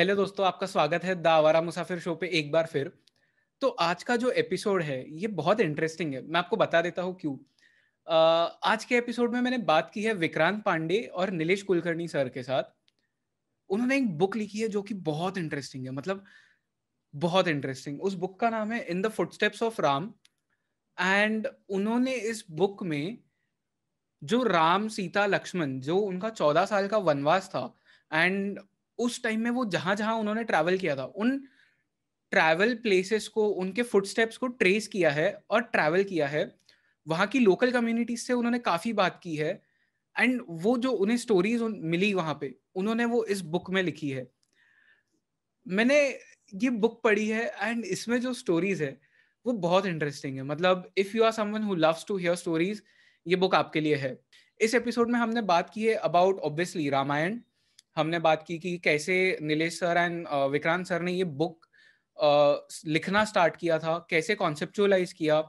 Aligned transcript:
Hello 0.00 0.14
दोस्तों 0.16 0.46
आपका 0.46 0.66
स्वागत 0.66 1.02
है 1.04 1.14
द 1.14 1.26
आवारा 1.26 1.60
मुसाफिर 1.62 1.98
शो 2.00 2.14
पे 2.14 2.28
एक 2.28 2.50
बार 2.52 2.66
फिर। 2.66 2.90
तो 3.62 3.68
आज 3.68 4.02
का 4.02 4.14
जो 4.16 4.30
एपिसोड 4.30 4.82
है, 4.82 4.96
ये 5.12 5.26
बहुत 5.26 5.60
इंटरेस्टिंग 5.60 6.14
है। 6.14 6.22
मैं 6.22 6.38
आपको 6.38 6.56
बता 6.56 6.80
देता 6.82 7.02
हूँ 7.02 7.14
क्यों। 7.20 7.34
आज 8.62 8.84
के 8.84 8.96
एपिसोड 8.96 9.32
में 9.32 9.40
मैंने 9.40 9.58
बात 9.64 9.90
की 9.94 10.02
है 10.02 10.14
विक्रांत 10.14 10.62
पांडे 10.64 11.00
और 11.04 11.30
नीलेश 11.30 11.62
कुलकर्णी 11.62 12.06
सर 12.08 12.28
के 12.28 12.42
साथ। 12.42 12.72
उन्होंने 13.70 13.96
एक 13.96 14.08
बुक 14.18 14.36
लिखी 14.36 14.60
है 14.60 14.68
जो 14.68 14.82
कि 14.82 14.94
बहुत 15.10 15.38
इंटरेस्टिंग 15.38 15.84
है 15.84 15.90
मतलब 15.90 16.24
बहुत 17.14 17.48
इंटरेस्टिंग 17.48 18.00
उस 18.02 18.14
बुक 18.14 18.40
का 18.40 18.50
नाम 18.50 18.72
है 18.72 18.82
in 18.84 19.02
the 19.02 19.08
footsteps 19.10 19.62
of 19.62 19.82
Ram 19.82 20.12
and 21.00 21.48
उन्होंने 21.68 22.14
इस 22.14 22.44
बुक 22.50 22.82
में 22.82 23.18
जो 24.22 24.42
राम 24.42 24.88
सीता 24.88 25.26
लक्ष्मण, 25.26 25.80
जो 25.80 25.98
उनका 25.98 26.30
चौदह 26.30 26.64
साल 26.64 26.88
का 26.88 26.98
वनवास 26.98 27.48
था 27.48 27.74
एंड 28.12 28.60
उस 29.00 29.22
टाइम 29.22 29.40
में 29.40 29.50
वो 29.50 29.64
जहाँ 29.66 29.94
जहाँ 29.96 30.14
उन्होंने 30.14 30.44
ट्रैवल 30.44 30.76
किया 30.78 30.96
था, 30.96 31.04
उन 31.04 31.38
ट्रैवल 32.32 32.74
प्लेसेस 32.74 33.28
को, 33.28 33.48
उनके 33.48 33.82
फुटस्टेप्स 33.82 34.36
को 34.36 34.46
ट्रेस 34.46 34.86
किया 34.88 35.10
है 35.10 35.32
और 35.50 35.62
ट्रैवल 35.62 36.04
किया 36.04 36.26
है, 36.28 36.50
वहाँ 37.06 37.26
की 37.26 37.38
लोकल 37.38 37.70
कम्युनिटीज 37.72 38.20
से 38.20 38.32
उन्होंने 38.32 38.58
काफ़ी 38.60 38.92
बात 38.92 39.20
की 39.22 39.34
है 39.36 39.60
एंड 40.16 40.40
वो 40.48 40.76
जो 40.78 40.90
उन्हें 40.92 41.16
स्टोरीज 41.16 41.62
मिली 41.62 42.12
वहाँ 42.14 42.38
पे, 42.40 42.54
उन्होंने 42.74 43.04
वो 43.04 43.24
इस 43.26 43.40
बुक 43.46 43.70
में 43.70 43.82
लिखी 43.82 44.10
है। 44.10 44.26
मैंने 45.66 45.98
ये 46.54 46.70
बुक 46.70 47.00
पढ़ी 47.04 47.28
है 47.28 47.46
एंड 47.62 47.84
इसमें 47.86 48.20
जो 48.20 48.32
स्टोरीज 48.34 48.82
है, 48.82 48.96
वो 49.46 49.52
बहुत 49.58 49.86
इंटरेस्टिंग 49.86 50.36
है। 50.36 50.42
मतलब 50.42 50.90
if 50.98 51.16
you 51.16 51.24
are 51.24 51.32
someone 51.32 51.62
who 51.62 51.74
loves 51.76 52.04
to 52.08 52.16
hear 52.16 52.34
stories 52.36 52.82
ये 53.26 53.36
बुक 53.36 53.54
आपके 53.54 53.80
लिए 53.80 53.96
है। 53.96 54.18
इस 54.60 54.74
एपिसोड 54.74 55.10
में 55.10 55.18
हमने 55.18 55.42
बात 55.44 55.70
की 55.70 55.86
है 55.86 55.94
अबाउट 55.94 56.40
ऑब्वियसली 56.40 56.88
रामायण 56.90 57.38
हमने 57.96 58.18
बात 58.20 58.44
की 58.46 58.58
कि 58.58 58.76
कैसे 58.78 59.16
Nilesh 59.42 59.78
sir 59.80 59.96
and 59.98 60.26
Vikrant 60.52 60.86
sir 60.86 61.02
ने 61.02 61.12
ये 61.12 61.24
बुक 61.24 61.66
लिखना 62.86 63.24
स्टार्ट 63.24 63.56
किया 63.56 63.78
था, 63.78 63.98
कैसे 64.10 64.34
कॉन्सेप्चुअलाइज 64.34 65.12
किया, 65.12 65.40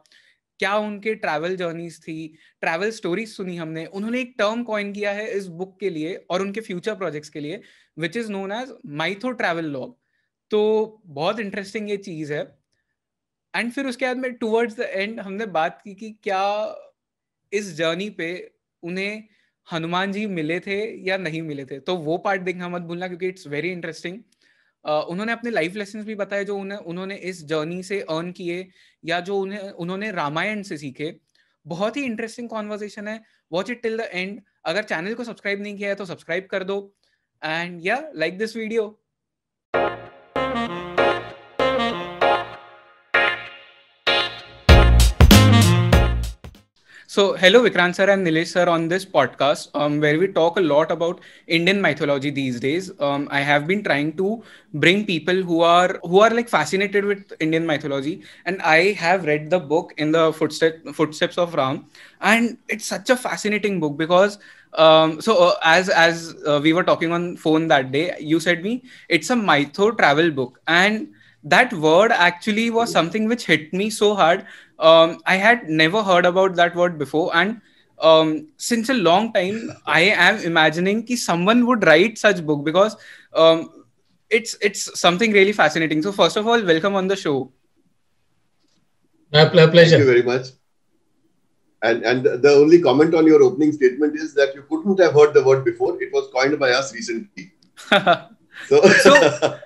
क्या 0.60 0.76
उनके 0.78 1.14
ट्रैवल 1.16 1.56
जर्नीज 1.56 2.00
थी 2.02 2.16
ट्रैवल 2.62 2.92
स्टोरीज 2.92 3.30
सुनी 3.30 3.56
हमने, 3.58 3.86
उन्होंने 3.86 4.20
एक 4.22 4.34
टर्म 4.38 4.64
कॉइन 4.64 4.92
किया 4.94 5.12
है 5.12 5.30
इस 5.32 5.48
बुक 5.50 5.80
के 5.80 5.90
लिए 5.90 6.16
और 6.30 6.42
उनके 6.42 6.62
फ्यूचर 6.62 6.96
प्रोजेक्ट्स 6.96 7.30
के 7.30 7.40
लिए 7.40 7.62
which 7.98 8.18
is 8.18 8.32
known 8.32 8.52
as 8.52 8.74
mytho 8.86 9.32
travel 9.34 9.66
log 9.68 9.98
तो 10.52 11.02
बहुत 11.06 11.40
इंटरेस्टिंग 11.40 11.90
ये 11.90 11.98
चीज़ 12.00 12.34
है। 12.34 12.42
एंड 13.54 13.72
फिर 13.72 13.86
उसके 13.88 14.06
बाद 14.06 14.18
में 14.18 14.34
टूवर्ड्स 14.34 14.76
द 14.78 14.82
एंड 14.82 15.20
हमने 15.20 15.46
बात 15.52 15.82
की 15.84 15.94
कि 15.96 16.12
क्या 16.24 16.44
इस 17.52 17.74
जर्नी 17.76 18.10
पे 18.10 18.30
उन्हें 18.84 19.24
हनुमान 19.68 20.12
जी 20.12 20.26
मिले 20.28 20.60
थे 20.60 20.78
या 21.08 21.18
नहीं 21.18 21.42
मिले 21.42 21.66
थे? 21.66 21.80
तो 21.80 21.96
वो 21.98 22.18
पार्ट 22.20 22.42
देखना 22.42 22.70
मत 22.70 22.82
भूलना 22.84 23.08
क्योंकि 23.08 23.28
इट्स 23.28 23.48
वेरी 23.48 23.72
इंटरेस्टिंग 23.72 24.20
उन्होंने 24.86 25.32
अपने 25.32 25.52
लाइफ 25.52 25.76
लेसन 25.76 26.04
भी 26.04 26.16
बताए 26.16 26.46
जो 26.46 26.56
उन्हें, 26.58 26.78
उन्होंने 26.80 27.16
इस 27.16 27.44
जर्नी 27.46 27.82
से 27.84 28.00
अर्न 28.02 28.32
किए 28.32 28.68
या 29.06 29.20
जो 29.20 29.38
उन्हें, 29.38 29.60
उन्होंने 29.60 30.12
रामायण 30.12 30.62
से 30.64 30.78
सीखे। 30.78 31.14
बहुत 31.66 31.98
ही 31.98 32.04
इंटरेस्टिंग 32.04 32.50
कॉन्वर्जेशन 32.50 33.08
है। 33.08 33.20
Watch 33.52 33.70
it 33.70 33.82
till 33.82 33.98
the 33.98 34.08
end 34.12 34.42
अगर 34.66 34.84
चैनल 34.84 35.14
को 35.14 35.24
सब्सक्राइब 35.24 35.62
नहीं 35.62 35.78
किया 35.78 35.90
है 35.90 35.96
तो 35.96 36.06
सब्सक्राइब 36.06 36.48
कर 36.52 36.64
दो। 36.64 36.78
एंड 37.42 37.80
या 37.86 38.02
like 38.16 38.38
this 38.38 38.56
video 38.58 38.88
So, 47.12 47.24
hello 47.36 47.60
Vikrant 47.64 47.96
sir 47.96 48.06
and 48.10 48.26
Nilesh 48.26 48.52
sir 48.54 48.70
on 48.70 48.88
this 48.88 49.04
podcast, 49.04 49.68
um, 49.74 50.00
where 50.00 50.18
we 50.18 50.28
talk 50.30 50.58
a 50.58 50.62
lot 50.62 50.92
about 50.92 51.20
Indian 51.48 51.82
mythology 51.82 52.30
these 52.30 52.58
days. 52.62 52.90
Um, 53.02 53.28
I 53.30 53.42
have 53.42 53.68
been 53.68 53.84
trying 53.84 54.16
to 54.16 54.42
bring 54.76 55.06
people 55.06 55.42
who 55.50 55.60
are 55.60 56.00
who 56.04 56.22
are 56.22 56.30
like 56.30 56.48
fascinated 56.48 57.04
with 57.04 57.34
Indian 57.42 57.66
mythology, 57.66 58.24
and 58.46 58.62
I 58.62 58.94
have 59.04 59.26
read 59.26 59.50
the 59.50 59.60
book 59.60 59.94
in 59.98 60.14
the 60.14 60.32
footsteps 60.32 60.96
footsteps 61.02 61.38
of 61.38 61.54
Ram, 61.54 61.86
and 62.22 62.58
it's 62.70 62.86
such 62.86 63.10
a 63.10 63.18
fascinating 63.18 63.80
book 63.82 63.98
because. 63.98 64.40
Um, 64.74 65.20
so 65.20 65.34
uh, 65.50 65.56
as 65.66 65.90
as 65.90 66.34
uh, 66.48 66.62
we 66.64 66.72
were 66.72 66.84
talking 66.86 67.12
on 67.12 67.36
phone 67.36 67.68
that 67.68 67.92
day, 67.92 68.16
you 68.22 68.40
said 68.40 68.64
me 68.64 68.84
it's 69.10 69.30
a 69.30 69.36
mytho 69.36 69.98
travel 69.98 70.32
book, 70.32 70.62
and 70.66 71.10
that 71.44 71.74
word 71.74 72.12
actually 72.12 72.70
was 72.70 72.92
something 72.92 73.28
which 73.28 73.46
hit 73.46 73.74
me 73.74 73.90
so 73.90 74.16
hard 74.16 74.46
um, 74.82 75.22
I 75.26 75.36
had 75.36 75.70
never 75.70 76.04
heard 76.04 76.26
about 76.26 76.56
that 76.56 76.76
word 76.76 76.98
before, 76.98 77.36
and 77.36 77.62
um, 78.00 78.48
since 78.58 78.90
a 78.90 78.94
long 78.94 79.32
time, 79.32 79.72
I 79.86 80.02
am 80.02 80.40
imagining 80.40 81.06
that 81.06 81.18
someone 81.18 81.66
would 81.68 81.86
write 81.86 82.18
such 82.18 82.46
book 82.46 82.66
because 82.66 82.98
um, 83.34 83.86
it's 84.30 84.58
it's 84.62 85.00
something 85.00 85.32
really 85.32 85.52
fascinating. 85.52 86.02
So 86.02 86.12
first 86.12 86.36
of 86.36 86.48
all, 86.48 86.64
welcome 86.64 86.96
on 86.96 87.08
the 87.08 87.16
show. 87.16 87.52
My 89.32 89.46
pleasure. 89.46 89.72
Thank 89.72 90.00
you 90.00 90.06
very 90.06 90.24
much. 90.24 90.48
And 91.84 92.04
and 92.04 92.26
the 92.26 92.52
only 92.52 92.82
comment 92.82 93.14
on 93.14 93.28
your 93.28 93.42
opening 93.44 93.72
statement 93.72 94.16
is 94.16 94.34
that 94.34 94.56
you 94.56 94.64
couldn't 94.64 95.00
have 95.00 95.14
heard 95.14 95.34
the 95.34 95.44
word 95.44 95.64
before. 95.64 96.02
It 96.02 96.12
was 96.12 96.30
coined 96.34 96.60
by 96.60 96.72
us 96.72 96.94
recently. 96.94 97.54
so, 98.68 98.82
so 99.04 99.60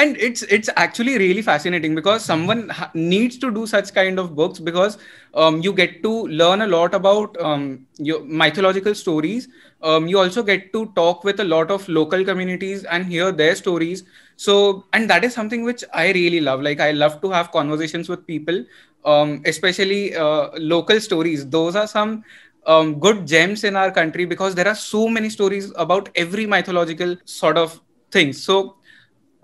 and 0.00 0.16
it's 0.26 0.42
it's 0.56 0.68
actually 0.76 1.14
really 1.18 1.42
fascinating 1.42 1.94
because 1.94 2.24
someone 2.24 2.68
ha- 2.68 2.90
needs 2.94 3.36
to 3.38 3.50
do 3.50 3.66
such 3.66 3.92
kind 3.94 4.18
of 4.18 4.34
books 4.36 4.60
because 4.60 4.96
um, 5.34 5.60
you 5.60 5.72
get 5.72 6.02
to 6.04 6.12
learn 6.28 6.62
a 6.62 6.66
lot 6.66 6.94
about 6.94 7.36
um, 7.40 7.86
your 7.98 8.22
mythological 8.24 8.94
stories. 8.94 9.48
Um, 9.82 10.06
you 10.06 10.18
also 10.20 10.42
get 10.42 10.72
to 10.72 10.86
talk 10.94 11.24
with 11.24 11.40
a 11.40 11.44
lot 11.44 11.70
of 11.70 11.88
local 11.88 12.24
communities 12.24 12.84
and 12.84 13.06
hear 13.06 13.32
their 13.32 13.56
stories. 13.56 14.04
So 14.36 14.86
and 14.92 15.10
that 15.10 15.24
is 15.24 15.34
something 15.34 15.64
which 15.64 15.84
i 15.92 16.12
really 16.12 16.40
love. 16.40 16.62
Like 16.62 16.80
i 16.80 16.92
love 16.92 17.20
to 17.22 17.30
have 17.30 17.50
conversations 17.50 18.08
with 18.08 18.26
people 18.26 18.64
um, 19.04 19.42
especially 19.46 20.14
uh, 20.16 20.48
local 20.58 21.00
stories. 21.00 21.48
Those 21.48 21.76
are 21.76 21.86
some 21.86 22.24
um, 22.66 22.98
good 23.00 23.26
gems 23.26 23.64
in 23.64 23.76
our 23.76 23.90
country 23.90 24.24
because 24.24 24.54
there 24.54 24.68
are 24.68 24.74
so 24.74 25.08
many 25.08 25.30
stories 25.30 25.72
about 25.76 26.08
every 26.14 26.46
mythological 26.46 27.16
sort 27.24 27.56
of 27.56 27.80
thing 28.10 28.32
so 28.32 28.77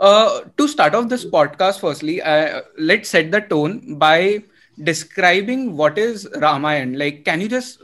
uh, 0.00 0.41
to 0.56 0.69
start 0.69 0.94
off 0.94 1.09
this 1.09 1.25
podcast, 1.25 1.81
firstly, 1.81 2.21
uh, 2.22 2.62
let's 2.78 3.09
set 3.09 3.31
the 3.31 3.41
tone 3.41 3.99
by 3.99 4.43
describing 4.82 5.77
what 5.77 5.99
is 5.99 6.27
Ramayan. 6.34 6.99
Like, 6.99 7.25
can 7.25 7.41
you 7.41 7.49
just 7.49 7.81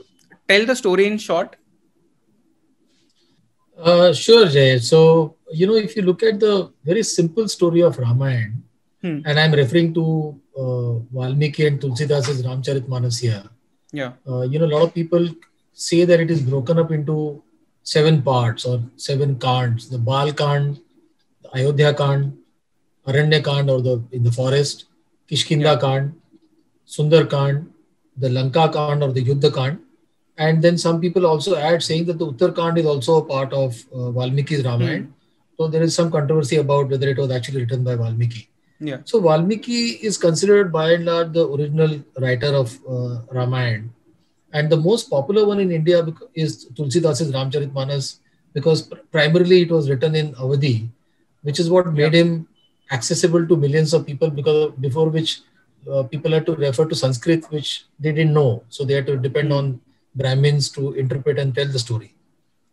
tell 0.48 0.66
the 0.66 0.75
story 0.75 1.06
in 1.06 1.19
short? 1.19 1.56
Uh, 3.78 4.12
sure, 4.12 4.47
Jay. 4.48 4.78
So, 4.78 5.37
you 5.53 5.66
know, 5.66 5.76
if 5.76 5.97
you 5.97 6.03
look 6.03 6.22
at 6.22 6.41
the 6.41 6.72
very 6.84 7.03
simple 7.03 7.48
story 7.48 7.81
of 7.81 7.97
Ramayan, 7.97 8.56
hmm. 9.03 9.21
and 9.25 9.41
I'm 9.41 9.53
referring 9.53 9.94
to 9.94 10.38
uh, 10.59 10.92
Valmiki 11.12 11.66
and 11.66 11.81
Tulsidas's 11.81 12.42
Ramcharitmanas 12.42 13.21
here. 13.21 13.44
Yeah. 13.92 14.12
Uh, 14.28 14.42
you 14.42 14.59
know, 14.59 14.66
a 14.66 14.72
lot 14.75 14.82
of 14.82 14.94
people 14.94 15.28
say 15.72 16.04
that 16.04 16.21
it 16.21 16.31
is 16.31 16.42
broken 16.42 16.78
up 16.78 16.91
into 16.91 17.42
seven 17.82 18.22
parts 18.22 18.65
or 18.65 18.82
seven 18.97 19.38
kands. 19.38 19.88
The 19.88 19.98
Bal 19.98 20.32
Kand, 20.32 20.81
Ayodhya 21.54 21.94
Kand, 21.94 22.36
Aranya 23.06 23.42
Kand 23.44 23.70
or 23.70 23.80
the 23.80 24.02
in 24.12 24.22
the 24.22 24.32
forest, 24.32 24.86
Kishkinda 25.30 25.74
yeah. 25.74 25.76
Kand, 25.76 26.14
Sundar 26.86 27.28
Kand, 27.28 27.70
the 28.16 28.28
Lanka 28.28 28.68
Kand 28.68 29.02
or 29.02 29.12
the 29.12 29.24
Yuddha 29.24 29.54
Kand. 29.54 29.78
And 30.38 30.62
then 30.62 30.78
some 30.78 31.00
people 31.00 31.26
also 31.26 31.56
add 31.56 31.82
saying 31.82 32.06
that 32.06 32.18
the 32.18 32.26
Uttar 32.26 32.54
Kand 32.54 32.78
is 32.78 32.86
also 32.86 33.18
a 33.18 33.24
part 33.24 33.52
of 33.52 33.72
uh, 33.92 34.10
Valmiki's 34.10 34.64
Ramayana. 34.64 35.04
Mm. 35.04 35.12
So 35.58 35.68
there 35.68 35.82
is 35.82 35.94
some 35.94 36.10
controversy 36.10 36.56
about 36.56 36.88
whether 36.88 37.08
it 37.08 37.18
was 37.18 37.30
actually 37.30 37.60
written 37.60 37.84
by 37.84 37.94
Valmiki. 37.94 38.48
Yeah. 38.78 38.98
So 39.04 39.20
Valmiki 39.20 39.98
is 40.08 40.16
considered 40.16 40.72
by 40.72 40.92
and 40.92 41.04
large 41.04 41.32
the 41.32 41.46
original 41.46 42.02
writer 42.18 42.54
of 42.54 42.78
uh, 42.88 43.20
Ramayana. 43.30 43.88
And 44.52 44.70
the 44.70 44.78
most 44.78 45.10
popular 45.10 45.46
one 45.46 45.60
in 45.60 45.70
India 45.70 46.06
is 46.34 46.66
Tulsidasa's 46.74 47.32
Ramcharitmanas 47.32 48.20
because 48.54 48.82
primarily 49.12 49.62
it 49.62 49.70
was 49.70 49.90
written 49.90 50.14
in 50.14 50.32
Awadhi 50.34 50.88
which 51.42 51.60
is 51.60 51.70
what 51.70 51.92
made 51.92 52.14
yeah. 52.14 52.20
him 52.20 52.48
accessible 52.91 53.47
to 53.47 53.56
millions 53.56 53.94
of 53.94 54.06
people 54.06 54.30
because 54.30 54.72
before 54.80 55.09
which 55.09 55.41
uh, 55.91 56.03
people 56.04 56.32
had 56.32 56.47
to 56.47 56.54
refer 56.56 56.84
to 56.84 56.94
Sanskrit, 56.94 57.50
which 57.50 57.84
they 57.98 58.12
didn't 58.12 58.34
know. 58.34 58.62
So 58.68 58.84
they 58.84 58.94
had 58.94 59.06
to 59.06 59.16
depend 59.16 59.53
on 59.53 59.80
Brahmins 60.15 60.70
to 60.70 60.92
interpret 60.94 61.38
and 61.38 61.54
tell 61.54 61.66
the 61.66 61.78
story. 61.78 62.15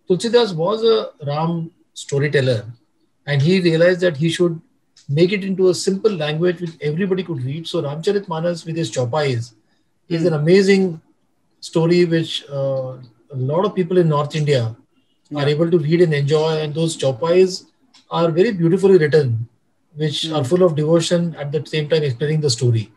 Tulsidas 0.09 0.55
was 0.55 0.83
a 0.83 1.25
Ram 1.25 1.71
storyteller 1.93 2.65
and 3.25 3.41
he 3.41 3.59
realized 3.59 4.01
that 4.01 4.17
he 4.17 4.29
should 4.29 4.59
make 5.09 5.31
it 5.31 5.43
into 5.43 5.69
a 5.69 5.73
simple 5.73 6.11
language 6.11 6.59
which 6.61 6.71
everybody 6.81 7.23
could 7.23 7.43
read. 7.43 7.67
So 7.67 7.81
Ramcharit 7.81 8.27
Manas 8.27 8.65
with 8.65 8.75
his 8.75 8.91
chopais 8.91 9.53
is 10.09 10.25
an 10.25 10.33
hmm. 10.33 10.39
amazing 10.39 11.01
story 11.59 12.05
which 12.05 12.45
uh, 12.49 12.97
a 13.31 13.35
lot 13.35 13.65
of 13.65 13.75
people 13.75 13.97
in 13.97 14.09
North 14.09 14.35
India 14.35 14.75
yeah. 15.29 15.43
are 15.43 15.47
able 15.47 15.69
to 15.69 15.79
read 15.79 16.01
and 16.01 16.13
enjoy. 16.13 16.61
And 16.61 16.73
those 16.73 16.97
chopais 16.97 17.65
are 18.09 18.31
very 18.31 18.51
beautifully 18.51 18.97
written, 18.97 19.47
which 19.95 20.23
mm. 20.23 20.35
are 20.35 20.43
full 20.43 20.63
of 20.63 20.75
devotion 20.75 21.35
at 21.35 21.51
the 21.51 21.65
same 21.65 21.89
time 21.89 22.03
explaining 22.03 22.41
the 22.41 22.49
story. 22.49 22.91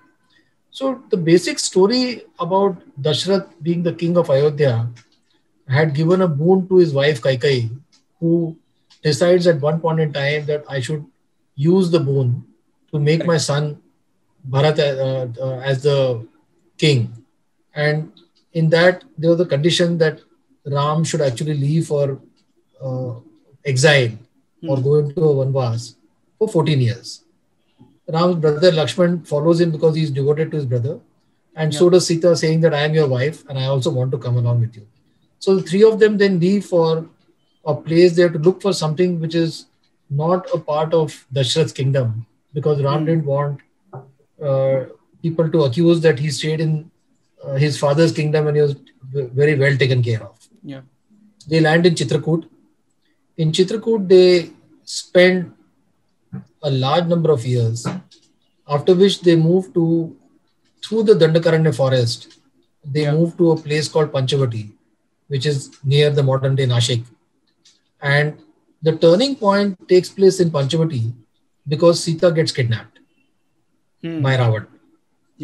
So 0.71 1.03
the 1.11 1.17
basic 1.17 1.59
story 1.59 2.23
about 2.39 2.77
Dashrath 3.01 3.49
being 3.62 3.83
the 3.83 3.93
king 3.93 4.17
of 4.17 4.31
Ayodhya 4.31 4.89
had 5.69 5.95
given 5.95 6.23
a 6.23 6.29
boon 6.29 6.69
to 6.69 6.77
his 6.77 6.93
wife 6.93 7.21
Kaikai, 7.21 7.71
who 8.21 8.57
decides 9.03 9.47
at 9.47 9.61
one 9.61 9.81
point 9.81 10.01
in 10.01 10.12
time 10.12 10.47
that 10.47 10.65
I 10.69 10.81
should 10.81 11.05
use 11.55 11.91
the 11.91 12.01
boon 12.01 12.45
to 12.93 12.99
make 12.99 13.27
my 13.27 13.37
son 13.37 13.81
Bharat 14.49 14.79
uh, 14.79 15.43
uh, 15.43 15.61
as 15.61 15.83
the 15.83 16.27
king. 16.79 17.12
And 17.75 18.12
in 18.53 18.71
that, 18.71 19.05
there 19.19 19.31
was 19.31 19.41
a 19.41 19.47
condition 19.47 19.99
that 19.99 20.21
Ram 20.65 21.05
should 21.05 21.21
actually 21.21 21.55
leave 21.55 21.87
for 21.87 22.21
uh, 22.83 23.15
exile 23.65 24.11
or 24.69 24.77
Hmm. 24.77 24.83
go 24.83 24.95
into 24.99 25.23
a 25.25 25.35
vanvas 25.45 25.95
for 26.39 26.49
14 26.49 26.81
years. 26.81 27.25
Ram's 28.09 28.37
brother 28.37 28.73
Lakshman 28.73 29.27
follows 29.27 29.61
him 29.61 29.71
because 29.71 29.95
he's 29.95 30.11
devoted 30.11 30.51
to 30.51 30.57
his 30.57 30.67
brother. 30.67 30.99
And 31.57 31.75
so 31.75 31.91
does 31.91 32.07
Sita, 32.07 32.37
saying 32.37 32.61
that 32.61 32.75
I 32.75 32.81
am 32.81 32.95
your 32.95 33.09
wife 33.09 33.45
and 33.49 33.59
I 33.59 33.67
also 33.67 33.91
want 33.91 34.11
to 34.12 34.19
come 34.19 34.37
along 34.37 34.61
with 34.61 34.77
you. 34.77 34.87
So 35.39 35.57
the 35.57 35.62
three 35.62 35.83
of 35.85 35.99
them 35.99 36.17
then 36.19 36.39
leave 36.41 36.65
for 36.67 37.09
a 37.65 37.75
place 37.75 38.17
there 38.17 38.29
to 38.31 38.39
look 38.39 38.62
for 38.62 38.73
something 38.73 39.21
which 39.21 39.35
is 39.35 39.67
not 40.09 40.47
a 40.55 40.59
part 40.59 40.93
of 40.95 41.27
Dashrath's 41.33 41.73
kingdom 41.73 42.27
because 42.55 42.83
Ram 42.83 43.01
Hmm. 43.01 43.07
didn't 43.07 43.25
want 43.27 43.61
uh, 44.43 44.85
people 45.23 45.51
to 45.51 45.65
accuse 45.65 46.01
that 46.01 46.19
he 46.19 46.31
stayed 46.31 46.61
in 46.61 46.91
uh, 47.45 47.55
his 47.55 47.79
father's 47.79 48.12
kingdom 48.12 48.47
and 48.47 48.57
he 48.57 48.62
was 48.62 48.77
very 49.12 49.55
well 49.59 49.77
taken 49.77 50.03
care 50.03 50.23
of. 50.23 50.49
Yeah. 50.62 50.81
They 51.49 51.61
land 51.61 51.87
in 51.87 51.95
Chitrakoot. 51.95 52.47
In 53.43 53.53
Chitrakoot, 53.57 54.03
they 54.13 54.51
spend 54.85 55.53
a 56.63 56.71
large 56.71 57.07
number 57.13 57.31
of 57.37 57.45
years, 57.47 57.87
after 58.77 58.95
which 58.95 59.21
they 59.27 59.37
move 59.37 59.73
to, 59.77 59.85
through 60.85 61.03
the 61.09 61.15
Dandakaranya 61.23 61.75
forest, 61.81 62.27
they 62.95 63.05
Yeah. 63.07 63.15
move 63.19 63.31
to 63.39 63.51
a 63.53 63.57
place 63.67 63.89
called 63.95 64.13
Panchavati, 64.17 64.63
which 65.33 65.47
is 65.53 65.71
near 65.95 66.11
the 66.19 66.25
modern 66.31 66.55
day 66.61 66.67
Nashik. 66.75 67.05
And 68.01 68.39
the 68.89 68.93
turning 69.05 69.35
point 69.45 69.89
takes 69.89 70.11
place 70.19 70.41
in 70.45 70.51
Panchavati 70.59 71.03
because 71.73 72.03
Sita 72.05 72.31
gets 72.41 72.53
kidnapped 72.59 72.99
Hmm. 74.03 74.21
by 74.27 74.37
Ravan. 74.43 74.67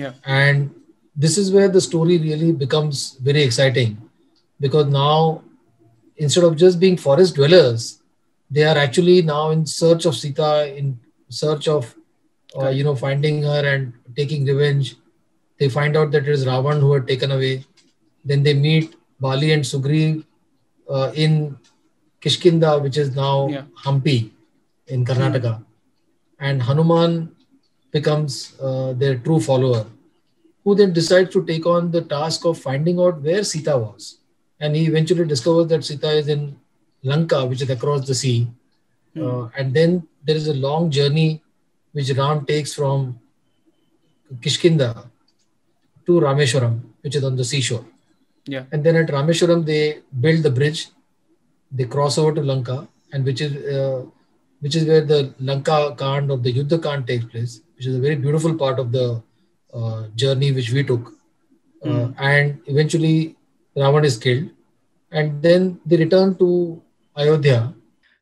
Yeah. 0.02 0.14
And 0.24 0.70
this 1.24 1.38
is 1.42 1.50
where 1.56 1.68
the 1.68 1.84
story 1.88 2.16
really 2.28 2.52
becomes 2.64 3.02
very 3.30 3.42
exciting 3.42 3.98
because 4.66 4.86
now, 4.86 5.42
instead 6.16 6.44
of 6.44 6.56
just 6.56 6.80
being 6.80 6.96
forest 6.96 7.34
dwellers, 7.34 8.02
they 8.50 8.64
are 8.64 8.76
actually 8.76 9.22
now 9.22 9.50
in 9.50 9.66
search 9.66 10.06
of 10.06 10.16
Sita, 10.16 10.74
in 10.76 10.98
search 11.28 11.68
of, 11.68 11.94
uh, 12.58 12.68
you 12.68 12.84
know, 12.84 12.94
finding 12.94 13.42
her 13.42 13.62
and 13.66 13.92
taking 14.16 14.44
revenge. 14.44 14.96
They 15.58 15.68
find 15.68 15.96
out 15.96 16.10
that 16.12 16.22
it 16.22 16.28
is 16.28 16.44
Ravan 16.44 16.80
who 16.80 16.92
had 16.92 17.08
taken 17.08 17.32
away. 17.32 17.64
Then 18.24 18.42
they 18.42 18.54
meet 18.54 18.94
Bali 19.20 19.52
and 19.52 19.64
Sugriv 19.64 20.24
uh, 20.88 21.12
in 21.14 21.56
Kishkinda, 22.20 22.82
which 22.82 22.96
is 22.96 23.14
now 23.14 23.48
Yeah. 23.48 23.62
Hampi 23.84 24.30
in 24.86 25.04
Karnataka. 25.04 25.64
And 26.38 26.62
Hanuman 26.62 27.34
becomes 27.90 28.54
uh, 28.60 28.92
their 28.92 29.16
true 29.16 29.40
follower, 29.40 29.86
who 30.64 30.74
then 30.74 30.92
decides 30.92 31.30
to 31.32 31.44
take 31.44 31.66
on 31.66 31.90
the 31.90 32.02
task 32.02 32.44
of 32.44 32.58
finding 32.58 33.00
out 33.00 33.22
where 33.22 33.42
Sita 33.42 33.76
was. 33.78 34.18
And 34.60 34.74
he 34.74 34.86
eventually 34.86 35.26
discovers 35.26 35.68
that 35.68 35.84
Sita 35.84 36.10
is 36.10 36.28
in 36.28 36.56
Lanka, 37.02 37.44
which 37.44 37.62
is 37.62 37.70
across 37.70 38.06
the 38.06 38.14
sea. 38.14 38.48
Hmm. 39.14 39.26
Uh, 39.26 39.48
and 39.58 39.74
then 39.74 40.06
there 40.24 40.36
is 40.36 40.48
a 40.48 40.54
long 40.54 40.90
journey 40.90 41.42
which 41.92 42.10
Ram 42.10 42.44
takes 42.46 42.74
from 42.74 43.18
Kishkinda 44.40 45.06
to 46.06 46.12
Rameshwaram, 46.20 46.80
which 47.02 47.16
is 47.16 47.24
on 47.24 47.36
the 47.36 47.44
seashore. 47.44 47.84
Yeah. 48.46 48.64
And 48.72 48.84
then 48.84 48.96
at 48.96 49.08
Rameshwaram, 49.08 49.64
they 49.64 50.00
build 50.20 50.42
the 50.42 50.50
bridge. 50.50 50.88
They 51.72 51.84
cross 51.84 52.16
over 52.18 52.32
to 52.34 52.42
Lanka, 52.42 52.88
and 53.12 53.24
which 53.24 53.40
is 53.40 53.52
uh, 53.76 54.04
which 54.60 54.76
is 54.76 54.84
where 54.86 55.04
the 55.04 55.34
Lanka 55.40 55.94
Kand 55.98 56.30
or 56.30 56.38
the 56.38 56.52
Yuddha 56.52 56.82
Kand 56.82 57.06
takes 57.06 57.24
place, 57.24 57.60
which 57.76 57.86
is 57.86 57.96
a 57.96 58.00
very 58.00 58.16
beautiful 58.16 58.54
part 58.54 58.78
of 58.78 58.92
the 58.92 59.22
uh, 59.74 60.06
journey 60.14 60.52
which 60.52 60.70
we 60.72 60.84
took. 60.84 61.12
Uh, 61.84 61.88
Mm. 61.88 62.14
and 62.18 62.60
eventually, 62.66 63.36
Ravan 63.76 64.06
is 64.06 64.16
killed, 64.16 64.48
and 65.12 65.42
then 65.42 65.78
they 65.84 65.96
return 65.98 66.34
to 66.36 66.46
Ayodhya. 67.16 67.74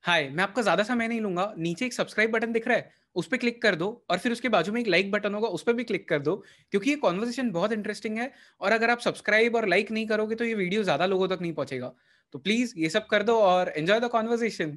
Hi 0.05 0.29
मैं 0.29 0.43
आपका 0.45 0.63
ज़्यादा 0.63 0.83
समय 0.85 1.09
नहीं 1.09 1.21
लूँगा। 1.21 1.53
नीचे 1.59 1.87
एक 1.87 1.93
subscribe 1.93 2.31
button 2.31 2.53
दिख 2.53 2.67
रहा 2.69 2.77
है 2.77 2.93
उस 3.17 3.27
पर 3.27 3.37
क्लिक 3.37 3.61
कर 3.63 3.75
दो 3.75 3.87
और 4.11 4.19
फिर 4.19 4.33
उसके 4.33 4.49
बाजू 4.49 4.73
में 4.73 4.81
एक 4.81 4.89
लाइक 4.89 5.11
बटन 5.11 5.35
होगा 5.35 5.49
उस 5.59 5.63
पर 5.63 5.73
भी 5.73 5.85
क्लिक 5.85 6.09
कर 6.09 6.19
दो 6.23 6.35
क्योंकि 6.71 6.91
ये 6.91 6.97
कॉन्वर्सेशन 7.05 7.51
बहुत 7.53 7.73
इंटरेस्टिंग 7.73 8.19
है 8.19 8.31
और 8.61 8.73
अगर 8.73 8.91
आप 8.91 9.01
सब्सक्राइब 9.01 9.57
और 9.57 9.69
लाइक 9.69 9.91
नहीं 9.91 10.07
करोगे 10.07 10.35
तो 10.35 10.45
ये 10.45 10.55
वीडियो 10.55 10.83
ज़्यादा 10.83 11.07
लोगों 11.07 11.29
तक 11.29 11.39
नहीं 11.43 11.53
पहुंचेगा। 11.53 11.93
तो 12.35 12.39
प्लीज़ 12.39 12.73
ये 12.79 12.89
सब 12.89 13.07
कर 13.07 13.23
दो 13.23 13.39
और 13.43 13.73
enjoy 13.77 14.01
the 14.01 14.09
conversation 14.17 14.77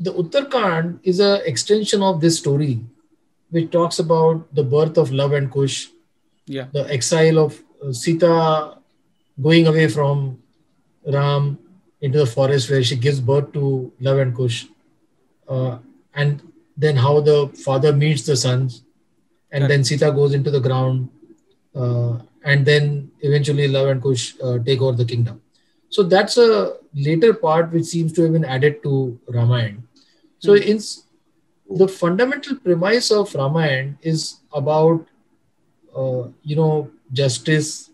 The 0.00 0.12
Uttarakhand 0.12 1.00
is 1.04 1.18
an 1.20 1.40
extension 1.46 2.02
of 2.02 2.20
this 2.20 2.38
story, 2.38 2.78
which 3.52 3.70
talks 3.70 3.98
about 3.98 4.46
the 4.52 4.64
birth 4.76 4.98
of 4.98 5.12
love 5.12 5.32
and 5.32 5.50
Kush, 5.50 5.80
या 6.48 6.70
the 6.72 6.86
exile 6.92 7.38
of 7.38 7.58
uh, 7.82 7.92
Sita 7.92 8.78
going 9.40 9.66
away 9.66 9.88
from 9.88 10.38
Ram 11.06 11.58
into 12.00 12.18
the 12.18 12.26
forest 12.26 12.70
where 12.70 12.82
she 12.82 12.96
gives 12.96 13.20
birth 13.20 13.52
to 13.52 13.92
Love 14.00 14.18
and 14.18 14.34
Kush, 14.34 14.66
uh, 15.48 15.78
and 16.14 16.42
then 16.76 16.96
how 16.96 17.20
the 17.20 17.48
father 17.64 17.92
meets 17.92 18.24
the 18.26 18.36
sons, 18.36 18.82
and 19.50 19.68
then 19.70 19.84
Sita 19.84 20.10
goes 20.12 20.34
into 20.34 20.50
the 20.50 20.60
ground, 20.60 21.08
uh, 21.74 22.18
and 22.44 22.64
then 22.66 23.10
eventually 23.20 23.68
Love 23.68 23.88
and 23.88 24.02
Kush 24.02 24.34
uh, 24.42 24.58
take 24.58 24.80
over 24.80 24.96
the 24.96 25.04
kingdom. 25.04 25.40
So 25.88 26.02
that's 26.02 26.36
a 26.38 26.76
later 26.94 27.34
part 27.34 27.72
which 27.72 27.84
seems 27.84 28.12
to 28.14 28.22
have 28.22 28.32
been 28.32 28.44
added 28.44 28.82
to 28.84 29.18
Ramayana. 29.28 29.78
So 30.38 30.54
Hmm. 30.54 30.62
in 30.62 30.78
the 31.70 31.88
fundamental 31.88 32.56
premise 32.56 33.10
of 33.10 33.34
Ramayana 33.34 33.94
is 34.02 34.40
about 34.52 35.06
uh, 35.96 36.28
you 36.42 36.56
know 36.56 36.90
justice 37.12 37.90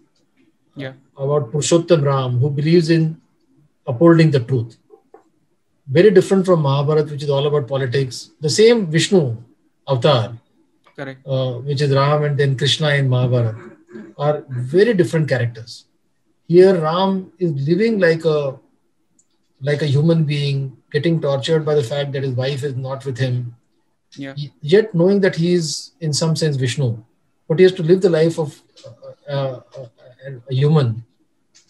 yeah. 0.79 0.93
about 1.17 1.53
Purushottam 1.53 2.05
Ram, 2.05 2.39
who 2.39 2.51
believes 2.51 2.91
in 2.91 3.21
upholding 3.87 4.31
the 4.31 4.41
truth. 4.41 4.77
Very 5.87 6.11
different 6.11 6.45
from 6.45 6.63
Mahabharata, 6.63 7.11
which 7.11 7.23
is 7.23 7.31
all 7.31 7.47
about 7.47 7.67
politics. 7.67 8.31
The 8.41 8.51
same 8.51 8.87
Vishnu 8.87 9.37
avatar, 9.89 10.39
uh, 11.27 11.53
which 11.69 11.81
is 11.81 11.95
Ram 11.95 12.25
and 12.25 12.39
then 12.39 12.57
Krishna 12.57 12.91
in 12.91 13.09
Mahabharata, 13.09 13.71
are 14.19 14.45
very 14.49 14.95
different 14.95 15.29
characters. 15.29 15.87
Here, 16.47 16.79
Ram 16.79 17.33
is 17.39 17.53
living 17.69 17.99
like 17.99 18.25
a 18.25 18.59
like 19.61 19.83
a 19.83 19.87
human 19.87 20.25
being, 20.25 20.77
getting 20.93 21.21
tortured 21.21 21.65
by 21.65 21.75
the 21.75 21.83
fact 21.83 22.13
that 22.13 22.23
his 22.23 22.35
wife 22.35 22.63
is 22.63 22.77
not 22.77 23.05
with 23.05 23.19
him. 23.19 23.57
Yeah. 24.17 24.35
Yet 24.61 24.95
knowing 24.95 25.20
that 25.20 25.37
he 25.37 25.53
is 25.55 25.93
in 26.01 26.13
some 26.13 26.37
sense 26.37 26.56
Vishnu, 26.56 26.97
but 27.49 27.58
he 27.58 27.65
has 27.65 27.73
to 27.73 27.82
live 27.82 28.01
the 28.01 28.11
life 28.11 28.39
of 28.39 28.63
uh, 29.29 29.61
uh 29.77 29.87
uh, 30.27 30.32
a 30.51 30.55
human, 30.55 30.89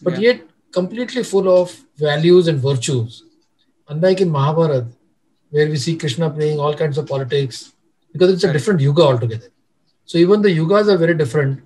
but 0.02 0.14
Yeah. 0.14 0.21
yet 0.28 0.40
completely 0.78 1.23
full 1.33 1.49
of 1.61 1.75
values 1.97 2.49
and 2.49 2.59
virtues. 2.61 3.23
Unlike 3.88 4.21
in 4.25 4.31
Mahabharata, 4.31 4.87
where 5.50 5.69
we 5.69 5.78
see 5.85 5.97
Krishna 5.97 6.28
playing 6.31 6.59
all 6.59 6.75
kinds 6.75 6.99
of 6.99 7.07
politics, 7.07 7.73
because 8.12 8.33
it's 8.33 8.45
a 8.45 8.52
different 8.52 8.81
yuga 8.81 9.02
altogether. 9.02 9.50
So 10.05 10.19
even 10.19 10.43
the 10.43 10.52
yugas 10.59 10.88
are 10.93 10.99
very 11.07 11.14
different, 11.23 11.61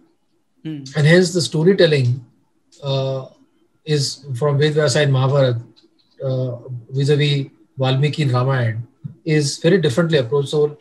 Hmm. 0.65 0.83
and 0.97 1.05
hence 1.13 1.33
the 1.37 1.41
storytelling 1.51 2.09
uh, 2.91 3.27
is 3.85 4.25
from 4.39 4.59
Ved 4.59 4.75
Vyasa 4.75 5.01
and 5.03 5.13
Mahabharata 5.13 5.61
uh, 6.29 6.53
vis-a-vis 6.91 7.49
Valmiki 7.77 8.23
and 8.23 8.33
Ramayana 8.33 8.79
is 9.25 9.59
very 9.59 9.79
differently 9.87 10.19
approached. 10.19 10.51
So, 10.51 10.79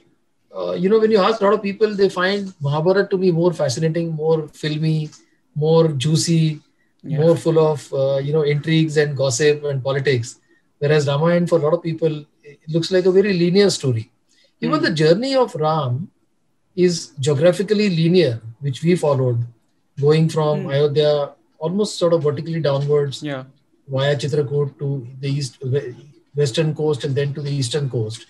uh, 0.55 0.73
you 0.73 0.89
know, 0.89 0.99
when 0.99 1.11
you 1.15 1.17
ask 1.17 1.41
a 1.41 1.45
lot 1.45 1.53
of 1.55 1.63
people, 1.63 1.95
they 1.95 2.09
find 2.09 2.53
Mahabharata 2.61 3.09
to 3.09 3.17
be 3.17 3.31
more 3.31 3.51
fascinating, 3.53 4.11
more 4.11 4.47
filmy, 4.49 5.09
more 5.55 5.87
juicy, 5.89 6.59
Yeah. 7.03 7.19
more 7.19 7.35
full 7.35 7.57
of 7.59 7.91
uh, 7.93 8.17
you 8.25 8.31
know 8.33 8.43
intrigues 8.43 8.97
and 8.97 9.15
gossip 9.17 9.63
and 9.63 9.83
politics. 9.83 10.39
Whereas 10.79 11.07
Ramayana, 11.07 11.47
for 11.47 11.57
a 11.59 11.61
lot 11.63 11.73
of 11.73 11.81
people, 11.83 12.13
it 12.43 12.59
looks 12.67 12.91
like 12.91 13.05
a 13.05 13.11
very 13.11 13.33
linear 13.33 13.69
story. 13.69 14.11
Even 14.61 14.77
Hmm. 14.79 14.85
the 14.85 14.91
journey 15.01 15.35
of 15.35 15.55
Ram 15.55 16.09
is 16.75 17.11
geographically 17.19 17.89
linear, 17.89 18.39
which 18.59 18.83
we 18.83 18.95
followed, 18.95 19.39
going 19.99 20.29
from 20.29 20.63
Hmm. 20.63 20.69
Ayodhya 20.75 21.11
almost 21.59 21.97
sort 21.97 22.13
of 22.13 22.23
vertically 22.23 22.59
downwards 22.69 23.21
Yeah. 23.23 23.43
via 23.87 24.15
Chitrakoot 24.15 24.77
to 24.79 24.87
the 25.21 25.29
east, 25.29 25.57
western 26.35 26.73
coast, 26.73 27.03
and 27.03 27.15
then 27.15 27.33
to 27.33 27.41
the 27.41 27.51
eastern 27.51 27.89
coast, 27.89 28.27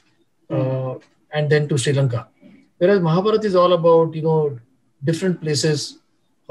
uh, 0.50 0.96
and 1.34 1.50
then 1.50 1.68
to 1.68 1.78
Sri 1.78 1.94
Lanka. 1.94 2.28
Whereas 2.78 3.02
Mahabharata 3.02 3.48
is 3.48 3.56
all 3.56 3.74
about 3.74 4.16
you 4.16 4.22
know 4.28 4.60
different 5.04 5.40
places 5.42 5.98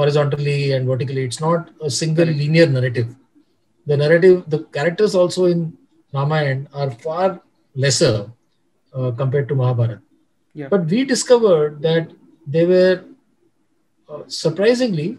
horizontally 0.00 0.73
and 0.73 0.87
vertically. 0.90 1.23
It's 1.28 1.40
not 1.40 1.71
a 1.88 1.90
single 1.90 2.30
linear 2.40 2.66
narrative. 2.66 3.09
The 3.87 3.97
narrative, 3.97 4.45
the 4.54 4.61
characters 4.76 5.14
also 5.14 5.47
in 5.47 5.61
Ramayana 6.12 6.66
are 6.73 6.90
far 6.90 7.28
lesser 7.75 8.30
uh, 8.95 9.11
compared 9.12 9.49
to 9.49 9.54
Mahabharata. 9.54 10.00
Yeah. 10.54 10.69
But 10.69 10.87
we 10.87 11.04
discovered 11.04 11.80
that 11.83 12.11
they 12.47 12.66
were 12.66 13.04
uh, 14.09 14.23
surprisingly 14.26 15.19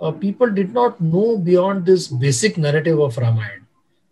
uh, 0.00 0.12
people 0.12 0.50
did 0.50 0.72
not 0.72 1.00
know 1.00 1.36
beyond 1.36 1.86
this 1.86 2.08
basic 2.08 2.56
narrative 2.66 2.98
of 3.00 3.16
Ramayana. 3.26 3.64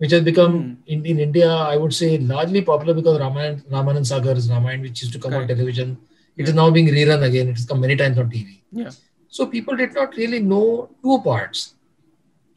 which 0.03 0.13
has 0.15 0.23
become 0.29 0.55
mm. 0.55 0.77
in, 0.93 1.07
in 1.07 1.21
India, 1.21 1.49
I 1.49 1.77
would 1.77 1.95
say, 1.95 2.19
largely 2.19 2.61
popular 2.61 2.93
because 2.93 3.21
Raman, 3.21 3.61
Ramanand 3.75 4.05
Sagar's 4.05 4.51
Ramayana, 4.51 4.83
which 4.83 5.01
used 5.03 5.13
to 5.13 5.21
come 5.25 5.35
on 5.39 5.47
television, 5.47 5.97
it 6.37 6.43
yeah. 6.43 6.49
is 6.49 6.55
now 6.55 6.73
being 6.77 6.89
rerun 6.89 7.23
again. 7.23 7.47
It 7.51 7.57
has 7.59 7.67
come 7.67 7.81
many 7.81 7.95
times 7.95 8.19
on 8.19 8.29
TV. 8.29 8.49
Yeah. 8.73 8.91
So 9.33 9.47
people 9.47 9.77
did 9.77 9.95
not 9.95 10.15
really 10.17 10.41
know 10.41 10.91
two 11.03 11.19
parts. 11.23 11.75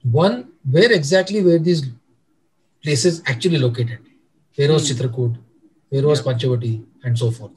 One, 0.03 0.50
where 0.70 0.91
exactly 0.91 1.41
were 1.41 1.58
these 1.58 1.84
places 2.84 3.22
actually 3.27 3.60
located? 3.60 4.00
Where 4.58 4.74
was 4.74 4.91
mm. 4.91 4.94
Chitrakoot? 4.94 5.38
Where 5.88 6.05
was 6.05 6.20
yeah. 6.20 6.34
Panchavati? 6.34 6.84
And 7.05 7.17
so 7.17 7.32
forth. 7.32 7.53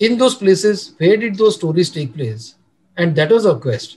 In 0.00 0.18
those 0.18 0.34
places, 0.34 0.92
where 0.98 1.16
did 1.16 1.36
those 1.36 1.54
stories 1.54 1.88
take 1.88 2.14
place? 2.14 2.56
And 2.98 3.16
that 3.16 3.30
was 3.30 3.46
our 3.46 3.58
quest. 3.58 3.96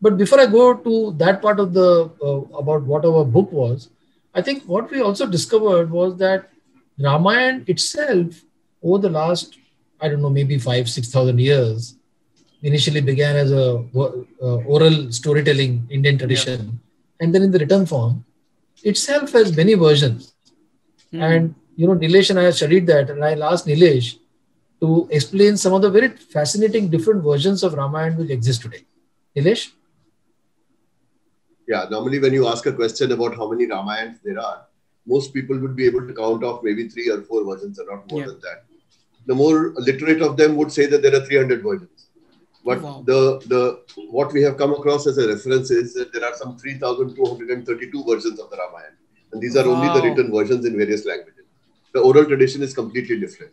But 0.00 0.16
before 0.18 0.38
I 0.38 0.46
go 0.46 0.74
to 0.74 1.12
that 1.18 1.42
part 1.42 1.58
of 1.58 1.72
the 1.72 2.12
uh, 2.22 2.58
about 2.60 2.84
what 2.84 3.04
our 3.04 3.24
book 3.24 3.50
was, 3.50 3.88
I 4.34 4.42
think 4.42 4.62
what 4.66 4.88
we 4.88 5.00
also 5.00 5.26
discovered 5.26 5.90
was 5.90 6.16
that 6.18 6.48
Ramayana 6.96 7.64
itself, 7.66 8.44
over 8.84 8.98
the 8.98 9.10
last 9.10 9.58
I 10.00 10.08
don't 10.08 10.22
know 10.22 10.30
maybe 10.30 10.58
five 10.58 10.88
six 10.88 11.10
thousand 11.10 11.40
years, 11.40 11.96
initially 12.62 13.00
began 13.00 13.36
as 13.36 13.52
a 13.52 13.84
uh, 13.94 14.56
oral 14.74 15.10
storytelling 15.12 15.86
Indian 15.90 16.18
tradition, 16.18 16.60
yeah. 16.60 17.24
and 17.24 17.34
then 17.34 17.42
in 17.42 17.50
the 17.50 17.58
written 17.58 17.86
form, 17.86 18.24
itself 18.82 19.32
has 19.32 19.56
many 19.56 19.74
versions. 19.74 20.32
Mm. 21.12 21.22
And 21.22 21.54
you 21.76 21.86
know, 21.86 21.94
Nilesh 21.94 22.30
and 22.30 22.38
I 22.38 22.44
have 22.44 22.56
studied 22.56 22.86
that, 22.86 23.10
and 23.10 23.24
I'll 23.24 23.44
ask 23.44 23.66
Nilesh 23.66 24.18
to 24.80 25.08
explain 25.10 25.56
some 25.56 25.72
of 25.72 25.82
the 25.82 25.90
very 25.90 26.08
fascinating 26.08 26.88
different 26.88 27.22
versions 27.22 27.62
of 27.62 27.74
Ramayana 27.74 28.16
which 28.16 28.30
exist 28.30 28.62
today. 28.62 28.84
Nilesh? 29.36 29.70
Yeah, 31.68 31.86
normally 31.90 32.18
when 32.18 32.32
you 32.32 32.46
ask 32.48 32.66
a 32.66 32.72
question 32.72 33.12
about 33.12 33.36
how 33.36 33.48
many 33.50 33.66
Ramayans 33.66 34.18
there 34.22 34.40
are, 34.40 34.66
most 35.06 35.32
people 35.32 35.58
would 35.58 35.76
be 35.76 35.86
able 35.86 36.06
to 36.06 36.14
count 36.14 36.44
off 36.44 36.62
maybe 36.62 36.88
three 36.88 37.08
or 37.08 37.22
four 37.22 37.44
versions 37.44 37.78
or 37.78 37.86
not 37.90 38.10
more 38.10 38.20
yeah. 38.20 38.26
than 38.26 38.40
that. 38.40 38.64
The 39.26 39.34
more 39.34 39.72
literate 39.76 40.20
of 40.20 40.36
them 40.36 40.56
would 40.56 40.72
say 40.72 40.86
that 40.86 41.02
there 41.02 41.14
are 41.14 41.24
300 41.24 41.62
versions. 41.62 41.91
But 42.64 42.80
wow. 42.80 43.02
the, 43.04 43.42
the 43.46 44.06
what 44.10 44.32
we 44.32 44.42
have 44.42 44.56
come 44.56 44.72
across 44.72 45.06
as 45.06 45.18
a 45.18 45.26
reference 45.28 45.70
is 45.70 45.94
that 45.94 46.12
there 46.12 46.24
are 46.24 46.34
some 46.36 46.56
3,232 46.56 48.04
versions 48.04 48.38
of 48.38 48.50
the 48.50 48.56
Ramayana. 48.56 48.96
And 49.32 49.42
these 49.42 49.56
are 49.56 49.66
wow. 49.66 49.74
only 49.74 50.00
the 50.00 50.08
written 50.08 50.32
versions 50.32 50.64
in 50.64 50.76
various 50.76 51.04
languages. 51.04 51.44
The 51.92 52.00
oral 52.00 52.24
tradition 52.24 52.62
is 52.62 52.72
completely 52.72 53.18
different. 53.18 53.52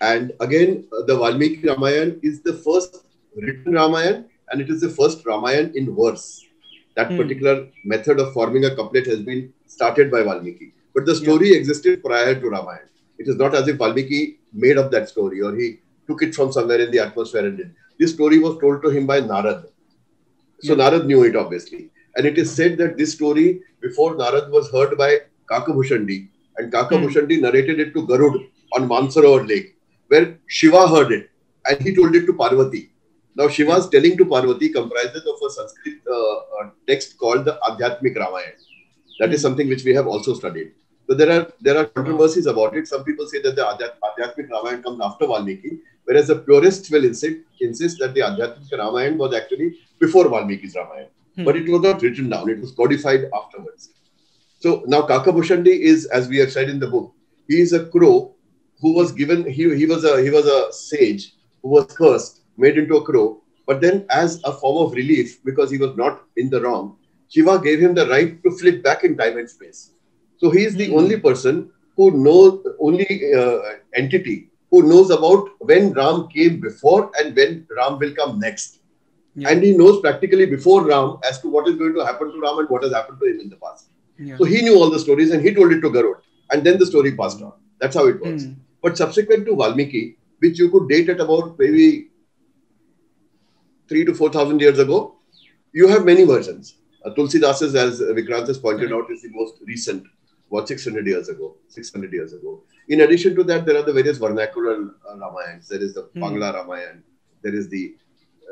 And 0.00 0.32
again, 0.40 0.86
the 1.06 1.16
Valmiki 1.16 1.68
Ramayana 1.68 2.14
is 2.22 2.40
the 2.40 2.54
first 2.54 3.04
written 3.36 3.74
Ramayana 3.74 4.24
and 4.50 4.60
it 4.60 4.70
is 4.70 4.80
the 4.80 4.88
first 4.88 5.24
Ramayana 5.26 5.70
in 5.74 5.94
verse. 5.94 6.44
That 6.96 7.10
hmm. 7.10 7.16
particular 7.16 7.68
method 7.84 8.18
of 8.18 8.32
forming 8.32 8.64
a 8.64 8.74
couplet 8.74 9.06
has 9.06 9.20
been 9.20 9.52
started 9.66 10.10
by 10.10 10.22
Valmiki. 10.22 10.72
But 10.94 11.06
the 11.06 11.14
story 11.14 11.50
yeah. 11.50 11.56
existed 11.56 12.02
prior 12.02 12.34
to 12.34 12.48
Ramayana. 12.48 12.88
It 13.18 13.28
is 13.28 13.36
not 13.36 13.54
as 13.54 13.68
if 13.68 13.76
Valmiki 13.76 14.38
made 14.52 14.78
up 14.78 14.90
that 14.90 15.08
story 15.08 15.40
or 15.42 15.54
he 15.54 15.80
took 16.06 16.22
it 16.22 16.34
from 16.34 16.52
somewhere 16.52 16.80
in 16.80 16.90
the 16.90 16.98
atmosphere 16.98 17.46
and 17.46 17.56
did. 17.58 17.74
This 18.00 18.12
story 18.14 18.38
was 18.40 18.58
told 18.60 18.82
to 18.82 18.88
him 18.88 19.06
by 19.06 19.20
Narad. 19.20 19.64
So 20.60 20.74
yeah. 20.74 20.82
Narad 20.82 21.06
knew 21.06 21.22
it 21.24 21.36
obviously. 21.36 21.90
And 22.16 22.26
it 22.26 22.38
is 22.38 22.52
said 22.52 22.78
that 22.78 22.96
this 22.96 23.12
story 23.12 23.60
before 23.80 24.14
Narad 24.16 24.50
was 24.50 24.70
heard 24.72 24.96
by 24.98 25.10
Kakabhushandi 25.50 26.28
and 26.56 26.72
Kakabhushandi 26.72 27.36
hmm. 27.36 27.42
narrated 27.42 27.78
it 27.78 27.92
to 27.94 28.06
Garud 28.06 28.48
on 28.76 28.88
Mansarovar 28.88 29.46
Lake 29.46 29.76
where 30.10 30.38
Shiva 30.46 30.88
heard 30.88 31.12
it 31.12 31.30
and 31.66 31.80
he 31.82 31.94
told 31.94 32.14
it 32.16 32.26
to 32.26 32.34
Parvati. 32.34 32.90
Now, 33.36 33.48
Shiva's 33.48 33.88
telling 33.88 34.16
to 34.18 34.24
Parvati 34.24 34.70
comprises 34.70 35.24
of 35.32 35.36
a 35.46 35.50
Sanskrit 35.50 36.00
uh, 36.10 36.36
uh, 36.60 36.70
text 36.88 37.16
called 37.16 37.44
the 37.44 37.58
Adhyatmik 37.68 38.16
Ramayana. 38.16 38.56
That 39.20 39.32
is 39.32 39.40
something 39.40 39.68
which 39.68 39.84
we 39.84 39.94
have 39.94 40.06
also 40.06 40.34
studied. 40.34 40.72
So 41.08 41.14
there 41.14 41.30
are 41.36 41.52
there 41.60 41.76
are 41.78 41.84
controversies 41.84 42.46
about 42.46 42.76
it. 42.76 42.88
Some 42.88 43.04
people 43.04 43.26
say 43.28 43.40
that 43.42 43.54
the 43.54 43.62
Adhyatmik 43.62 44.50
Ramayana 44.50 44.82
comes 44.82 45.00
after 45.00 45.26
Valmiki, 45.26 45.78
whereas 46.04 46.28
the 46.28 46.36
purists 46.36 46.90
will 46.90 47.04
insist, 47.04 47.36
insist 47.60 47.98
that 48.00 48.14
the 48.14 48.20
Adhyatmik 48.20 48.72
Ramayana 48.72 49.16
was 49.16 49.34
actually 49.34 49.78
before 49.98 50.24
Valmiki's 50.24 50.74
Ramayana. 50.74 51.08
Hmm. 51.36 51.44
But 51.44 51.56
it 51.56 51.68
was 51.68 51.82
not 51.82 52.02
written 52.02 52.28
down, 52.28 52.48
it 52.50 52.60
was 52.60 52.72
codified 52.72 53.30
afterwards. 53.34 53.90
So 54.60 54.82
now 54.86 55.02
Kakabhushandi 55.02 55.68
is, 55.68 56.06
as 56.06 56.28
we 56.28 56.36
have 56.38 56.52
said 56.52 56.68
in 56.68 56.78
the 56.78 56.86
book, 56.86 57.14
he 57.48 57.60
is 57.60 57.72
a 57.72 57.86
crow 57.86 58.34
who 58.80 58.94
was 58.94 59.12
given 59.12 59.44
he, 59.44 59.74
he 59.74 59.86
was 59.86 60.04
a 60.04 60.22
he 60.22 60.30
was 60.30 60.46
a 60.46 60.72
sage 60.72 61.34
who 61.62 61.70
was 61.70 61.86
cursed, 61.86 62.42
made 62.56 62.78
into 62.78 62.96
a 62.96 63.04
crow, 63.04 63.42
but 63.66 63.80
then 63.80 64.06
as 64.10 64.40
a 64.44 64.52
form 64.52 64.86
of 64.86 64.92
relief 64.94 65.42
because 65.44 65.70
he 65.70 65.78
was 65.78 65.96
not 65.96 66.22
in 66.36 66.50
the 66.50 66.60
wrong, 66.60 66.96
Shiva 67.28 67.58
gave 67.58 67.80
him 67.80 67.94
the 67.94 68.06
right 68.08 68.42
to 68.42 68.50
flit 68.50 68.82
back 68.82 69.04
in 69.04 69.16
time 69.16 69.38
and 69.38 69.48
space. 69.48 69.92
So 70.38 70.50
he 70.50 70.64
is 70.64 70.74
the 70.74 70.88
mm-hmm. 70.88 70.98
only 70.98 71.20
person 71.20 71.70
who 71.96 72.10
knows 72.10 72.66
only 72.78 73.34
uh, 73.34 73.58
entity 73.94 74.49
who 74.70 74.82
knows 74.88 75.10
about 75.10 75.48
when 75.60 75.92
Ram 75.92 76.28
came 76.28 76.60
before 76.60 77.10
and 77.18 77.34
when 77.34 77.66
Ram 77.76 77.98
will 77.98 78.14
come 78.14 78.38
next. 78.38 78.80
Yeah. 79.34 79.50
And 79.50 79.62
he 79.62 79.76
knows 79.76 80.00
practically 80.00 80.46
before 80.46 80.84
Ram 80.84 81.18
as 81.28 81.40
to 81.40 81.48
what 81.48 81.68
is 81.68 81.76
going 81.76 81.94
to 81.94 82.04
happen 82.04 82.32
to 82.32 82.40
Ram 82.40 82.58
and 82.58 82.68
what 82.68 82.82
has 82.82 82.92
happened 82.92 83.18
to 83.20 83.26
him 83.26 83.40
in 83.40 83.48
the 83.48 83.56
past. 83.56 83.90
Yeah. 84.18 84.36
So 84.36 84.44
he 84.44 84.62
knew 84.62 84.76
all 84.76 84.90
the 84.90 84.98
stories 84.98 85.30
and 85.30 85.42
he 85.42 85.54
told 85.54 85.72
it 85.72 85.80
to 85.80 85.90
Garud. 85.90 86.20
And 86.50 86.64
then 86.64 86.78
the 86.78 86.86
story 86.86 87.16
passed 87.16 87.40
on. 87.42 87.52
That's 87.80 87.96
how 87.96 88.06
it 88.06 88.20
works. 88.20 88.44
Mm. 88.44 88.56
But 88.82 88.98
subsequent 88.98 89.46
to 89.46 89.56
Valmiki, 89.56 90.16
which 90.40 90.58
you 90.58 90.70
could 90.70 90.88
date 90.88 91.08
at 91.08 91.20
about 91.20 91.58
maybe 91.58 92.08
three 93.88 94.04
to 94.04 94.14
four 94.14 94.30
thousand 94.30 94.60
years 94.60 94.78
ago, 94.78 95.16
you 95.72 95.88
have 95.88 96.04
many 96.04 96.24
versions. 96.24 96.76
Uh, 97.04 97.10
Tulsidasa's, 97.10 97.74
as 97.74 98.00
Vikrant 98.00 98.46
has 98.46 98.58
pointed 98.58 98.92
out, 98.92 99.10
is 99.10 99.22
the 99.22 99.30
most 99.30 99.54
recent, 99.66 100.06
about 100.50 100.68
600 100.68 101.06
years 101.06 101.28
ago. 101.28 101.56
600 101.68 102.12
years 102.12 102.32
ago. 102.32 102.62
In 102.88 103.02
addition 103.02 103.34
to 103.36 103.44
that, 103.44 103.66
there 103.66 103.76
are 103.76 103.82
the 103.82 103.92
various 103.92 104.18
vernacular 104.18 104.90
uh, 105.08 105.14
Ramayans. 105.14 105.68
There 105.68 105.82
is 105.82 105.94
the 105.94 106.02
hmm. 106.02 106.22
Bangla 106.22 106.54
Ramayan. 106.54 107.02
There 107.42 107.54
is 107.54 107.68
the 107.68 107.94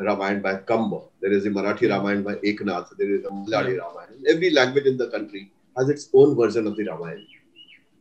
Ramayan 0.00 0.42
by 0.42 0.56
Kamba. 0.56 1.00
There 1.20 1.32
is 1.32 1.44
the 1.44 1.50
Marathi 1.50 1.88
Ramayan 1.88 2.24
by 2.24 2.34
Eknath. 2.36 2.96
There 2.96 3.10
is 3.14 3.22
the 3.22 3.30
Malayali 3.30 3.76
yeah. 3.76 3.82
Ramayana. 3.82 4.12
Every 4.28 4.50
language 4.50 4.86
in 4.86 4.96
the 4.96 5.08
country 5.08 5.50
has 5.76 5.88
its 5.88 6.08
own 6.14 6.36
version 6.36 6.66
of 6.66 6.76
the 6.76 6.84
Ramayana. 6.84 7.22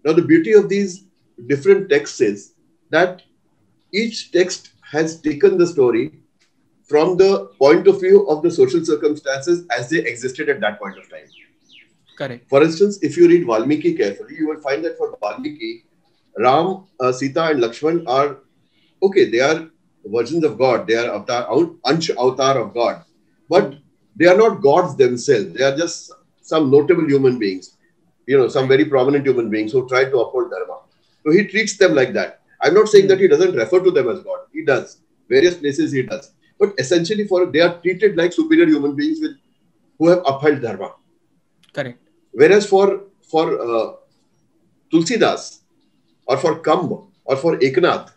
Now, 0.05 0.13
the 0.13 0.21
beauty 0.21 0.53
of 0.53 0.69
these 0.69 1.05
different 1.47 1.89
texts 1.89 2.21
is 2.21 2.53
that 2.91 3.23
each 3.93 4.31
text 4.31 4.71
has 4.91 5.19
taken 5.19 5.57
the 5.57 5.67
story 5.67 6.19
from 6.87 7.17
the 7.17 7.47
point 7.59 7.87
of 7.87 7.99
view 7.99 8.27
of 8.29 8.41
the 8.41 8.51
social 8.51 8.83
circumstances 8.85 9.65
as 9.77 9.89
they 9.89 9.99
existed 9.99 10.49
at 10.49 10.61
that 10.61 10.79
point 10.79 10.97
of 10.97 11.09
time. 11.09 11.27
Correct. 12.17 12.49
For 12.49 12.63
instance, 12.63 12.97
if 13.03 13.15
you 13.15 13.27
read 13.27 13.45
Valmiki 13.45 13.93
carefully, 13.93 14.35
you 14.35 14.47
will 14.47 14.59
find 14.59 14.83
that 14.83 14.97
for 14.97 15.15
Valmiki, 15.21 15.83
Ram, 16.37 16.85
uh, 16.99 17.11
Sita, 17.11 17.43
and 17.49 17.61
Lakshman 17.61 18.03
are 18.07 18.39
okay. 19.03 19.29
They 19.29 19.39
are 19.39 19.69
versions 20.05 20.43
of 20.43 20.57
God. 20.57 20.87
They 20.87 20.95
are 20.95 21.13
avatar, 21.13 21.47
Ansh 21.85 22.09
avatar 22.17 22.57
of 22.59 22.73
God, 22.73 23.03
but 23.49 23.75
they 24.15 24.25
are 24.25 24.37
not 24.37 24.61
gods 24.61 24.95
themselves. 24.95 25.53
They 25.53 25.63
are 25.63 25.75
just 25.77 26.11
some 26.41 26.71
notable 26.71 27.07
human 27.07 27.37
beings. 27.37 27.75
You 28.25 28.37
know, 28.39 28.47
some 28.47 28.67
very 28.67 28.85
prominent 28.85 29.25
human 29.25 29.49
beings 29.49 29.71
who 29.71 29.87
try 29.87 30.05
to 30.05 30.17
uphold 30.19 30.49
dharma. 30.51 30.79
So 31.23 31.31
he 31.31 31.45
treats 31.45 31.77
them 31.77 31.93
like 31.93 32.13
that. 32.13 32.41
I'm 32.61 32.73
not 32.73 32.89
saying 32.89 33.07
that 33.09 33.19
he 33.19 33.27
doesn't 33.27 33.55
refer 33.55 33.79
to 33.83 33.91
them 33.91 34.09
as 34.09 34.21
God. 34.21 34.39
He 34.51 34.65
does. 34.65 35.01
Various 35.29 35.55
places 35.55 35.91
he 35.91 36.01
does. 36.01 36.31
But 36.59 36.73
essentially, 36.79 37.27
for 37.27 37.45
they 37.45 37.59
are 37.61 37.79
treated 37.81 38.17
like 38.17 38.33
superior 38.33 38.65
human 38.65 38.95
beings 38.95 39.19
with 39.21 39.37
who 39.99 40.07
have 40.09 40.23
upheld 40.25 40.61
dharma. 40.61 40.93
Correct. 41.73 42.06
Whereas 42.39 42.67
for 42.71 42.87
for 43.31 43.45
uh, 43.67 43.93
Tulsidas 44.93 45.61
or 46.27 46.37
for 46.37 46.59
Kamb 46.59 46.91
or 47.25 47.35
for 47.35 47.57
Eknath, 47.57 48.11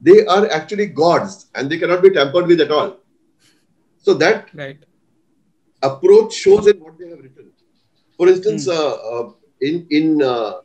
they 0.00 0.18
are 0.26 0.44
actually 0.56 0.86
gods 1.02 1.46
and 1.54 1.70
they 1.70 1.78
cannot 1.78 2.02
be 2.02 2.10
tampered 2.10 2.46
with 2.46 2.60
at 2.60 2.70
all. 2.70 2.98
So 3.98 4.12
that 4.14 4.50
right. 4.54 4.76
approach 5.82 6.34
shows 6.34 6.66
in 6.66 6.76
what 6.78 6.98
they 6.98 7.08
have 7.08 7.20
written. 7.20 7.52
For 8.18 8.28
instance, 8.28 8.66
hmm. 8.66 8.72
uh, 8.72 8.96
uh, 9.12 9.32
in 9.62 9.86
in 9.90 10.22
uh, 10.22 10.60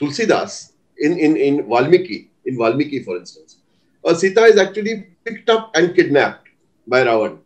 Tulsidas, 0.00 0.72
in, 0.98 1.16
in, 1.16 1.36
in 1.36 1.68
Valmiki, 1.68 2.30
in 2.44 2.58
Valmiki, 2.58 3.04
for 3.04 3.18
instance. 3.18 3.58
Uh, 4.04 4.14
Sita 4.14 4.44
is 4.44 4.58
actually 4.58 4.94
picked 5.24 5.48
up 5.48 5.70
and 5.76 5.94
kidnapped 5.94 6.48
by 6.88 7.04
Ravan 7.04 7.38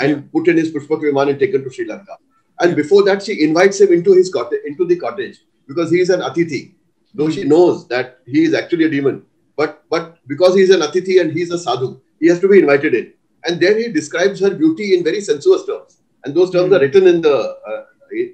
and 0.00 0.30
put 0.32 0.48
in 0.48 0.58
his 0.58 0.70
Pushpak 0.70 1.00
Viman 1.00 1.30
and 1.30 1.38
taken 1.38 1.64
to 1.64 1.70
Sri 1.70 1.86
Lanka. 1.86 2.18
And 2.62 2.76
before 2.76 3.02
that, 3.04 3.22
she 3.22 3.42
invites 3.42 3.80
him 3.80 3.92
into 3.92 4.12
his 4.12 4.32
cottage, 4.32 4.60
into 4.64 4.86
the 4.86 4.96
cottage 4.96 5.40
because 5.66 5.90
he 5.90 6.00
is 6.00 6.10
an 6.10 6.20
Atithi, 6.20 6.74
though 7.14 7.30
she 7.30 7.44
knows 7.44 7.88
that 7.88 8.18
he 8.26 8.44
is 8.44 8.54
actually 8.54 8.84
a 8.84 8.90
demon. 8.90 9.24
But 9.56 9.84
but 9.90 10.18
because 10.26 10.54
he 10.54 10.62
is 10.62 10.70
an 10.70 10.80
Atithi 10.80 11.20
and 11.20 11.32
he 11.32 11.42
is 11.42 11.50
a 11.50 11.58
sadhu, 11.58 12.00
he 12.20 12.28
has 12.28 12.40
to 12.40 12.48
be 12.48 12.58
invited 12.60 12.94
in. 12.94 13.12
And 13.44 13.60
then 13.60 13.78
he 13.78 13.88
describes 13.88 14.40
her 14.40 14.54
beauty 14.54 14.96
in 14.96 15.04
very 15.04 15.20
sensuous 15.20 15.66
terms, 15.66 15.98
and 16.24 16.34
those 16.34 16.50
terms 16.50 16.72
mm. 16.72 16.76
are 16.76 16.80
written 16.80 17.06
in 17.06 17.20
the 17.20 17.36
uh, 17.36 17.84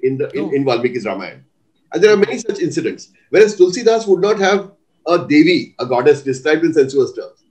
in 0.03 0.17
the 0.17 0.29
in, 0.31 0.45
oh. 0.45 0.51
in 0.51 0.65
Valmiki's 0.65 1.05
Ramayana. 1.05 1.41
And 1.91 2.03
there 2.03 2.13
are 2.13 2.17
many 2.17 2.37
such 2.37 2.59
incidents. 2.59 3.11
Whereas 3.29 3.57
Tulsidas 3.57 4.07
would 4.07 4.21
not 4.21 4.37
have 4.39 4.71
a 5.07 5.17
Devi, 5.17 5.75
a 5.79 5.85
goddess, 5.87 6.21
described 6.21 6.63
in 6.63 6.73
sensuous 6.73 7.13
terms. 7.13 7.43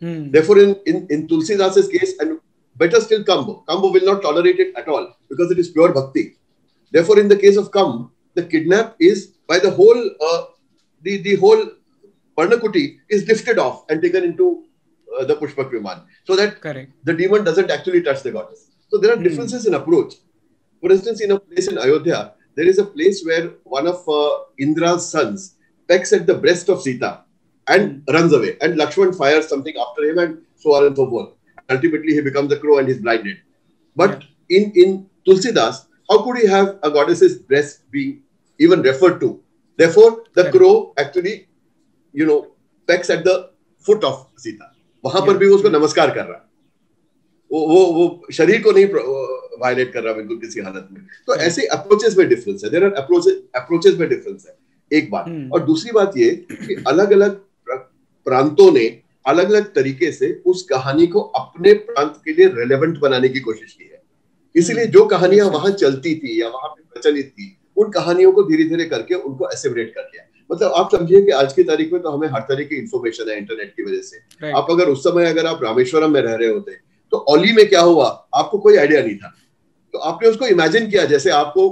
Hmm. 0.00 0.30
Therefore, 0.32 0.58
in, 0.58 0.80
in, 0.86 1.06
in 1.10 1.28
Tulsidas's 1.28 1.86
case, 1.88 2.18
and 2.18 2.40
better 2.76 3.00
still 3.00 3.24
Kambo, 3.24 3.64
Kambo 3.66 3.92
will 3.92 4.04
not 4.04 4.22
tolerate 4.22 4.58
it 4.60 4.74
at 4.76 4.88
all 4.88 5.14
because 5.28 5.50
it 5.50 5.58
is 5.58 5.68
pure 5.70 5.92
bhakti. 5.92 6.36
Therefore, 6.92 7.18
in 7.18 7.28
the 7.28 7.36
case 7.36 7.56
of 7.56 7.72
Kam, 7.72 8.10
the 8.34 8.44
kidnap 8.44 8.96
is 9.00 9.34
by 9.46 9.58
the 9.58 9.70
whole 9.70 10.10
uh, 10.20 10.44
the 11.02 11.18
the 11.22 11.36
whole 11.36 11.62
Parnakuti 12.36 12.98
is 13.08 13.26
lifted 13.26 13.58
off 13.58 13.84
and 13.90 14.00
taken 14.00 14.22
into 14.24 14.64
uh, 15.18 15.24
the 15.24 15.34
Pushpak 15.36 15.70
Viman 15.72 16.04
so 16.24 16.36
that 16.36 16.60
Correct. 16.60 16.92
the 17.04 17.12
demon 17.14 17.42
doesn't 17.44 17.70
actually 17.70 18.02
touch 18.02 18.22
the 18.22 18.30
goddess. 18.30 18.70
So 18.90 18.98
there 18.98 19.12
are 19.12 19.16
Hmm. 19.16 19.24
differences 19.24 19.66
in 19.66 19.74
approach. 19.74 20.14
For 20.80 20.92
instance, 20.92 21.20
in 21.20 21.32
a 21.32 21.40
place 21.40 21.66
in 21.68 21.78
Ayodhya, 21.78 22.34
there 22.54 22.66
is 22.66 22.78
a 22.78 22.84
place 22.84 23.24
where 23.24 23.50
one 23.64 23.86
of 23.88 24.08
uh, 24.08 24.30
Indra's 24.58 25.08
sons 25.10 25.56
pecks 25.88 26.12
at 26.12 26.26
the 26.26 26.34
breast 26.34 26.68
of 26.68 26.80
Sita 26.82 27.24
and 27.66 28.02
runs 28.08 28.32
away. 28.32 28.56
And 28.60 28.74
Lakshman 28.78 29.14
fires 29.16 29.48
something 29.48 29.74
after 29.76 30.02
him 30.08 30.18
and 30.18 30.38
so 30.56 30.74
on 30.76 30.86
and 30.86 30.96
so 30.96 31.08
forth. 31.10 31.30
Ultimately, 31.68 32.14
he 32.14 32.20
becomes 32.20 32.52
a 32.52 32.56
crow 32.56 32.78
and 32.78 32.88
he's 32.88 32.98
blinded. 32.98 33.36
But 33.96 34.22
yeah. 34.50 34.58
in, 34.58 34.72
in 34.74 35.06
Tulsidas, 35.26 35.86
how 36.08 36.22
could 36.22 36.38
he 36.38 36.46
have 36.46 36.78
a 36.82 36.90
goddess's 36.90 37.38
breast 37.40 37.90
being 37.90 38.22
even 38.60 38.82
referred 38.82 39.20
to? 39.20 39.40
Therefore, 39.78 40.24
the 40.34 40.44
Correct. 40.44 40.56
crow 40.56 40.92
actually, 40.96 41.48
you 42.14 42.26
know, 42.26 42.52
pecks 42.88 43.10
at 43.10 43.24
the 43.24 43.50
foot 43.84 44.02
of 44.04 44.26
Sita. 44.36 44.68
वहाँ 45.04 45.20
पर 45.22 45.32
Yeah. 45.32 45.38
भी 45.38 45.48
वो 45.48 45.56
उसको 45.56 45.68
नमस्कार 45.70 46.10
कर 46.14 46.24
रहा 46.24 46.36
है 46.36 46.46
वो 47.50 47.60
वो 47.66 47.84
वो 47.96 48.32
शरीर 48.32 48.62
को 48.62 48.72
नहीं 48.72 48.86
वायलेट 49.60 49.92
कर 49.92 50.02
रहा 50.02 50.12
बिल्कुल 50.14 50.38
किसी 50.38 50.60
हालत 50.60 50.88
में 50.92 51.00
तो. 51.26 51.34
ऐसे 51.34 51.66
अप्रोचेस 51.76 52.16
में 52.18 52.28
डिफरेंस 52.28 52.64
है 52.64 52.70
देर 52.70 52.84
आर 52.84 52.92
अप्रोचेस 53.02 53.94
में 53.98 54.08
डिफरेंस 54.08 54.46
है 54.48 54.98
एक 54.98 55.10
बात 55.10 55.24
Hmm. 55.28 55.52
और 55.52 55.64
दूसरी 55.66 55.92
बात 55.92 56.16
ये 56.16 56.30
कि 56.50 56.74
अलग 56.88 57.12
अलग 57.12 57.40
प्रांतों 58.26 58.70
ने 58.72 58.84
अलग 59.28 59.50
अलग 59.50 59.72
तरीके 59.74 60.10
से 60.12 60.32
उस 60.46 60.62
कहानी 60.62 61.06
को 61.06 61.20
अपने 61.20 61.72
प्रांत 61.86 62.20
के 62.24 62.32
लिए 62.32 62.46
रेलेवेंट 62.54 62.98
बनाने 62.98 63.28
की 63.28 63.40
कोशिश 63.40 63.72
की 63.72 63.84
है। 63.84 64.02
इसीलिए 64.54 64.86
जो 64.88 65.04
कहानियाँ 65.06 65.46
वहाँ 65.48 65.70
चलती 65.72 66.14
थी 66.14 66.40
या 66.42 66.48
वहाँ 66.48 66.68
पे 66.68 66.82
प्रचलित 66.84 67.30
थी 67.30 67.54
उन 67.76 67.90
कहानियों 67.90 68.32
को 68.32 68.42
धीरे 68.42 68.64
धीरे 68.64 68.84
करके 68.84 69.14
उनको 69.14 69.48
एसेबरेट 69.48 69.94
कर 69.94 70.02
लिया। 70.02 70.24
मतलब 70.50 70.72
आप 70.72 70.88
समझिए 70.92 71.20
कि 71.22 71.30
आज 71.32 71.52
की 71.52 71.62
तारीख 71.64 71.92
में 71.92 72.00
तो 72.02 72.10
हमें 72.10 72.28
हर 72.28 72.40
तरह 72.48 72.64
की 72.64 72.76
इंफॉर्मेशन 72.76 73.30
है 73.30 73.36
इंटरनेट 73.38 73.74
की 73.76 73.82
वजह 73.82 74.00
से। 74.02 74.50
आप 74.52 74.66
अगर 74.70 74.88
उस 74.88 75.02
समय 75.04 75.26
अगर 75.26 75.46
आप 75.46 75.62
रामेश्वरम 75.64 76.12
में 76.12 76.20
रह 76.20 76.34
रहे 76.34 76.48
होते 76.48 76.72
तो 77.12 77.18
ओली 77.30 77.52
में 77.52 77.66
क्या 77.68 77.80
हुआ? 77.80 78.06
आपको 78.34 78.58
कोई 78.58 78.76
आइडिया 78.76 79.02
नहीं 79.02 79.16
था। 79.16 79.34
तो 79.94 79.98
आपने 80.00 80.28
उसको 80.28 80.46
इमेजिन 80.46 80.90
किया 80.90 81.04
जैसे 81.04 81.30
आपको 81.32 81.62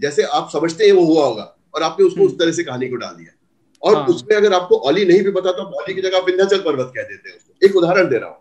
जैसे 0.00 0.22
आप 0.22 0.48
समझते 0.52 0.84
हैं 0.84 0.92
वो 0.92 1.04
हुआ 1.04 1.24
होगा 1.24 1.44
और 1.74 1.82
आपने 1.82 2.06
उसको 2.06 2.20
उस 2.20 2.30
हम्म। 2.30 2.38
तरह 2.38 2.52
से 2.52 2.64
कहानी 2.64 2.88
को 2.88 2.96
डाल 2.96 3.14
दिया। 3.14 3.32
और 3.82 3.94
हाँ। 3.96 4.06
उसमें 4.14 4.36
अगर 4.36 4.52
आपको 4.54 4.76
ओली 4.88 5.04
नहीं 5.06 5.22
भी 5.24 5.30
पता 5.32 5.52
तो 5.52 5.62
आप 5.62 5.72
ओली 5.82 5.94
की 5.94 6.02
जगह 6.08 6.24
विंध्याचल 6.26 6.58
पर्वत 6.64 6.92
कह 6.96 7.02
देते 7.02 7.28
हैं 7.30 7.36
उसको 7.36 7.66
एक 7.66 7.76
उदाहरण 7.76 8.08
दे 8.08 8.18
रहा 8.18 8.28
हूँ 8.30 8.38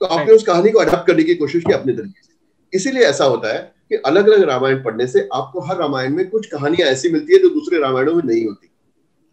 तो 0.00 0.06
आपने 0.06 0.32
उस 0.34 0.42
कहानी 0.46 0.70
को 0.70 0.78
अडाप्ट 0.80 1.06
करने 1.06 1.22
की 1.24 1.34
कोशिश 1.42 1.62
की 1.66 1.72
अपने 1.72 1.92
तरीके 1.92 2.22
से 2.26 2.76
इसीलिए 2.78 3.04
ऐसा 3.06 3.24
होता 3.34 3.52
है 3.54 3.60
कि 3.88 3.96
अलग 4.10 4.28
अलग 4.28 4.42
रामायण 4.48 4.82
पढ़ने 4.82 5.06
से 5.14 5.28
आपको 5.34 5.60
हर 5.68 5.76
रामायण 5.76 6.14
में 6.16 6.28
कुछ 6.30 6.46
कहानियाँ 6.54 6.88
ऐसी 6.88 7.08
मिलती 7.12 7.34
है 7.34 7.38
जो 7.42 7.48
दूसरे 7.54 7.78
रामायणों 7.82 8.14
में 8.14 8.22
नहीं 8.24 8.44
होती 8.46 8.66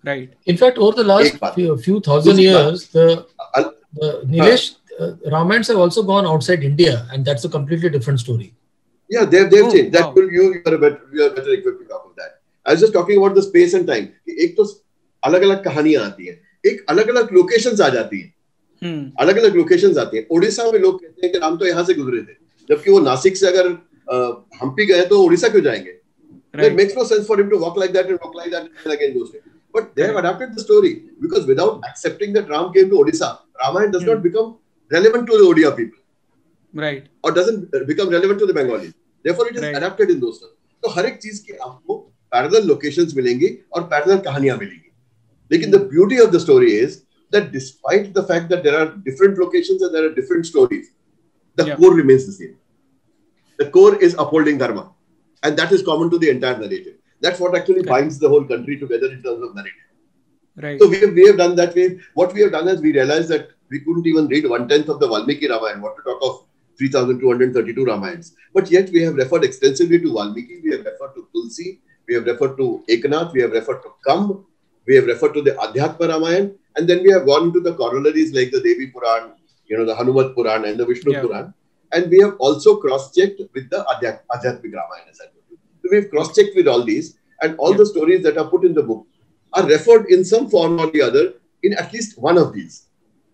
Right. 0.04 0.30
In 0.46 0.58
fact, 0.58 0.78
over 0.78 0.96
the 0.98 1.04
last 1.04 1.26
एक 1.26 1.38
बात। 1.42 1.54
few, 1.56 1.72
few 1.86 1.96
thousand 2.08 2.30
दूसरी 2.32 2.46
बात। 2.48 2.68
years, 2.68 2.84
the, 2.92 3.06
Al- 3.56 3.72
the 3.94 4.10
Nilesh 4.34 4.66
uh, 5.00 5.08
Ramayans 5.34 5.68
have 5.68 5.80
also 5.86 6.04
gone 6.10 6.28
outside 6.34 6.64
India, 6.64 6.94
and 7.12 7.26
that's 7.30 7.48
a 7.50 7.50
completely 7.56 7.90
different 7.96 8.22
story. 8.22 8.46
Yeah, 9.10 9.26
they've 9.26 9.50
they've 9.54 9.66
Oh, 9.66 9.72
changed. 9.74 9.92
That 9.96 10.06
wow. 10.06 10.14
will 10.18 10.30
you 10.38 10.46
you 10.54 10.62
are 10.72 10.78
better 10.84 11.18
you 11.18 11.26
are 11.26 11.32
better 11.40 11.56
equipped 11.58 11.82
to 11.82 11.88
talk 11.90 12.06
of 12.06 12.14
that. 12.22 12.32
I 12.66 12.76
was 12.76 12.86
just 12.86 12.94
talking 12.94 13.20
about 13.24 13.36
the 13.40 13.44
space 13.48 13.76
and 13.80 13.90
time. 13.92 14.08
एक 14.46 14.56
तो 14.58 14.68
अलग 15.24 15.42
अलग 15.42 15.64
कहानियाँ 15.64 16.04
आती 16.04 16.26
है। 16.26 16.42
एक 16.66 16.86
अलग 16.90 17.08
अलग 17.08 17.34
लोकेशन 17.34 17.84
आ 17.84 17.90
जाती 17.90 18.20
है। 18.20 18.34
अलग 19.20 19.38
अलग 19.38 19.56
लोकेशन 19.56 19.98
आती 19.98 20.18
है। 20.18 20.28
ओडिशा 20.32 20.72
में 20.72 20.80
लोग 20.80 21.02
कहते 21.02 21.28
हैं 21.28 21.34
कि 21.34 21.40
राम 21.40 21.58
तो 21.58 21.66
यहाँ 21.66 21.84
से 21.84 21.94
गुजरे 21.94 22.22
थे 22.22 22.34
जबकि 22.70 22.92
वो 22.92 23.00
नासिक 23.00 23.38
से 23.38 23.48
अगर 23.48 23.68
हम्पी 24.62 24.86
गए 24.86 25.06
तो 25.06 25.24
ओडिशा 25.24 25.48
क्यों 25.48 25.62
जाएँगे? 25.62 25.98
और 43.74 43.84
पैरल 43.84 44.18
कहानियाँ 44.18 44.58
मिलेंगी। 44.58 44.87
Like 45.50 45.70
the 45.72 45.80
beauty 45.80 46.18
of 46.18 46.32
the 46.32 46.40
story 46.40 46.74
is 46.74 47.04
that 47.32 47.52
despite 47.52 48.14
the 48.14 48.24
fact 48.24 48.50
that 48.50 48.64
there 48.64 48.78
are 48.78 48.96
different 49.06 49.38
locations 49.38 49.82
and 49.82 49.94
there 49.94 50.06
are 50.06 50.14
different 50.14 50.46
stories, 50.46 50.92
the 51.56 51.68
yeah. 51.68 51.76
core 51.76 51.94
remains 51.94 52.26
the 52.26 52.32
same. 52.32 52.58
The 53.58 53.70
core 53.70 53.96
is 53.96 54.14
upholding 54.14 54.58
dharma. 54.58 54.92
And 55.44 55.58
that 55.58 55.72
is 55.72 55.84
common 55.84 56.10
to 56.12 56.18
the 56.18 56.30
entire 56.30 56.58
narrative. 56.58 56.96
That's 57.22 57.40
what 57.40 57.56
actually 57.56 57.82
okay. 57.82 57.90
binds 57.90 58.20
the 58.20 58.30
whole 58.30 58.44
country 58.44 58.78
together 58.78 59.12
in 59.12 59.24
terms 59.24 59.42
of 59.44 59.56
narrative. 59.56 59.74
Right. 60.56 60.80
So 60.80 60.88
we 60.88 61.00
have, 61.00 61.14
we 61.14 61.28
have 61.28 61.38
done 61.38 61.56
that 61.56 61.76
way. 61.76 62.00
What 62.14 62.34
we 62.34 62.42
have 62.42 62.52
done 62.52 62.68
is 62.68 62.82
we 62.82 62.94
realized 62.94 63.30
that 63.30 63.50
we 63.70 63.80
couldn't 63.82 64.08
even 64.08 64.28
read 64.28 64.50
one 64.50 64.68
tenth 64.68 64.90
of 64.90 65.00
the 65.00 65.08
Valmiki 65.08 65.48
Ramayana. 65.48 65.82
What 65.82 65.98
to 65.98 66.04
talk 66.04 66.20
of 66.22 66.48
3,232 66.78 67.86
Ramayans. 67.86 68.34
But 68.54 68.70
yet 68.72 68.90
we 68.92 69.02
have 69.02 69.16
referred 69.16 69.44
extensively 69.44 70.00
to 70.00 70.14
Valmiki, 70.14 70.62
we 70.64 70.72
have 70.72 70.86
referred 70.86 71.14
to 71.16 71.28
Tulsi, 71.34 71.82
we 72.08 72.16
have 72.16 72.26
referred 72.26 72.58
to 72.58 72.84
Ekanath, 72.90 73.34
we 73.34 73.42
have 73.42 73.52
referred 73.52 73.82
to 73.84 73.90
Kamb. 74.06 74.46
We 74.88 74.96
have 74.96 75.06
referred 75.06 75.34
to 75.34 75.42
the 75.42 75.52
Adhyatma 75.52 76.08
Ramayana, 76.10 76.52
and 76.76 76.88
then 76.88 77.04
we 77.04 77.12
have 77.12 77.26
gone 77.26 77.44
into 77.48 77.60
the 77.60 77.74
corollaries 77.74 78.34
like 78.34 78.52
the 78.52 78.62
Devi 78.62 78.88
Puran, 78.88 79.34
you 79.68 79.78
know, 79.78 79.86
the 79.86 79.96
Hanumat 79.96 80.34
Puran 80.36 80.66
and 80.66 80.80
the 80.80 80.86
Vishnu 80.86 81.12
Yeah. 81.12 81.22
Puran. 81.22 81.54
And 81.92 82.10
we 82.10 82.20
have 82.22 82.36
also 82.40 82.78
cross-checked 82.78 83.42
with 83.54 83.70
the 83.70 83.86
Adhyat- 83.92 84.22
Adhyatmic 84.36 84.74
Ramayana. 84.80 85.12
So 85.14 85.26
we've 85.92 86.10
cross-checked 86.10 86.56
with 86.56 86.68
all 86.68 86.84
these, 86.84 87.18
and 87.42 87.56
all 87.58 87.72
Yeah. 87.72 87.78
the 87.82 87.86
stories 87.94 88.24
that 88.24 88.38
are 88.38 88.50
put 88.54 88.64
in 88.70 88.74
the 88.74 88.84
book 88.84 89.06
are 89.54 89.66
referred 89.66 90.06
in 90.16 90.24
some 90.24 90.50
form 90.50 90.80
or 90.80 90.90
the 90.96 91.02
other 91.02 91.26
in 91.64 91.74
at 91.74 91.92
least 91.94 92.18
one 92.30 92.38
of 92.38 92.54
these. 92.54 92.88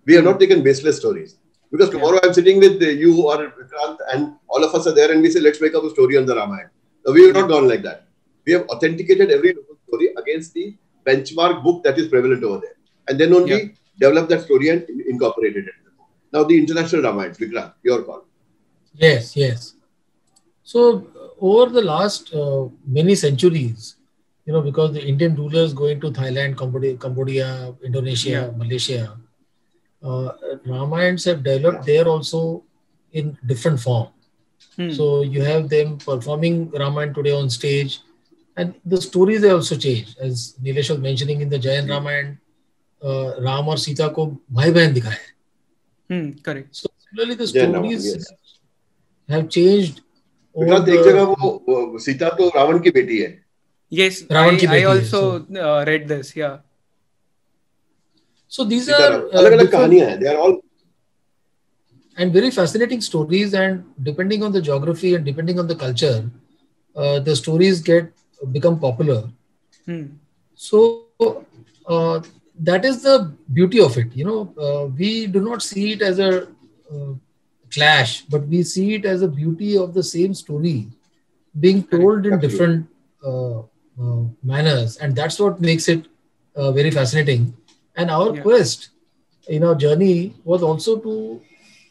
We 0.06 0.14
have 0.16 0.24
not 0.24 0.40
taken 0.40 0.64
baseless 0.64 0.98
stories. 0.98 1.38
Because 1.72 1.90
Yeah. 1.90 1.96
tomorrow 2.00 2.20
I'm 2.24 2.34
sitting 2.34 2.60
with 2.60 2.82
you 3.04 3.14
or 3.30 3.38
Vikrant 3.60 3.98
and 4.12 4.34
all 4.48 4.64
of 4.64 4.74
us 4.76 4.86
are 4.90 4.96
there 5.00 5.12
and 5.12 5.22
we 5.24 5.30
say, 5.36 5.40
let's 5.40 5.62
make 5.62 5.76
up 5.76 5.84
a 5.84 5.90
story 5.90 6.18
on 6.18 6.26
the 6.26 6.36
Ramayana. 6.36 6.70
We 7.16 7.26
have 7.28 7.36
not 7.36 7.50
gone 7.54 7.68
like 7.68 7.84
that. 7.84 8.00
We 8.46 8.54
have 8.54 8.66
authenticated 8.74 9.32
every 9.32 9.56
story 9.88 10.10
against 10.22 10.54
the 10.54 10.76
benchmark 11.06 11.64
book 11.64 11.84
that 11.84 11.98
is 11.98 12.08
prevalent 12.08 12.44
over 12.44 12.60
there. 12.66 12.78
And 13.08 13.20
then 13.20 13.34
only 13.34 13.52
Yeah. 13.54 13.70
develop 14.00 14.30
that 14.30 14.42
story 14.44 14.70
and 14.70 14.84
in- 14.90 15.06
incorporated 15.10 15.64
it 15.68 15.76
in 15.80 15.86
the 15.86 15.92
book. 15.98 16.08
Now 16.32 16.44
the 16.44 16.58
international 16.58 17.02
Ramayana, 17.04 17.36
Vikrant, 17.36 17.74
your 17.84 18.04
call. 18.04 18.22
Yes, 18.96 19.36
yes. 19.36 19.74
So 20.64 21.08
over 21.40 21.72
the 21.72 21.82
last 21.82 22.34
uh, 22.34 22.68
many 22.86 23.16
centuries, 23.16 23.96
you 24.46 24.54
know, 24.54 24.62
because 24.62 24.94
the 24.94 25.04
Indian 25.04 25.36
rulers 25.36 25.74
going 25.74 26.00
to 26.02 26.12
Thailand, 26.12 26.58
Cambodia, 26.58 26.96
Cambodia 26.98 27.74
Indonesia, 27.84 28.30
Yeah. 28.30 28.52
Malaysia, 28.58 29.18
uh, 30.04 30.32
Ramayans 30.66 31.26
have 31.26 31.44
developed 31.44 31.86
there 31.86 32.08
also 32.08 32.64
in 33.12 33.38
different 33.46 33.80
form. 33.80 34.08
Hmm. 34.76 34.92
So 34.92 35.22
you 35.22 35.42
have 35.44 35.70
them 35.70 35.98
performing 35.98 36.72
Ramayana 36.72 37.14
today 37.14 37.32
on 37.32 37.50
stage, 37.50 38.00
and 38.57 38.75
the 38.85 39.01
stories 39.01 39.41
they 39.41 39.51
also 39.51 39.77
change. 39.77 40.17
As 40.21 40.55
Nilesh 40.63 40.91
was 40.91 40.99
mentioning 40.99 41.41
in 41.41 41.49
the 41.49 41.59
Jayan 41.59 41.89
Ramayana, 41.89 42.37
uh, 43.03 43.41
Ram 43.41 43.69
और 43.69 43.79
सीता 43.79 44.09
को 44.09 44.27
भाई 44.53 44.71
बहन 44.71 44.93
दिखाया 44.95 45.15
है. 45.15 45.27
Hmm. 46.11 46.43
Correct. 46.43 46.69
So 46.73 46.89
similarly, 46.99 47.35
the 47.35 47.45
Jayan 47.45 47.75
Ramayana, 47.75 48.01
stories 48.01 48.17
yes. 48.17 48.33
have 49.29 49.49
changed. 49.49 50.01
over 50.57 50.65
Vikrant 50.65 50.89
एक 50.89 50.95
the- 50.95 51.05
जगह 51.05 51.23
वो 51.23 51.51
वो 51.69 51.99
सीता 51.99 52.29
तो 52.39 52.49
रावण 52.57 52.79
की 52.83 52.91
बेटी 52.91 53.19
है 53.19 53.45
Yes. 53.93 54.23
Ravan 54.23 54.55
I, 54.55 54.59
ki 54.59 54.67
I 54.67 54.71
beti 54.71 54.83
hai, 54.83 54.85
also 54.85 55.21
uh, 55.67 55.85
read 55.87 56.09
this. 56.09 56.37
Yeah. 56.37 56.57
So 58.49 58.65
these 58.65 58.87
Sita 58.87 58.99
are 58.99 59.11
Ravan 59.11 59.31
uh, 59.31 59.39
अलग 59.39 59.53
अलग 59.53 59.61
different 59.61 59.73
कहानियां 59.73 60.09
हैं 60.11 60.19
they 60.21 60.29
are 60.29 60.37
all 60.37 60.61
and 62.17 62.33
very 62.33 62.51
fascinating 62.51 63.01
stories. 63.01 63.55
And 63.55 63.85
depending 64.03 64.43
on 64.43 64.53
the 64.53 64.61
geography 64.61 65.15
and 65.15 65.25
depending 65.25 65.61
on 65.61 65.69
the 65.69 65.77
culture, 65.77 66.31
uh, 66.97 67.21
the 67.21 67.37
stories 67.37 67.81
get 67.81 68.09
become 68.52 68.80
popular. 68.80 69.24
Hmm. 69.86 70.20
So 70.56 71.00
uh, 71.50 71.88
that 72.30 72.54
is 72.86 73.02
the 73.04 73.32
beauty 73.54 73.54
of 73.54 73.70
it. 73.70 73.82
You 73.92 74.26
know, 74.26 74.54
uh, 74.60 74.86
we 74.88 75.28
do 75.28 75.42
not 75.42 75.62
see 75.62 75.92
it 75.94 76.02
as 76.02 76.20
a 76.20 76.44
uh, 76.92 77.14
clash, 77.74 78.22
but 78.26 78.48
we 78.48 78.64
see 78.64 78.96
it 78.96 79.06
as 79.06 79.22
a 79.22 79.28
beauty 79.28 79.78
of 79.78 79.94
the 79.94 80.04
same 80.04 80.34
story 80.34 80.88
being 81.60 81.84
told 81.84 82.26
in 82.26 82.40
different 82.40 82.88
uh, 83.26 83.60
uh, 83.60 84.24
manners, 84.44 84.98
and 84.98 85.16
that's 85.16 85.40
what 85.40 85.60
makes 85.62 85.88
it 85.88 86.06
uh, 86.56 86.72
very 86.72 86.92
fascinating. 86.92 87.54
And 87.96 88.10
our 88.10 88.34
Yeah. 88.34 88.44
quest 88.44 88.90
in 89.48 89.64
our 89.64 89.76
journey 89.76 90.34
was 90.44 90.64
also 90.64 90.98
to 91.00 91.42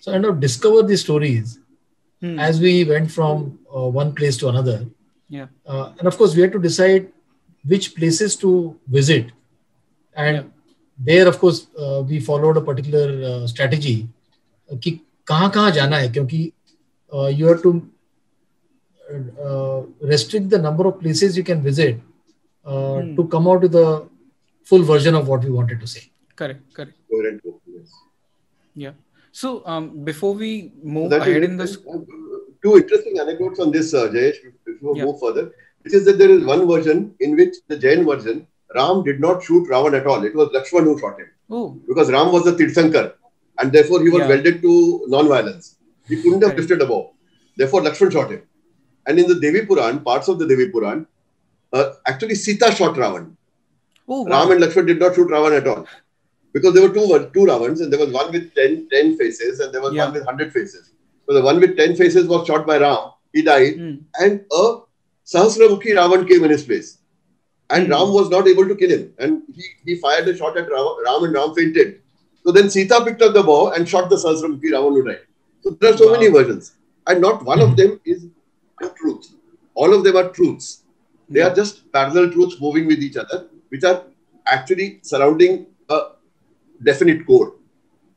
kind 0.04 0.24
of 0.24 0.40
discover 0.40 0.82
these 0.82 1.00
stories 1.02 1.58
Hmm. 2.20 2.36
as 2.36 2.60
we 2.60 2.84
went 2.84 3.10
from 3.10 3.58
uh, 3.74 3.88
one 3.88 4.14
place 4.14 4.36
to 4.38 4.48
another. 4.48 4.86
Yeah. 5.31 5.47
Uh, 5.65 5.93
and 5.99 6.07
of 6.07 6.17
course, 6.17 6.35
we 6.35 6.41
had 6.41 6.51
to 6.53 6.59
decide 6.59 7.11
which 7.65 7.95
places 7.95 8.35
to 8.37 8.79
visit. 8.87 9.31
And 10.15 10.37
Yeah. 10.37 10.43
there, 10.97 11.27
of 11.27 11.39
course, 11.39 11.67
uh, 11.77 12.03
we 12.07 12.19
followed 12.19 12.57
a 12.57 12.61
particular 12.61 13.07
uh, 13.31 13.47
strategy 13.47 14.07
uh, 14.71 14.77
कि 14.77 14.99
कहाँ 15.27 15.49
कहाँ 15.51 15.71
जाना 15.71 15.97
है 15.97 16.09
क्योंकि 16.09 16.51
uh, 17.13 17.27
you 17.27 17.45
have 17.47 17.61
to 17.61 17.81
uh, 19.13 19.81
restrict 20.01 20.49
the 20.49 20.57
number 20.57 20.87
of 20.87 20.99
places 20.99 21.37
you 21.37 21.43
can 21.43 21.61
visit 21.61 21.99
uh, 22.65 23.01
hmm. 23.01 23.15
to 23.15 23.27
come 23.27 23.47
out 23.47 23.61
with 23.61 23.75
a 23.75 24.05
full 24.63 24.83
version 24.83 25.15
of 25.15 25.27
what 25.27 25.43
we 25.43 25.49
wanted 25.49 25.79
to 25.79 25.87
say. 25.87 26.01
Correct, 26.35 26.61
correct. 26.73 26.93
Yes. 27.65 27.91
Yeah. 28.75 28.91
So 29.31 29.61
um, 29.65 30.03
before 30.03 30.33
we 30.33 30.71
move 30.83 31.11
so 31.11 31.17
ahead 31.17 31.43
in 31.43 31.57
this, 31.57 31.77
uh, 31.77 31.99
two 32.62 32.76
interesting 32.76 33.18
anecdotes 33.18 33.60
on 33.60 33.70
this, 33.70 33.92
uh, 33.94 34.08
Jayesh. 34.08 34.36
Before 34.64 34.92
we 34.94 35.00
yeah. 35.00 35.04
move 35.06 35.20
further, 35.20 35.52
which 35.82 35.94
is 35.94 36.04
that 36.06 36.18
there 36.18 36.30
is 36.30 36.44
one 36.44 36.66
version 36.66 37.14
in 37.20 37.36
which 37.36 37.56
the 37.68 37.78
Jain 37.78 38.04
version, 38.04 38.46
Ram 38.74 39.02
did 39.04 39.20
not 39.20 39.42
shoot 39.42 39.68
Ravan 39.68 39.98
at 39.98 40.06
all. 40.06 40.24
It 40.24 40.34
was 40.34 40.48
Lakshman 40.48 40.84
who 40.84 40.98
shot 40.98 41.18
him. 41.18 41.28
Oh. 41.50 41.80
Because 41.86 42.10
Ram 42.10 42.32
was 42.32 42.46
a 42.46 42.52
Tirthankar, 42.52 43.14
and 43.58 43.72
therefore 43.72 44.02
he 44.02 44.08
was 44.08 44.20
yeah. 44.20 44.28
welded 44.28 44.62
to 44.62 45.04
non-violence. 45.08 45.76
He 46.08 46.16
couldn't 46.22 46.42
have 46.42 46.50
right. 46.50 46.58
lifted 46.58 46.82
a 46.82 46.86
bow. 46.86 47.12
Therefore, 47.56 47.82
Lakshman 47.82 48.12
shot 48.12 48.30
him. 48.30 48.42
And 49.06 49.18
in 49.18 49.28
the 49.28 49.34
Devi 49.34 49.66
Puran, 49.66 50.00
parts 50.00 50.28
of 50.28 50.38
the 50.38 50.46
Devi 50.46 50.70
Puran, 50.70 51.06
uh, 51.72 51.92
actually 52.06 52.34
Sita 52.34 52.72
shot 52.72 52.94
Ravan. 52.94 53.36
Oh, 54.08 54.22
wow. 54.22 54.46
Ram 54.46 54.52
and 54.52 54.62
Lakshman 54.62 54.86
did 54.86 54.98
not 54.98 55.14
shoot 55.14 55.28
Ravan 55.28 55.56
at 55.56 55.66
all. 55.66 55.86
Because 56.52 56.74
there 56.74 56.86
were 56.86 56.94
two, 56.94 57.30
two 57.32 57.46
Ravans, 57.46 57.80
and 57.80 57.92
there 57.92 58.00
was 58.00 58.10
one 58.10 58.30
with 58.30 58.54
10, 58.54 58.88
10 58.90 59.16
faces, 59.16 59.60
and 59.60 59.72
there 59.72 59.80
was 59.80 59.94
yeah. 59.94 60.04
one 60.04 60.14
with 60.14 60.26
100 60.26 60.52
faces. 60.52 60.91
So 61.26 61.34
the 61.34 61.42
one 61.42 61.60
with 61.60 61.76
10 61.76 61.96
faces 61.96 62.26
was 62.26 62.46
shot 62.46 62.66
by 62.66 62.78
Ram. 62.78 63.12
He 63.32 63.42
died. 63.42 63.74
Mm. 63.74 64.02
And 64.18 64.44
a 64.52 64.80
Sahasramukhi 65.26 65.94
Ravan 65.96 66.28
came 66.28 66.44
in 66.44 66.50
his 66.50 66.64
place. 66.64 66.98
And 67.70 67.88
mm. 67.88 67.90
Ram 67.90 68.12
was 68.12 68.28
not 68.28 68.46
able 68.48 68.66
to 68.66 68.74
kill 68.74 68.90
him. 68.90 69.12
And 69.18 69.42
he, 69.54 69.62
he 69.84 69.96
fired 69.96 70.28
a 70.28 70.36
shot 70.36 70.56
at 70.56 70.70
Ram, 70.70 70.96
Ram 71.04 71.24
and 71.24 71.34
Ram 71.34 71.54
fainted. 71.54 72.00
So 72.44 72.52
then 72.52 72.68
Sita 72.68 73.02
picked 73.04 73.22
up 73.22 73.34
the 73.34 73.42
bow 73.42 73.70
and 73.72 73.88
shot 73.88 74.10
the 74.10 74.16
Sahasramukhi 74.16 74.72
Ravan 74.72 74.92
who 74.92 75.04
died. 75.04 75.20
So 75.62 75.70
there 75.70 75.94
are 75.94 75.96
so 75.96 76.08
wow. 76.08 76.18
many 76.18 76.28
versions. 76.28 76.74
And 77.06 77.20
not 77.20 77.44
one 77.44 77.60
of 77.60 77.70
hmm. 77.70 77.74
them 77.76 78.00
is 78.04 78.26
a 78.82 78.88
truth. 78.88 79.34
All 79.74 79.94
of 79.94 80.04
them 80.04 80.16
are 80.16 80.28
truths. 80.30 80.82
They 81.28 81.40
yeah. 81.40 81.48
are 81.48 81.54
just 81.54 81.90
parallel 81.92 82.30
truths 82.30 82.60
moving 82.60 82.86
with 82.86 82.98
each 82.98 83.16
other, 83.16 83.48
which 83.70 83.84
are 83.84 84.04
actually 84.46 85.00
surrounding 85.02 85.66
a 85.88 86.00
definite 86.82 87.26
core. 87.26 87.54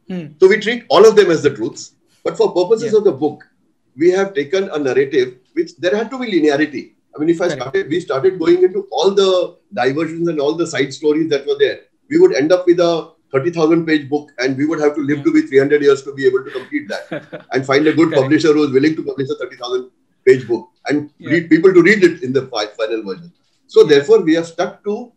Hmm. 0.08 0.28
So 0.40 0.48
we 0.48 0.60
treat 0.60 0.86
all 0.90 1.08
of 1.08 1.16
them 1.16 1.32
as 1.32 1.44
the 1.44 1.56
truths. 1.56 1.94
But 2.26 2.36
for 2.36 2.52
purposes 2.54 2.92
yeah. 2.92 2.98
of 2.98 3.04
the 3.06 3.12
book, 3.12 3.48
we 3.96 4.10
have 4.12 4.34
taken 4.34 4.70
a 4.70 4.80
narrative 4.80 5.36
which 5.54 5.78
there 5.78 5.96
had 5.96 6.10
to 6.12 6.20
be 6.20 6.26
linearity. 6.34 6.94
I 7.16 7.20
mean, 7.20 7.30
if 7.30 7.40
I 7.40 7.48
started, 7.48 7.88
we 7.88 8.00
started 8.02 8.40
going 8.40 8.64
into 8.64 8.88
all 8.92 9.12
the 9.12 9.58
diversions 9.74 10.28
and 10.28 10.40
all 10.42 10.56
the 10.56 10.68
side 10.68 10.94
stories 10.94 11.30
that 11.30 11.46
were 11.48 11.58
there, 11.58 11.82
we 12.10 12.20
would 12.20 12.36
end 12.36 12.52
up 12.52 12.66
with 12.66 12.80
a 12.80 13.12
30,000 13.32 13.86
page 13.86 14.10
book 14.10 14.32
and 14.40 14.58
we 14.58 14.66
would 14.66 14.80
have 14.80 14.96
to 14.96 15.02
live 15.02 15.24
to 15.24 15.32
be 15.32 15.42
300 15.42 15.82
years 15.82 16.02
to 16.04 16.14
be 16.14 16.26
able 16.26 16.44
to 16.44 16.52
complete 16.52 16.88
that 16.90 17.46
and 17.52 17.66
find 17.66 17.88
a 17.88 17.94
good 17.94 18.10
Correct. 18.10 18.24
publisher 18.24 18.54
who 18.54 18.64
is 18.66 18.72
willing 18.72 18.96
to 18.96 19.04
publish 19.04 19.30
a 19.30 19.36
30,000 19.36 19.90
page 20.26 20.48
book 20.48 20.70
and 20.88 21.12
yeah. 21.20 21.30
read 21.30 21.50
people 21.50 21.74
to 21.74 21.82
read 21.82 22.04
it 22.04 22.24
in 22.24 22.34
the 22.34 22.48
final 22.48 23.04
version. 23.04 23.32
So 23.68 23.84
yeah. 23.84 23.90
therefore, 23.90 24.22
we 24.22 24.36
are 24.38 24.44
stuck 24.44 24.84
to 24.86 25.12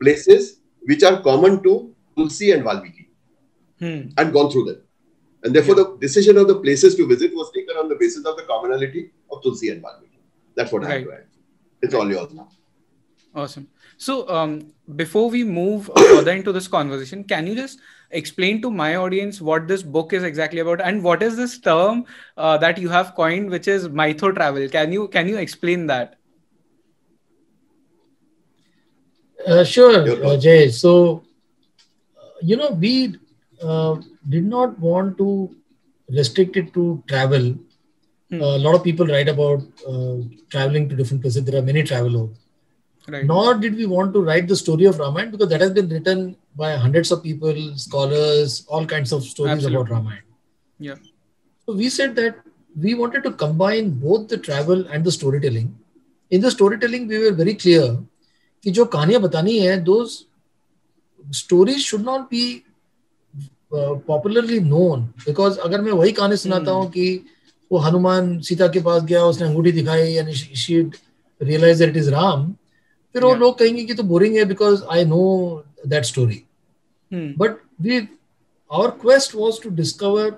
places 0.00 0.60
which 0.82 1.02
are 1.02 1.20
common 1.22 1.62
to 1.62 1.94
Tulsi 2.16 2.52
and 2.52 2.64
Valmiki 2.64 3.08
hmm. 3.78 4.08
and 4.16 4.32
gone 4.32 4.50
through 4.50 4.64
them. 4.64 4.83
And 5.44 5.54
therefore, 5.54 5.76
yeah. 5.76 5.84
the 5.84 5.98
decision 6.00 6.38
of 6.38 6.48
the 6.48 6.58
places 6.58 6.94
to 6.96 7.06
visit 7.06 7.34
was 7.34 7.52
taken 7.52 7.76
on 7.76 7.88
the 7.88 7.96
basis 7.96 8.24
of 8.24 8.36
the 8.36 8.44
commonality 8.44 9.10
of 9.30 9.42
Tulsi 9.42 9.68
and 9.68 9.82
Valmiki. 9.82 10.18
That's 10.54 10.72
what 10.72 10.82
right. 10.82 10.90
I 10.90 10.94
have 10.94 11.04
to 11.04 11.12
add. 11.12 11.26
It's 11.82 11.94
right. 11.94 12.00
all 12.00 12.10
yours 12.10 12.32
now. 12.32 12.48
Awesome. 13.34 13.68
So, 13.98 14.28
um, 14.28 14.72
before 14.96 15.28
we 15.28 15.44
move 15.44 15.90
further 15.96 16.32
into 16.32 16.50
this 16.50 16.66
conversation, 16.66 17.24
can 17.24 17.46
you 17.46 17.54
just 17.54 17.78
explain 18.10 18.62
to 18.62 18.70
my 18.70 18.96
audience 18.96 19.40
what 19.40 19.68
this 19.68 19.82
book 19.82 20.14
is 20.14 20.22
exactly 20.22 20.60
about, 20.60 20.80
and 20.80 21.02
what 21.02 21.22
is 21.22 21.36
this 21.36 21.58
term 21.58 22.06
uh, 22.38 22.56
that 22.58 22.78
you 22.78 22.88
have 22.88 23.14
coined, 23.14 23.50
which 23.50 23.68
is 23.68 23.88
mytho 23.88 24.34
travel? 24.34 24.66
Can 24.68 24.92
you 24.92 25.08
can 25.08 25.28
you 25.28 25.36
explain 25.36 25.86
that? 25.88 26.16
Uh, 29.46 29.62
sure, 29.62 30.38
Jay. 30.38 30.70
So, 30.70 31.22
uh, 32.16 32.28
you 32.40 32.56
know, 32.56 32.70
we 32.70 33.18
uh, 33.63 33.95
did 34.27 34.45
not 34.45 34.77
want 34.79 35.17
to 35.17 35.55
restrict 36.09 36.57
it 36.57 36.73
to 36.73 37.03
travel. 37.07 37.55
Hmm. 38.29 38.41
Uh, 38.41 38.57
a 38.57 38.61
lot 38.65 38.75
of 38.75 38.83
people 38.83 39.07
write 39.07 39.27
about 39.27 39.63
uh, 39.87 40.17
traveling 40.49 40.87
to 40.89 40.95
different 40.95 41.21
places. 41.21 41.43
There 41.43 41.59
are 41.59 41.65
many 41.65 41.83
travelers 41.83 42.29
Right. 43.09 43.25
Nor 43.25 43.55
did 43.55 43.75
we 43.75 43.85
want 43.85 44.13
to 44.13 44.21
write 44.21 44.47
the 44.47 44.55
story 44.55 44.85
of 44.85 44.99
Ramayana 44.99 45.31
because 45.31 45.49
that 45.49 45.61
has 45.61 45.71
been 45.71 45.89
written 45.89 46.35
by 46.55 46.75
hundreds 46.75 47.11
of 47.11 47.23
people, 47.23 47.75
scholars, 47.75 48.65
all 48.67 48.85
kinds 48.85 49.11
of 49.11 49.23
stories 49.23 49.53
Absolutely. 49.53 49.81
about 49.81 49.91
Ramayana. 49.91 50.23
Yeah. 50.79 50.95
So 51.65 51.73
we 51.75 51.89
said 51.89 52.15
that 52.15 52.35
we 52.79 52.93
wanted 52.93 53.23
to 53.23 53.31
combine 53.31 53.91
both 53.91 54.27
the 54.27 54.37
travel 54.37 54.85
and 54.87 55.03
the 55.03 55.11
storytelling. 55.11 55.75
In 56.29 56.41
the 56.41 56.51
storytelling, 56.51 57.07
we 57.07 57.17
were 57.19 57.31
very 57.31 57.55
clear 57.55 57.97
कि 58.63 58.71
जो 58.71 58.85
कहानियां 58.91 59.21
बतानी 59.21 59.59
है 59.59 59.85
those 59.85 60.25
stories 61.31 61.81
should 61.81 62.03
not 62.03 62.29
be 62.29 62.65
popularly 64.06 64.58
known 64.60 65.02
because 65.26 65.58
अगर 65.58 65.80
मैं 65.80 65.92
वही 65.92 66.12
कहानी 66.12 66.36
सुनाता 66.36 66.70
हूँ 66.70 66.84
hmm. 66.84 66.92
कि 66.94 67.24
वो 67.70 67.78
हनुमान 67.78 68.38
सीता 68.40 68.66
के 68.68 68.80
पास 68.80 69.02
गया 69.04 69.24
उसने 69.24 69.46
अंगूठी 69.48 69.72
दिखाई 69.72 70.12
यानी 70.12 70.34
she 70.34 70.80
realise 71.40 71.84
that 71.84 71.96
is 71.96 72.10
Ram 72.10 72.50
फिर 72.50 73.22
yeah. 73.22 73.32
वो 73.32 73.38
लोग 73.40 73.58
कहेंगे 73.58 73.84
कि 73.84 73.94
तो 73.94 74.02
बोरिंग 74.02 74.36
है 74.36 74.44
because 74.44 74.82
I 74.90 75.04
know 75.04 75.64
that 75.86 76.04
story 76.04 76.42
but 77.12 77.56
we 77.80 77.98
our 78.70 78.90
quest 79.02 79.34
was 79.34 79.62
to 79.62 79.70
discover 79.74 80.32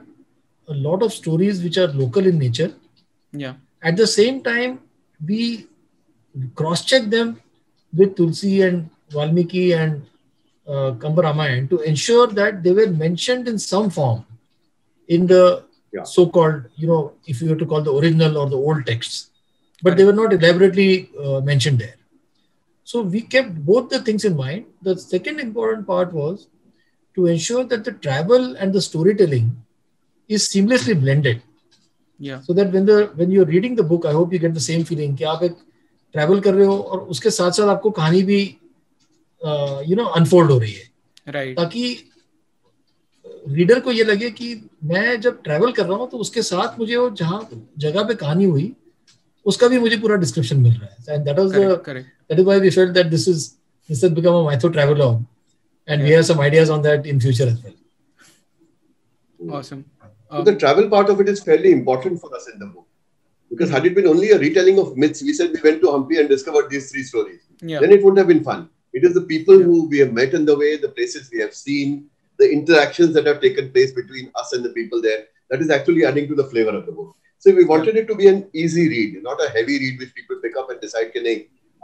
lot 0.68 1.02
of 1.02 1.12
stories 1.12 1.62
which 1.62 1.78
are 1.78 1.94
local 1.94 2.26
in 2.26 2.36
nature 2.38 2.70
at 3.34 3.94
the 3.94 4.04
same 4.08 4.38
time 4.44 4.78
we 5.20 5.56
cross 6.58 6.84
check 6.84 7.08
them 7.10 7.34
with 7.92 8.14
Tulsi 8.16 8.56
and 8.58 8.84
Valmiki 9.14 9.70
and 9.70 10.00
uh, 10.67 10.91
Kambaramayan 11.03 11.69
to 11.69 11.79
ensure 11.79 12.27
that 12.27 12.63
they 12.63 12.71
were 12.71 12.87
mentioned 12.87 13.47
in 13.47 13.57
some 13.57 13.89
form 13.89 14.25
in 15.07 15.27
the 15.27 15.63
yeah. 15.91 16.03
so-called, 16.03 16.63
you 16.75 16.87
know, 16.87 17.13
if 17.25 17.41
you 17.41 17.49
were 17.49 17.55
to 17.55 17.65
call 17.65 17.81
the 17.81 17.93
original 17.93 18.37
or 18.37 18.49
the 18.49 18.55
old 18.57 18.85
texts, 18.85 19.29
but 19.83 19.97
they 19.97 20.03
were 20.03 20.13
not 20.13 20.31
elaborately 20.31 21.09
uh, 21.19 21.41
mentioned 21.41 21.79
there. 21.79 21.95
So 22.83 23.01
we 23.01 23.21
kept 23.21 23.53
both 23.65 23.89
the 23.89 23.99
things 23.99 24.25
in 24.25 24.35
mind. 24.35 24.65
The 24.81 24.97
second 24.97 25.39
important 25.39 25.87
part 25.87 26.13
was 26.13 26.47
to 27.15 27.25
ensure 27.25 27.63
that 27.65 27.83
the 27.83 27.93
travel 27.93 28.55
and 28.57 28.73
the 28.73 28.81
storytelling 28.81 29.55
is 30.27 30.47
seamlessly 30.47 30.99
blended. 30.99 31.41
Yeah. 32.19 32.41
So 32.41 32.53
that 32.53 32.71
when 32.71 32.85
the 32.85 33.11
when 33.15 33.31
you're 33.31 33.45
reading 33.45 33.75
the 33.75 33.83
book, 33.83 34.05
I 34.05 34.11
hope 34.11 34.31
you 34.31 34.39
get 34.39 34.53
the 34.53 34.59
same 34.59 34.83
feeling 34.85 35.15
कि 35.17 35.23
आप 35.23 35.43
एक 35.43 35.55
travel 36.15 36.41
कर 36.43 36.53
रहे 36.53 36.65
हो 36.65 36.77
और 36.77 36.99
उसके 37.13 37.29
साथ 37.31 37.51
साथ 37.51 37.67
आपको 37.75 37.91
कहानी 37.91 38.21
भी 38.23 38.41
यू 39.44 39.96
नो 39.96 40.04
अनफोल्ड 40.20 40.50
हो 40.50 40.58
रही 40.58 40.72
है 40.72 40.90
right. 41.32 41.56
ताकि 41.56 42.12
रीडर 43.48 43.80
को 43.80 43.92
ये 43.92 44.04
लगे 44.04 44.30
कि 44.30 44.54
मैं 44.84 45.20
जब 45.20 45.42
ट्रैवल 45.42 45.72
कर 45.72 45.86
रहा 45.86 45.96
हूँ 45.98 46.08
तो 46.10 46.18
उसके 46.18 46.42
साथ 46.42 46.78
मुझे 46.78 46.96
वो 46.96 47.08
जहाँ 47.20 47.48
जगह 47.78 48.02
पे 48.08 48.14
कहानी 48.14 48.44
हुई 48.44 48.72
उसका 49.46 49.68
भी 49.68 49.78
मुझे 49.78 49.96
पूरा 49.96 50.16
डिस्क्रिप्शन 50.24 50.60
मिल 50.60 50.72
रहा 50.72 50.86
है 50.86 51.14
and 51.14 51.24
that 51.24 51.38
was 51.38 51.52
the 51.52 52.04
that 52.28 52.40
is 52.40 52.46
why 52.46 52.58
we 52.58 52.70
felt 52.74 52.92
that 52.94 53.10
this 53.10 53.24
is 53.32 53.42
this 53.88 54.00
has 54.02 54.12
become 54.14 54.36
a 54.36 54.44
mytho 54.46 54.70
and 55.88 56.00
yeah. 56.00 56.06
we 56.06 56.10
have 56.10 56.26
some 56.26 56.40
ideas 56.40 56.70
on 56.76 56.82
that 56.86 57.06
in 57.06 57.20
future 57.24 57.46
as 57.50 57.58
well 57.64 57.74
awesome 59.58 59.84
um, 60.02 60.38
so 60.38 60.42
the 60.48 60.54
travel 60.62 60.88
part 60.94 61.08
of 61.08 61.20
it 61.20 61.28
is 61.28 61.42
fairly 61.42 61.72
important 61.72 62.20
for 62.20 62.34
us 62.38 62.48
in 62.52 62.58
the 62.58 62.66
book 62.66 62.86
because 63.50 63.70
had 63.70 63.86
it 63.86 63.94
been 63.94 64.08
only 64.14 64.30
a 64.36 64.38
retelling 64.38 64.80
of 64.84 64.96
myths 64.96 65.22
we 65.22 65.32
said 65.32 65.52
we 65.58 65.60
went 65.68 65.80
to 65.84 65.92
Hampi 65.96 66.18
and 66.22 66.28
discovered 66.28 66.68
these 66.70 66.90
three 66.90 67.04
stories 67.04 67.42
yeah. 67.60 67.78
then 67.78 67.92
it 67.92 68.02
wouldn't 68.02 68.18
have 68.18 68.26
been 68.26 68.42
fun 68.42 68.68
it 68.96 69.04
is 69.08 69.14
the 69.18 69.26
people 69.32 69.58
who 69.66 69.76
we 69.92 69.98
have 70.02 70.12
met 70.20 70.34
in 70.38 70.44
the 70.50 70.56
way 70.62 70.70
the 70.76 70.94
places 70.98 71.30
we 71.32 71.40
have 71.44 71.54
seen 71.54 72.06
the 72.38 72.48
interactions 72.58 73.12
that 73.14 73.26
have 73.30 73.40
taken 73.40 73.70
place 73.74 73.92
between 74.00 74.30
us 74.40 74.52
and 74.54 74.64
the 74.64 74.74
people 74.78 75.00
there 75.06 75.22
that 75.50 75.60
is 75.64 75.70
actually 75.76 76.04
adding 76.04 76.28
to 76.30 76.36
the 76.40 76.48
flavor 76.52 76.74
of 76.78 76.86
the 76.86 76.96
book 76.98 77.14
so 77.38 77.54
we 77.60 77.64
wanted 77.72 77.96
it 78.00 78.06
to 78.10 78.16
be 78.22 78.28
an 78.34 78.40
easy 78.62 78.88
read 78.94 79.22
not 79.28 79.44
a 79.46 79.50
heavy 79.56 79.78
read 79.84 79.98
which 80.00 80.14
people 80.20 80.42
pick 80.46 80.56
up 80.62 80.70
and 80.70 80.80
decide 80.80 81.12
can 81.12 81.26
I 81.26 81.36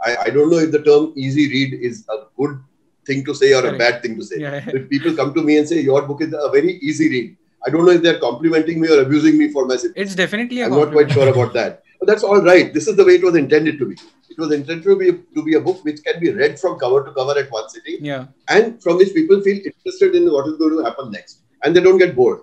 I, 0.05 0.29
don't 0.35 0.49
know 0.51 0.57
if 0.57 0.71
the 0.71 0.83
term 0.83 1.13
easy 1.15 1.47
read 1.49 1.73
is 1.89 2.05
a 2.09 2.17
good 2.37 2.59
thing 3.05 3.23
to 3.25 3.33
say 3.33 3.53
or 3.53 3.65
a 3.65 3.77
bad 3.77 4.01
thing 4.01 4.15
to 4.17 4.23
say. 4.23 4.39
Yeah. 4.39 4.63
If 4.67 4.89
people 4.89 5.15
come 5.15 5.33
to 5.33 5.43
me 5.43 5.57
and 5.57 5.67
say 5.67 5.81
your 5.81 6.01
book 6.03 6.21
is 6.21 6.33
a 6.33 6.49
very 6.49 6.73
easy 6.89 7.09
read, 7.09 7.37
I 7.65 7.69
don't 7.69 7.85
know 7.85 7.91
if 7.91 8.01
they're 8.01 8.19
complimenting 8.19 8.81
me 8.81 8.89
or 8.89 9.01
abusing 9.01 9.37
me 9.37 9.51
for 9.51 9.65
my 9.65 9.77
It's 9.95 10.15
definitely. 10.15 10.63
I'm 10.63 10.71
not 10.71 10.91
quite 10.91 11.11
sure 11.11 11.29
about 11.29 11.53
that. 11.53 11.83
But 12.03 12.11
that's 12.11 12.23
all 12.23 12.41
right. 12.41 12.73
This 12.73 12.89
is 12.89 12.97
the 12.97 13.05
way 13.05 13.13
it 13.15 13.23
was 13.23 13.37
intended 13.37 13.79
to 13.79 13.85
be. 13.85 13.95
It 14.29 14.37
was 14.37 14.51
intended 14.51 14.83
to 14.83 14.97
be 14.97 15.11
to 15.35 15.41
be 15.41 15.53
a 15.55 15.61
book 15.61 15.85
which 15.85 16.03
can 16.03 16.19
be 16.19 16.31
read 16.33 16.59
from 16.59 16.77
cover 16.77 17.01
to 17.05 17.13
cover 17.13 17.39
at 17.39 17.49
one 17.49 17.69
sitting. 17.69 18.03
Yeah. 18.03 18.25
And 18.49 18.83
from 18.83 18.97
which 18.97 19.13
people 19.13 19.39
feel 19.39 19.59
interested 19.69 20.13
in 20.13 20.29
what 20.29 20.45
is 20.49 20.57
going 20.57 20.75
to 20.77 20.83
happen 20.83 21.11
next, 21.11 21.43
and 21.63 21.73
they 21.73 21.79
don't 21.79 21.97
get 21.97 22.13
bored. 22.13 22.41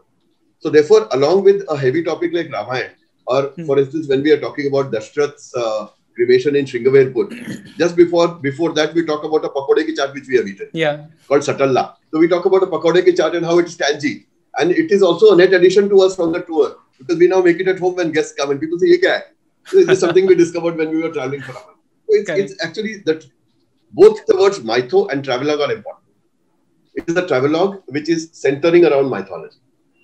So 0.61 0.71
therefore, 0.71 1.09
along 1.13 1.45
with 1.45 1.63
a 1.69 1.77
heavy 1.77 2.03
topic 2.03 2.33
like 2.33 2.51
Ramayana, 2.51 2.95
or 3.27 3.43
hmm. 3.49 3.67
for 3.67 3.79
instance, 3.79 4.09
when 4.09 4.23
we 4.23 4.31
are 4.31 4.41
talking 4.41 4.67
about 4.69 4.93
Dashrath's 4.93 5.55
uh, 5.55 5.89
cremation 6.15 6.57
in 6.57 6.65
Shringaverpur. 6.65 7.77
Just 7.77 7.97
before 7.97 8.29
before 8.51 8.73
that, 8.81 8.95
we 8.95 9.05
talk 9.05 9.25
about 9.25 9.45
a 9.45 9.51
pakode 9.61 9.85
ki 9.91 9.95
chaat 9.95 10.15
which 10.15 10.27
we 10.27 10.39
have 10.39 10.49
eaten. 10.55 10.71
Yeah. 10.73 11.05
Called 11.29 11.43
Satalla. 11.43 11.97
So 12.15 12.19
we 12.25 12.29
talk 12.29 12.47
about 12.47 12.63
a 12.63 12.71
pakode 12.77 13.05
ki 13.11 13.13
chaat 13.13 13.37
and 13.37 13.45
how 13.45 13.59
it's 13.59 13.77
tangy. 13.77 14.15
And 14.59 14.71
it 14.85 14.91
is 14.91 15.03
also 15.03 15.35
a 15.35 15.37
net 15.37 15.53
addition 15.53 15.91
to 15.91 16.01
us 16.09 16.17
from 16.17 16.33
the 16.39 16.41
tour 16.41 16.77
because 17.01 17.19
we 17.19 17.29
now 17.29 17.41
make 17.41 17.61
it 17.61 17.69
at 17.69 17.79
home 17.79 17.97
when 17.97 18.13
guests 18.13 18.35
come 18.41 18.51
and 18.51 18.61
people 18.61 18.79
say, 18.79 18.89
"Ye 18.95 18.99
kya 19.05 19.15
hai?" 19.19 19.23
So 19.67 19.77
this 19.79 19.89
is 19.89 20.01
something 20.01 20.27
we 20.27 20.35
discovered 20.35 20.77
when 20.77 20.91
we 20.91 21.03
were 21.03 21.13
traveling 21.13 21.43
for 21.43 21.53
Raman. 21.53 21.75
So 22.07 22.17
it's, 22.17 22.31
it's 22.31 22.65
actually 22.65 22.99
that 23.07 23.25
both 23.93 24.25
the 24.27 24.37
words 24.37 24.59
mytho 24.61 25.11
and 25.11 25.25
travelogue 25.25 25.61
are 25.61 25.73
important. 25.73 26.07
It 26.95 27.09
is 27.09 27.17
a 27.17 27.27
travelogue 27.27 27.83
which 27.87 28.09
is 28.09 28.31
centering 28.33 28.85
around 28.85 29.11
mythology. 29.11 29.59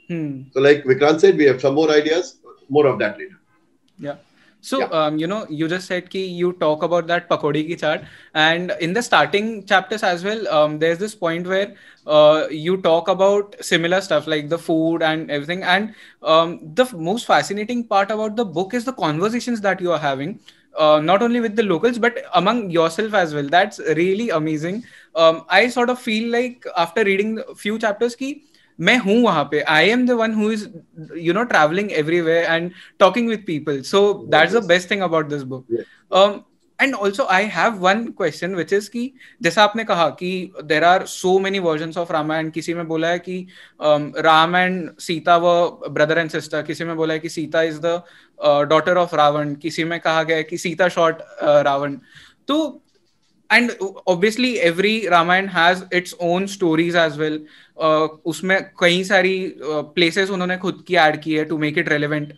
Hmm. 0.08 0.42
So, 0.52 0.60
like 0.60 0.84
Vikrant 0.84 1.20
said, 1.20 1.36
we 1.36 1.44
have 1.44 1.60
some 1.60 1.74
more 1.74 1.90
ideas. 1.90 2.38
More 2.68 2.86
of 2.86 2.98
that 3.00 3.18
later. 3.18 3.40
Yeah. 3.98 4.16
So, 4.60 4.78
Yeah. 4.80 4.88
um, 5.00 5.18
you 5.18 5.26
know, 5.26 5.46
you 5.48 5.68
just 5.68 5.86
said 5.86 6.10
ki 6.10 6.24
you 6.24 6.52
talk 6.54 6.82
about 6.82 7.06
that 7.08 7.28
pakodi 7.28 7.60
ki 7.68 7.76
chaat, 7.82 8.04
and 8.34 8.72
in 8.80 8.92
the 8.94 9.02
starting 9.02 9.64
chapters 9.66 10.02
as 10.02 10.24
well, 10.24 10.48
um, 10.48 10.78
there's 10.78 10.98
this 10.98 11.14
point 11.14 11.46
where 11.46 11.74
uh, 12.06 12.46
you 12.50 12.76
talk 12.78 13.08
about 13.08 13.54
similar 13.60 14.00
stuff 14.00 14.26
like 14.26 14.48
the 14.48 14.58
food 14.58 15.02
and 15.02 15.30
everything. 15.30 15.62
And 15.62 15.94
um, 16.22 16.58
the 16.74 16.82
f- 16.84 16.94
most 16.94 17.26
fascinating 17.26 17.84
part 17.86 18.10
about 18.10 18.36
the 18.36 18.44
book 18.44 18.74
is 18.74 18.84
the 18.84 18.92
conversations 18.92 19.60
that 19.60 19.80
you 19.80 19.92
are 19.92 19.98
having, 19.98 20.40
uh, 20.76 21.00
not 21.00 21.22
only 21.22 21.40
with 21.40 21.56
the 21.56 21.62
locals 21.62 21.98
but 21.98 22.18
among 22.34 22.70
yourself 22.70 23.14
as 23.14 23.34
well. 23.34 23.48
That's 23.48 23.78
really 24.02 24.30
amazing. 24.30 24.84
Um, 25.14 25.44
I 25.48 25.68
sort 25.68 25.90
of 25.90 25.98
feel 26.00 26.30
like 26.32 26.64
after 26.76 27.04
reading 27.04 27.38
a 27.48 27.54
few 27.54 27.78
chapters 27.78 28.16
ki 28.16 28.44
मैं 28.78 28.96
हूँ 28.98 29.22
वहाँ 29.22 29.44
पे 29.50 29.60
I 29.68 29.88
am 29.90 30.06
the 30.06 30.10
one 30.18 30.34
who 30.34 30.50
is 30.52 30.66
you 31.18 31.32
know 31.34 31.42
travelling 31.52 31.92
everywhere 31.92 32.44
and 32.44 32.70
talking 33.02 33.30
with 33.32 33.46
people 33.46 33.80
so 33.92 34.02
that's 34.34 34.52
the 34.52 34.60
Yes. 34.60 34.68
best 34.68 34.92
thing 34.92 35.02
about 35.06 35.32
this 35.32 35.48
book 35.52 35.64
Yes. 35.78 35.86
um 36.10 36.36
and 36.78 36.96
also 36.96 37.24
i 37.26 37.38
have 37.52 37.76
one 37.80 38.00
question 38.12 38.56
which 38.56 38.72
is 38.78 38.88
कि 38.88 39.02
जैसा 39.42 39.62
आपने 39.64 39.84
कहा 39.84 40.08
कि 40.18 40.30
there 40.72 40.84
are 40.84 41.06
so 41.06 41.32
many 41.38 41.62
versions 41.66 41.96
of 41.96 42.10
Ramayan 42.12 42.50
किसी 42.50 42.74
में 42.74 42.86
बोला 42.88 43.08
है 43.08 43.18
कि 43.18 43.38
um, 43.80 44.10
राम 44.18 44.56
एंड 44.56 44.90
सीता 45.00 45.36
व 45.36 45.54
ब्रदर 45.90 46.18
एंड 46.18 46.30
सिस्टर 46.30 46.62
किसी 46.62 46.84
में 46.84 46.94
बोला 46.96 47.14
है 47.14 47.20
कि 47.20 47.28
Sita 47.28 47.62
is 47.62 47.80
the 47.84 48.02
daughter 48.70 48.96
of 48.96 49.14
Ravana 49.16 49.54
किसी 49.62 49.84
में 49.84 49.98
कहा 50.00 50.22
गया 50.22 50.36
है 50.36 50.42
कि 50.44 50.58
सीता 50.58 50.88
शॉट 50.88 51.22
रावण 51.42 51.96
तो 52.48 52.58
and 53.50 53.70
obviously 54.06 54.48
every 54.60 54.92
ramayana 55.08 55.48
has 55.48 55.84
its 55.98 56.14
own 56.28 56.46
stories 56.48 56.96
as 57.02 57.16
well 57.18 57.36
uh, 57.86 58.08
उसमें 58.32 58.58
कई 58.80 59.02
सारी 59.04 59.36
प्लेसेस 59.98 60.30
उन्होंने 60.36 60.56
खुद 60.64 60.84
की 60.88 60.94
ऐड 61.02 61.20
की 61.22 61.34
है 61.34 61.44
to 61.50 61.58
make 61.58 61.78
it 61.78 61.88
relevant 61.88 62.32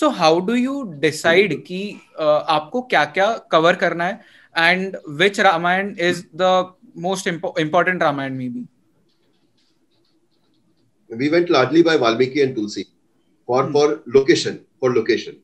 so 0.00 0.08
how 0.20 0.40
do 0.46 0.54
you 0.54 0.82
decide 1.06 1.54
कि 1.66 1.80
uh, 2.20 2.42
आपको 2.56 2.82
क्या 2.94 3.04
क्या 3.18 3.30
कवर 3.52 3.76
करना 3.84 4.04
है 4.04 4.20
and 4.58 4.96
which 5.22 5.40
Ramayana 5.48 5.94
is 6.08 6.24
the 6.42 6.74
most 7.06 7.28
important 7.28 8.02
Ramayana 8.02 8.36
maybe 8.48 8.66
We 11.10 11.28
went 11.32 11.50
largely 11.50 11.80
by 11.86 11.94
Valmiki 12.02 12.40
and 12.42 12.54
Tulsi 12.58 12.82
for, 13.48 13.56
Hmm. 13.64 13.72
for 13.72 13.86
location, 14.14 14.54
for 14.80 14.90
location. 14.94 15.34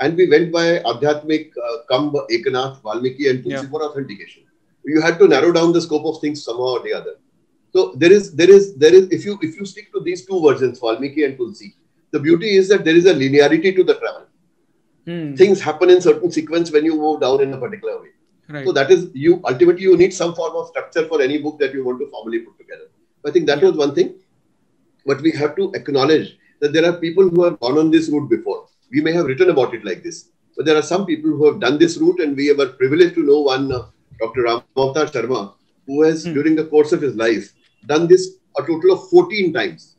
And 0.00 0.16
we 0.20 0.26
went 0.30 0.50
by 0.52 0.62
Adhyatmik, 0.92 1.58
uh, 1.64 1.74
Kamb, 1.90 2.14
Ekanath, 2.36 2.78
Valmiki, 2.82 3.28
and 3.30 3.42
Tulsi 3.44 3.56
Yeah. 3.56 3.66
for 3.74 3.82
authentication. 3.86 4.47
You 4.88 5.00
had 5.00 5.18
to 5.18 5.28
narrow 5.28 5.52
down 5.52 5.72
the 5.72 5.80
scope 5.80 6.06
of 6.06 6.20
things 6.20 6.44
somehow 6.44 6.78
or 6.78 6.82
the 6.82 6.94
other. 6.94 7.14
So 7.74 7.92
there 7.96 8.12
is, 8.12 8.34
there 8.34 8.50
is, 8.50 8.74
there 8.76 8.94
is. 8.94 9.08
If 9.10 9.24
you 9.26 9.38
if 9.42 9.56
you 9.58 9.66
stick 9.66 9.92
to 9.92 10.00
these 10.00 10.24
two 10.26 10.40
versions, 10.46 10.80
Valmiki 10.80 11.24
and 11.24 11.36
Tulsi, 11.36 11.74
the 12.10 12.18
beauty 12.18 12.56
is 12.56 12.68
that 12.70 12.84
there 12.84 12.96
is 12.96 13.06
a 13.06 13.14
linearity 13.14 13.74
to 13.76 13.84
the 13.84 13.94
travel. 13.94 14.26
Hmm. 15.06 15.34
Things 15.34 15.60
happen 15.60 15.90
in 15.90 16.00
certain 16.00 16.30
sequence 16.30 16.70
when 16.70 16.84
you 16.84 16.96
move 16.96 17.20
down 17.20 17.42
in 17.42 17.52
a 17.52 17.58
particular 17.58 18.00
way. 18.00 18.12
right 18.48 18.66
So 18.66 18.72
that 18.78 18.90
is 18.90 19.10
you 19.26 19.40
ultimately 19.50 19.82
you 19.82 19.96
need 19.96 20.14
some 20.14 20.34
form 20.34 20.56
of 20.56 20.68
structure 20.68 21.06
for 21.12 21.20
any 21.26 21.38
book 21.38 21.58
that 21.60 21.74
you 21.74 21.84
want 21.84 22.00
to 22.00 22.08
formally 22.14 22.40
put 22.46 22.58
together. 22.58 22.88
I 23.26 23.30
think 23.30 23.46
that 23.46 23.62
was 23.62 23.76
one 23.76 23.94
thing. 23.94 24.14
But 25.06 25.20
we 25.20 25.32
have 25.32 25.54
to 25.56 25.70
acknowledge 25.74 26.38
that 26.60 26.72
there 26.72 26.86
are 26.88 26.96
people 27.04 27.28
who 27.28 27.44
have 27.44 27.60
gone 27.60 27.78
on 27.78 27.90
this 27.90 28.08
route 28.08 28.28
before. 28.28 28.66
We 28.90 29.00
may 29.00 29.12
have 29.12 29.26
written 29.26 29.50
about 29.50 29.74
it 29.74 29.84
like 29.84 30.02
this, 30.02 30.30
but 30.56 30.66
there 30.66 30.76
are 30.76 30.82
some 30.82 31.06
people 31.06 31.30
who 31.30 31.46
have 31.50 31.60
done 31.60 31.78
this 31.78 31.96
route, 31.98 32.20
and 32.20 32.36
we 32.36 32.52
were 32.52 32.68
privileged 32.82 33.14
to 33.16 33.22
know 33.22 33.40
one 33.40 33.70
uh, 33.72 33.84
Dr. 34.20 34.42
Ramavtar 34.42 35.10
Sharma, 35.12 35.54
who 35.86 36.02
has, 36.02 36.24
hmm. 36.24 36.34
during 36.34 36.56
the 36.56 36.64
course 36.66 36.92
of 36.92 37.00
his 37.00 37.14
life, 37.14 37.52
done 37.86 38.06
this 38.06 38.36
a 38.58 38.62
total 38.62 38.92
of 38.92 39.08
14 39.10 39.52
times. 39.52 39.96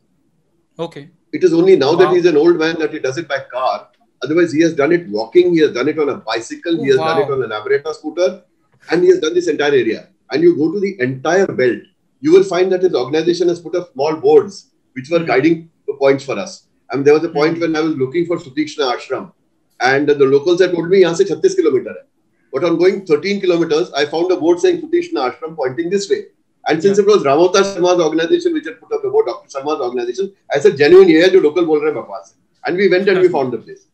Okay. 0.78 1.10
It 1.32 1.44
is 1.44 1.52
only 1.52 1.76
now 1.76 1.92
wow. 1.92 1.96
that 1.96 2.14
he's 2.14 2.26
an 2.26 2.36
old 2.36 2.56
man 2.56 2.78
that 2.78 2.92
he 2.92 2.98
does 2.98 3.18
it 3.18 3.28
by 3.28 3.38
car. 3.52 3.88
Otherwise, 4.22 4.52
he 4.52 4.60
has 4.62 4.74
done 4.74 4.92
it 4.92 5.08
walking, 5.08 5.54
he 5.54 5.60
has 5.60 5.72
done 5.72 5.88
it 5.88 5.98
on 5.98 6.08
a 6.10 6.16
bicycle, 6.16 6.78
oh, 6.78 6.82
he 6.82 6.88
has 6.90 6.98
wow. 6.98 7.14
done 7.14 7.22
it 7.22 7.30
on 7.32 7.42
an 7.42 7.50
Aberrata 7.50 7.94
scooter, 7.94 8.42
and 8.90 9.02
he 9.02 9.08
has 9.08 9.20
done 9.20 9.34
this 9.34 9.48
entire 9.48 9.72
area. 9.72 10.08
And 10.30 10.42
you 10.42 10.56
go 10.56 10.70
to 10.72 10.80
the 10.80 11.00
entire 11.00 11.46
belt, 11.46 11.82
you 12.20 12.32
will 12.32 12.44
find 12.44 12.70
that 12.72 12.82
his 12.82 12.94
organization 12.94 13.48
has 13.48 13.60
put 13.60 13.74
up 13.74 13.92
small 13.92 14.16
boards 14.16 14.70
which 14.92 15.08
were 15.08 15.20
mm. 15.20 15.26
guiding 15.26 15.70
points 15.98 16.24
for 16.24 16.38
us. 16.38 16.66
And 16.90 17.04
there 17.04 17.14
was 17.14 17.24
a 17.24 17.28
point 17.28 17.56
hmm. 17.56 17.60
when 17.62 17.76
I 17.76 17.80
was 17.80 17.94
looking 17.94 18.26
for 18.26 18.36
Sutikshna 18.36 18.96
Ashram, 18.96 19.32
and 19.80 20.08
the 20.08 20.14
locals 20.14 20.60
had 20.60 20.72
told 20.72 20.88
me, 20.88 21.00
"Yahan 21.02 21.16
se 21.16 21.24
36 21.24 21.54
kilometer 21.54 21.94
hai." 21.96 22.06
But 22.52 22.64
on 22.64 22.78
going 22.78 23.06
13 23.06 23.40
kilometers, 23.40 23.92
I 23.92 24.06
found 24.06 24.30
a 24.32 24.36
board 24.36 24.60
saying 24.60 24.82
Sutikshna 24.82 25.32
Ashram 25.32 25.56
pointing 25.56 25.90
this 25.90 26.10
way. 26.10 26.26
And 26.66 26.82
since 26.82 26.98
yeah. 26.98 27.04
it 27.04 27.06
was 27.06 27.22
Ramavtar 27.22 27.62
Sharma's 27.62 28.00
organization 28.00 28.52
which 28.52 28.66
had 28.66 28.80
put 28.80 28.92
up 28.92 29.02
the 29.02 29.08
board, 29.08 29.26
Dr. 29.26 29.48
Sharma's 29.48 29.80
organization, 29.80 30.34
I 30.52 30.58
said, 30.58 30.76
genuine, 30.76 31.08
here, 31.08 31.28
the 31.30 31.40
local 31.40 31.64
bol 31.64 31.80
rahe 31.80 32.32
And 32.66 32.76
we 32.76 32.88
went 32.88 33.08
and 33.08 33.20
we 33.20 33.28
found 33.28 33.52
the 33.52 33.58
place. 33.58 33.86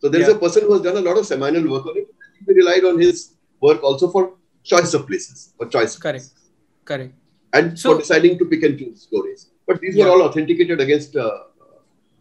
So 0.00 0.08
there's 0.08 0.28
yeah. 0.28 0.34
a 0.34 0.38
person 0.38 0.62
who 0.62 0.72
has 0.74 0.82
done 0.82 0.96
a 0.96 1.00
lot 1.00 1.18
of 1.18 1.26
seminal 1.26 1.70
work 1.70 1.86
on 1.86 1.96
it. 1.96 2.08
We 2.46 2.54
relied 2.54 2.84
on 2.84 2.98
his 3.00 3.34
work 3.60 3.82
also 3.82 4.08
for 4.10 4.34
choice 4.62 4.94
of 4.94 5.06
places, 5.06 5.54
for 5.56 5.66
choice. 5.66 5.96
Correct. 5.96 6.18
Places. 6.18 6.34
Correct. 6.84 7.14
And 7.52 7.78
so, 7.78 7.94
for 7.94 8.00
deciding 8.00 8.38
to 8.38 8.44
pick 8.44 8.62
and 8.62 8.78
choose 8.78 9.02
stories. 9.02 9.50
But 9.66 9.80
these 9.80 9.96
yeah. 9.96 10.04
were 10.04 10.10
all 10.10 10.22
authenticated 10.22 10.80
against 10.80 11.16
uh, 11.16 11.30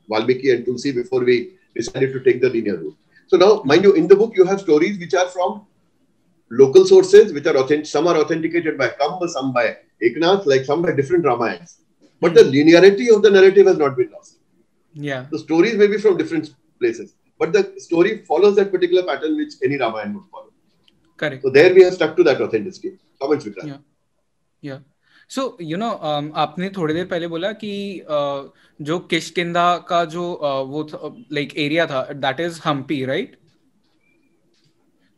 Valmiki 0.09 0.51
and 0.51 0.65
Tulsi 0.65 0.91
before 0.91 1.23
we 1.23 1.57
decided 1.75 2.13
to 2.13 2.19
take 2.21 2.41
the 2.41 2.49
linear 2.49 2.77
route. 2.77 2.97
So 3.27 3.37
now, 3.37 3.61
mind 3.65 3.83
you, 3.83 3.93
in 3.93 4.07
the 4.07 4.15
book, 4.15 4.33
you 4.35 4.45
have 4.45 4.61
stories 4.61 4.97
which 4.99 5.13
are 5.13 5.27
from 5.27 5.65
local 6.49 6.85
sources, 6.85 7.33
which 7.33 7.45
are 7.45 7.57
authentic. 7.57 7.85
Some 7.85 8.07
are 8.07 8.17
authenticated 8.17 8.77
by 8.77 8.89
Kamba, 8.89 9.27
some 9.29 9.51
by 9.53 9.77
Eknath, 10.01 10.45
like 10.45 10.65
some 10.65 10.81
by 10.81 10.91
different 10.91 11.25
Ramayans. 11.25 11.77
But 12.21 12.33
the 12.33 12.41
linearity 12.41 13.13
of 13.15 13.21
the 13.21 13.31
narrative 13.31 13.67
has 13.67 13.77
not 13.77 13.97
been 13.97 14.11
lost. 14.11 14.39
yeah 14.93 15.25
The 15.31 15.39
stories 15.39 15.75
may 15.75 15.87
be 15.87 15.97
from 15.97 16.17
different 16.17 16.53
places, 16.79 17.15
but 17.37 17.51
the 17.51 17.63
story 17.77 18.23
follows 18.25 18.55
that 18.55 18.71
particular 18.71 19.03
pattern 19.03 19.35
which 19.35 19.53
any 19.63 19.77
Ramayana 19.77 20.13
would 20.13 20.29
follow. 20.31 20.51
correct 21.17 21.43
So 21.43 21.49
there 21.49 21.73
we 21.73 21.83
have 21.83 21.93
stuck 21.93 22.15
to 22.17 22.23
that 22.23 22.41
authenticity. 22.41 22.97
Comments, 23.21 23.45
Vikrant? 23.45 23.67
Yeah. 23.71 23.81
या 24.63 24.81
सो 25.29 25.57
you 25.61 25.77
know 25.77 25.89
आपने 26.43 26.69
थोड़ी 26.77 26.93
देर 26.93 27.05
पहले 27.07 27.27
बोला 27.27 27.51
कि 27.63 27.73
uh, 28.09 28.43
जो 28.81 28.99
किशकिंदा 29.11 29.65
का 29.89 30.03
जो 30.13 30.23
uh, 30.43 30.61
वो 30.69 30.87
लाइक 31.33 31.57
एरिया 31.57 31.85
था 31.87 32.01
that 32.25 32.39
is 32.39 32.59
Hampi 32.65 33.03
right 33.05 33.37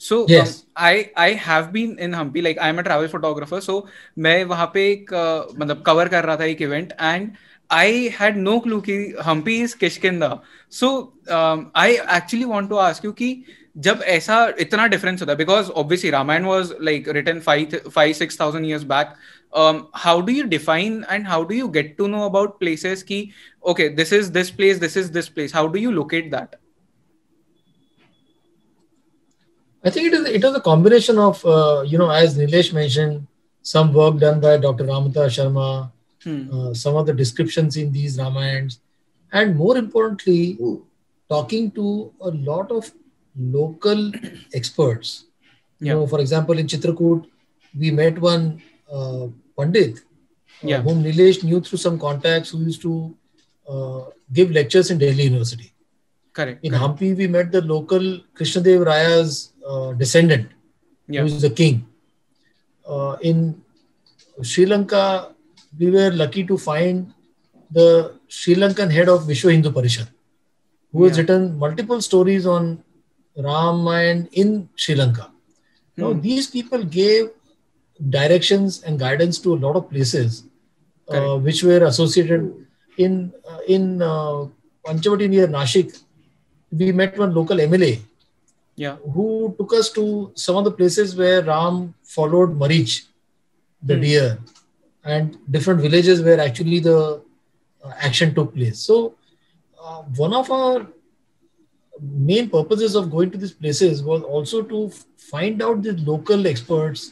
so 0.01 0.27
Yes. 0.31 0.53
I 0.77 1.05
I 1.16 1.35
have 1.46 1.66
been 1.72 1.96
in 2.01 2.14
Hampi 2.14 2.40
like 2.40 2.59
I 2.59 2.70
am 2.70 2.79
a 2.79 2.83
travel 2.83 3.09
photographer 3.09 3.61
so 3.61 3.87
मैं 4.18 4.44
वहां 4.44 4.66
पे 4.75 4.90
एक 4.90 5.11
uh, 5.14 5.61
मतलब 5.61 5.83
कवर 5.87 6.09
कर 6.09 6.25
रहा 6.25 6.37
था 6.37 6.44
एक 6.44 6.62
event 6.62 6.92
and 7.01 7.31
I 7.70 8.09
had 8.20 8.37
no 8.37 8.59
clue 8.61 8.81
कि 8.81 8.96
Hampi 9.25 9.61
is 9.62 9.75
Kishkindha 9.75 10.40
so 10.81 10.88
I 11.31 11.92
actually 11.92 12.44
want 12.44 12.68
to 12.68 12.77
ask 12.77 13.05
you 13.05 13.12
कि 13.12 13.35
जब 13.79 14.03
ऐसा 14.14 14.46
इतना 14.61 14.87
डिफरेंस 14.87 15.20
होता 15.20 15.33
है 15.33 15.38
because 15.38 15.70
obviously 15.83 16.11
Ramayan 16.11 16.44
was 16.44 16.72
like 16.81 17.09
written 17.09 17.40
five 17.40 17.81
five 17.94 18.12
six 18.12 18.40
thousand 18.40 18.66
years 18.66 18.83
back 18.85 19.14
um, 19.53 19.88
how 19.92 20.20
do 20.20 20.33
you 20.33 20.46
define 20.46 21.05
and 21.09 21.27
how 21.27 21.44
do 21.44 21.55
you 21.55 21.68
get 21.68 21.96
to 21.98 22.09
know 22.09 22.25
about 22.25 22.59
places 22.61 23.03
ki 23.03 23.33
okay 23.64 23.88
this 23.88 24.12
is 24.12 24.31
this 24.33 24.51
place 24.51 24.79
this 24.79 24.96
is 24.96 25.11
this 25.11 25.29
place 25.29 25.53
how 25.53 25.66
do 25.66 25.79
you 25.79 25.92
locate 25.92 26.31
I 29.84 29.90
think 29.90 30.08
it 30.08 30.13
is 30.13 30.26
it 30.28 30.44
is 30.44 30.56
a 30.56 30.62
combination 30.62 31.18
of 31.20 31.44
uh, 31.46 31.84
you 31.86 31.98
know 31.98 32.10
as 32.10 32.38
Nilesh 32.38 32.74
mentioned 32.74 33.28
some 33.62 33.94
work 33.94 34.18
done 34.18 34.40
by 34.40 34.58
Dr. 34.58 34.86
Ramavtar 34.86 35.28
Sharma, 35.36 35.92
hmm. 36.24 36.50
uh, 36.54 36.74
some 36.74 36.96
of 36.96 37.06
the 37.06 37.13
descriptions 37.13 37.76
in 37.78 37.92
these 37.92 38.18
Ramayans, 38.18 38.80
and 39.34 39.56
more 39.58 39.78
importantly, 39.78 40.58
talking 41.30 41.70
to 41.72 42.12
a 42.22 42.30
lot 42.32 42.72
of 42.72 42.90
local 43.38 44.12
experts. 44.54 45.26
You 45.80 45.88
Yeah. 45.88 45.94
know, 45.96 46.08
for 46.08 46.20
example, 46.22 46.58
in 46.58 46.66
Chitrakoot, 46.68 47.26
we 47.78 47.92
met 47.92 48.20
one 48.20 48.62
uh, 48.92 49.28
Pandit, 49.58 49.98
uh, 49.98 50.68
Yeah. 50.72 50.82
whom 50.82 51.04
Nilesh 51.04 51.44
knew 51.44 51.60
through 51.62 51.78
some 51.80 52.00
contacts 52.00 52.50
who 52.52 52.60
used 52.63 52.82
to 52.82 52.94
uh, 53.70 54.04
give 54.34 54.50
lectures 54.52 54.90
in 54.92 54.98
Delhi 54.98 55.24
University. 55.24 55.72
Correct, 56.38 56.63
In. 56.63 56.73
Hampi, 56.82 57.10
we 57.19 57.28
met 57.36 57.52
the 57.52 57.62
local 57.73 58.06
Krishnadev 58.39 58.86
Raya's 58.89 59.54
uh, 59.71 59.89
descendant, 60.02 60.50
yeah 61.08 61.21
who 61.21 61.28
is 61.28 61.41
the 61.47 61.54
king. 61.62 61.86
Uh, 62.95 63.13
in 63.30 63.62
Sri 64.41 64.65
Lanka, 64.65 65.04
we 65.80 65.91
were 65.91 66.12
lucky 66.23 66.43
to 66.52 66.58
find 66.58 67.13
the 67.78 67.88
Sri 68.28 68.56
Lankan 68.56 68.91
head 68.97 69.10
of 69.13 69.23
Vishwa 69.32 69.52
Hindu 69.52 69.71
Parishad, 69.71 70.08
who 70.91 71.04
has 71.06 71.17
written 71.17 71.58
multiple 71.63 72.02
stories 72.10 72.45
on 72.45 72.69
Ramayana 73.47 74.28
in 74.43 74.69
Sri 74.76 74.95
Lanka. 75.02 75.26
Now, 75.97 76.12
Hmm. 76.13 76.21
these 76.28 76.47
people 76.56 76.84
gave 76.84 77.30
directions 78.17 78.84
and 78.84 79.00
guidance 79.04 79.39
to 79.43 79.54
a 79.56 79.60
lot 79.65 79.76
of 79.80 79.89
places 79.89 80.43
uh, 81.10 81.36
which 81.45 81.63
were 81.69 81.84
associated 81.91 82.43
in 83.06 83.13
uh, 83.52 83.62
in 83.76 84.02
uh, 84.02 84.45
Panchavati 84.86 85.30
near 85.36 85.47
Nashik. 85.47 85.89
We 86.71 86.91
met 86.91 87.17
one 87.17 87.34
local 87.34 87.60
MLA 87.60 87.99
Yeah. 88.75 88.97
Who 89.13 89.56
took 89.58 89.73
us 89.73 89.89
to 89.91 90.32
some 90.36 90.56
of 90.58 90.63
the 90.65 90.71
places 90.71 91.15
where 91.15 91.41
Ram 91.43 91.93
followed 92.03 92.58
Marich, 92.60 93.06
the 93.82 93.95
Hmm. 93.95 94.01
deer, 94.01 94.38
and 95.03 95.38
different 95.49 95.82
villages 95.82 96.21
where 96.21 96.39
actually 96.39 96.80
the 96.80 96.97
uh, 97.84 97.91
action 98.10 98.34
took 98.36 98.53
place. 98.53 98.80
So, 98.80 99.15
uh, 99.84 100.03
one 100.25 100.34
of 100.34 100.51
our 100.51 100.88
main 102.01 102.49
purposes 102.49 102.95
of 102.95 103.10
going 103.12 103.32
to 103.32 103.38
these 103.38 103.51
places 103.51 104.03
was 104.03 104.21
also 104.21 104.62
to 104.62 104.89
find 105.17 105.62
out 105.62 105.82
the 105.84 105.93
local 105.93 106.45
experts 106.47 107.12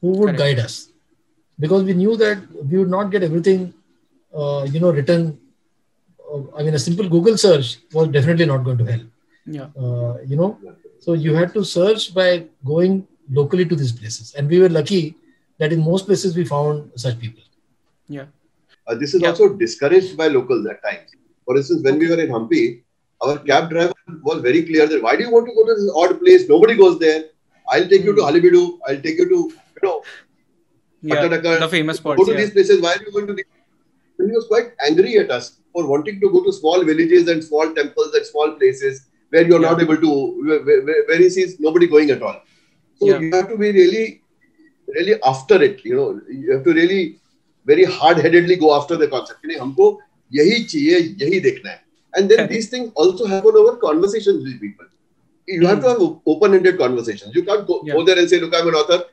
who 0.00 0.08
would 0.10 0.36
Correct. 0.36 0.38
guide 0.38 0.58
us 0.58 0.88
because 1.58 1.84
we 1.84 1.94
knew 1.94 2.16
that 2.16 2.38
we 2.70 2.78
would 2.78 2.90
not 2.90 3.10
get 3.10 3.22
everything 3.22 3.72
uh, 4.34 4.66
you 4.70 4.80
know 4.80 4.90
written 4.90 5.38
i 6.58 6.62
mean 6.64 6.74
a 6.74 6.82
simple 6.88 7.08
google 7.14 7.36
search 7.46 7.68
was 7.96 8.08
definitely 8.16 8.46
not 8.52 8.64
going 8.68 8.78
to 8.82 8.88
help 8.92 9.06
Yeah. 9.56 9.68
uh, 9.84 10.14
you 10.30 10.36
know 10.40 10.50
so 11.04 11.14
you 11.26 11.34
had 11.40 11.50
to 11.56 11.62
search 11.76 12.02
by 12.18 12.26
going 12.72 12.96
locally 13.38 13.64
to 13.70 13.76
these 13.82 13.92
places 14.00 14.34
and 14.36 14.54
we 14.54 14.58
were 14.62 14.72
lucky 14.78 15.02
that 15.62 15.72
in 15.76 15.80
most 15.92 16.06
places 16.08 16.36
we 16.40 16.44
found 16.54 16.90
such 17.04 17.16
people 17.24 17.44
Yeah. 18.16 18.26
Uh, 18.90 18.94
this 19.00 19.10
is 19.16 19.20
Yeah. 19.22 19.30
also 19.30 19.46
discouraged 19.62 20.12
by 20.20 20.26
locals 20.34 20.66
at 20.72 20.78
times. 20.84 21.10
For 21.46 21.54
instance, 21.60 21.80
when 21.86 21.96
we 22.02 22.06
were 22.12 22.18
in 22.22 22.30
Hampi, 22.34 22.60
our 23.26 23.34
cab 23.48 23.64
driver 23.72 24.14
was 24.28 24.38
very 24.46 24.62
clear 24.68 24.86
that 24.92 25.02
why 25.06 25.12
do 25.18 25.24
you 25.26 25.32
want 25.34 25.48
to 25.50 25.54
go 25.58 25.64
to 25.68 25.74
this 25.80 25.90
odd 26.02 26.14
place? 26.22 26.44
Nobody 26.52 26.76
goes 26.82 26.94
there. 27.02 27.18
I'll 27.74 27.88
take 27.92 28.06
you 28.08 28.14
to 28.18 28.22
Hmm. 28.22 28.28
Halebidu. 28.28 28.62
I'll 28.86 29.02
take 29.08 29.18
you 29.22 29.26
to 29.34 29.40
you 29.78 29.82
know 29.88 29.96
Yeah. 31.10 31.16
Pattadakal. 31.16 31.58
The 31.64 31.70
famous 31.76 32.00
go 32.06 32.14
to 32.20 32.30
Yeah. 32.32 32.40
these 32.40 32.54
places. 32.56 32.80
Why 32.86 32.94
are 32.96 33.02
you 33.08 33.12
going 33.18 33.28
to 33.32 33.36
these? 33.40 33.50
And 34.19 34.29
he 34.29 34.35
was 34.35 34.47
quite 34.47 34.71
angry 34.87 35.17
at 35.17 35.31
us 35.31 35.59
for 35.73 35.87
wanting 35.87 36.19
to 36.19 36.29
go 36.29 36.43
to 36.43 36.53
small 36.53 36.83
villages 36.83 37.27
and 37.27 37.43
small 37.43 37.73
temples 37.73 38.13
and 38.13 38.25
small 38.25 38.51
places 38.51 39.07
where 39.29 39.45
you're 39.47 39.59
not 39.59 39.77
Yeah. 39.79 39.83
able 39.85 39.97
to, 39.97 40.11
where, 40.45 40.61
where, 40.63 41.03
where 41.07 41.17
he 41.17 41.29
sees 41.29 41.59
nobody 41.59 41.87
going 41.87 42.11
at 42.11 42.21
all. 42.21 42.35
So 42.99 43.07
Yeah. 43.07 43.19
you 43.19 43.31
have 43.31 43.49
to 43.49 43.57
be 43.57 43.71
really, 43.71 44.21
really 44.87 45.15
after 45.23 45.61
it. 45.63 45.83
You 45.83 45.95
know, 45.95 46.21
you 46.29 46.51
have 46.53 46.63
to 46.63 46.73
really 46.73 47.19
very 47.65 47.83
hard-headedly 47.85 48.55
go 48.55 48.75
after 48.75 48.95
the 48.95 49.07
concept. 49.07 49.41
कि 49.41 49.47
नहीं, 49.47 49.57
हमको 49.57 49.99
यही 50.33 50.63
चाहिए, 50.63 50.99
यही 51.21 51.39
देखना 51.39 51.69
है. 51.69 51.81
And 52.17 52.29
then 52.29 52.37
Correct. 52.37 52.51
these 52.51 52.69
things 52.69 52.91
also 52.95 53.25
happen 53.25 53.55
over 53.55 53.77
conversations 53.77 54.43
with 54.43 54.59
people. 54.61 54.85
You 55.47 55.65
have 55.67 55.81
to 55.81 55.89
have 55.89 56.19
open-ended 56.25 56.77
conversations. 56.77 57.35
You 57.35 57.43
can't 57.43 57.67
go, 57.67 57.79
Hmm. 57.79 57.87
Yeah. 57.87 57.95
go 57.95 58.03
there 58.03 58.19
and 58.19 58.29
say, 58.29 58.39
look, 58.39 58.53
I'm 58.55 58.67
an 58.67 58.75
author. 58.75 59.03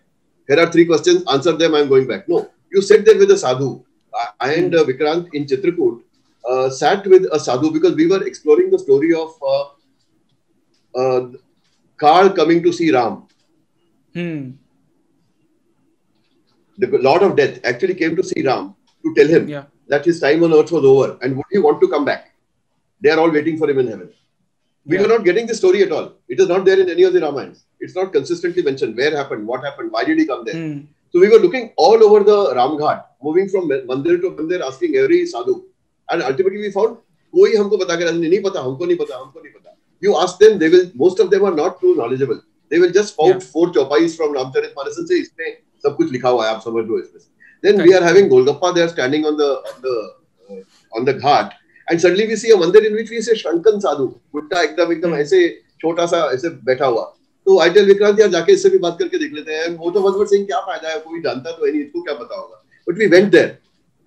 Here 0.48 0.60
are 0.60 0.70
three 0.70 0.84
questions. 0.84 1.24
Answer 1.32 1.52
them. 1.52 1.74
I'm 1.74 1.88
going 1.88 2.06
back. 2.06 2.28
No, 2.28 2.50
you 2.72 2.82
sit 2.82 3.04
there 3.04 3.18
with 3.18 3.30
a 3.30 3.38
sadhu. 3.38 3.84
I 4.39 4.53
and 4.53 4.73
uh, 4.75 4.83
Vikrant 4.83 5.27
in 5.33 5.45
Chitrakoot 5.45 6.01
uh, 6.49 6.69
sat 6.69 7.05
with 7.07 7.25
a 7.31 7.39
sadhu 7.39 7.71
because 7.71 7.95
we 7.95 8.07
were 8.07 8.23
exploring 8.25 8.69
the 8.71 8.79
story 8.79 9.13
of 9.13 9.31
uh, 9.53 9.65
uh, 11.01 11.31
Kal 11.99 12.29
coming 12.31 12.61
to 12.63 12.71
see 12.71 12.91
Ram. 12.91 13.23
Hmm. 14.13 14.51
The 16.77 16.87
Lord 17.07 17.23
of 17.23 17.35
Death 17.35 17.59
actually 17.63 17.95
came 17.95 18.15
to 18.15 18.23
see 18.23 18.41
Ram 18.45 18.75
to 19.03 19.13
tell 19.17 19.27
him 19.27 19.47
Yeah. 19.47 19.65
that 19.87 20.05
his 20.05 20.19
time 20.19 20.43
on 20.43 20.53
earth 20.53 20.71
was 20.71 20.83
over 20.83 21.17
and 21.21 21.37
would 21.37 21.45
he 21.51 21.59
want 21.59 21.79
to 21.81 21.87
come 21.87 22.05
back? 22.05 22.33
They 23.01 23.09
are 23.11 23.19
all 23.19 23.31
waiting 23.31 23.57
for 23.57 23.69
him 23.69 23.79
in 23.79 23.87
heaven. 23.87 24.09
We 24.85 24.95
Yeah. 24.95 25.03
were 25.03 25.07
not 25.07 25.23
getting 25.25 25.47
the 25.47 25.55
story 25.55 25.83
at 25.83 25.91
all. 25.91 26.07
It 26.27 26.39
is 26.39 26.47
not 26.47 26.65
there 26.65 26.79
in 26.79 26.89
any 26.89 27.03
of 27.03 27.13
the 27.13 27.21
Ramayans. 27.21 27.63
It's 27.79 27.95
not 27.95 28.11
consistently 28.13 28.63
mentioned. 28.63 28.95
Where 28.97 29.15
happened? 29.15 29.47
What 29.47 29.63
happened? 29.63 29.91
Why 29.91 30.03
did 30.03 30.19
he 30.19 30.25
come 30.25 30.43
there? 30.45 30.55
Hmm. 30.55 30.79
So 31.15 31.21
we 31.21 31.29
were 31.29 31.39
looking 31.39 31.71
all 31.77 32.03
over 32.03 32.25
the 32.25 32.53
Ramghat, 32.55 33.05
moving 33.23 33.47
from 33.47 33.69
mandir 33.69 34.19
to 34.19 34.31
mandir, 34.31 34.59
asking 34.59 34.95
every 34.97 35.25
sadhu. 35.25 35.63
And 36.09 36.21
ultimately 36.21 36.59
we 36.59 36.71
found, 36.71 36.97
कोई 37.33 37.55
हमको 37.55 37.77
बता 37.77 37.95
के 37.99 38.11
नहीं 38.11 38.41
पता 38.43 38.61
हमको 38.63 38.85
नहीं 38.85 38.97
पता 38.97 39.19
हमको 39.19 39.41
नहीं 39.43 39.53
पता 39.53 39.71
you 40.01 40.15
ask 40.17 40.37
them 40.39 40.59
they 40.59 40.69
will 40.69 40.83
most 40.93 41.21
of 41.21 41.29
them 41.29 41.45
are 41.45 41.53
not 41.59 41.79
too 41.79 41.95
knowledgeable 41.95 42.41
they 42.71 42.79
will 42.79 42.91
just 42.97 43.15
quote 43.15 43.33
Yeah. 43.33 43.47
four 43.53 43.65
chaupais 43.77 44.17
from 44.17 44.35
Ramcharitmanas 44.37 44.99
and 45.01 45.07
say 45.07 45.19
इसमें 45.21 45.55
सब 45.85 45.95
कुछ 45.97 46.11
लिखा 46.11 46.29
हुआ 46.29 46.47
है 46.47 46.53
आप 46.55 46.61
समझ 46.65 46.85
लो 46.89 46.99
इसमें 46.99 47.21
then 47.63 47.81
we 47.85 47.95
are 47.99 48.03
having 48.09 48.29
Golgappa 48.35 48.73
there 48.79 48.89
standing 48.89 49.25
on 49.31 49.37
the 49.43 49.49
on 49.71 49.81
the 49.87 49.95
uh, 50.49 50.61
on 50.99 51.05
the 51.11 51.15
ghat 51.25 51.55
and 51.89 52.01
suddenly 52.05 52.27
we 52.33 52.41
see 52.43 52.51
a 52.51 52.59
mandir 52.65 52.85
in 52.91 52.99
which 53.01 53.15
we 53.15 53.21
see 53.29 53.37
Shankan 53.43 53.81
sadhu 53.87 54.09
बुड्ढा 54.35 54.63
एकदम 54.63 54.91
एकदम 54.97 55.15
Hmm. 55.15 55.21
ऐसे 55.21 55.43
छोटा 55.81 56.05
सा 56.15 56.23
ऐसे 56.33 56.49
बैठा 56.71 56.85
हुआ 56.85 57.11
तो 57.45 57.59
आई 57.61 57.69
टेल 57.77 57.85
विक्रांत 57.87 58.19
यार 58.19 58.29
जाके 58.35 58.53
इससे 58.53 58.69
भी 58.69 58.77
बात 58.85 58.97
करके 58.99 59.17
देख 59.23 59.33
लेते 59.33 59.55
हैं 59.55 59.67
वो 59.77 59.91
तो 59.91 60.01
वजवर 60.07 60.25
सिंह 60.27 60.45
क्या 60.45 60.59
फ़ायदा 60.67 60.89
है 60.89 60.99
कोई 60.99 61.21
जानता 61.21 61.51
तो 61.51 61.65
है 61.65 61.71
नहीं 61.71 61.81
इसको 61.83 62.01
क्या 62.03 62.13
पता 62.21 62.39
होगा 62.39 62.63
but 62.87 62.97
we 62.99 63.07
went 63.17 63.31
there 63.31 63.57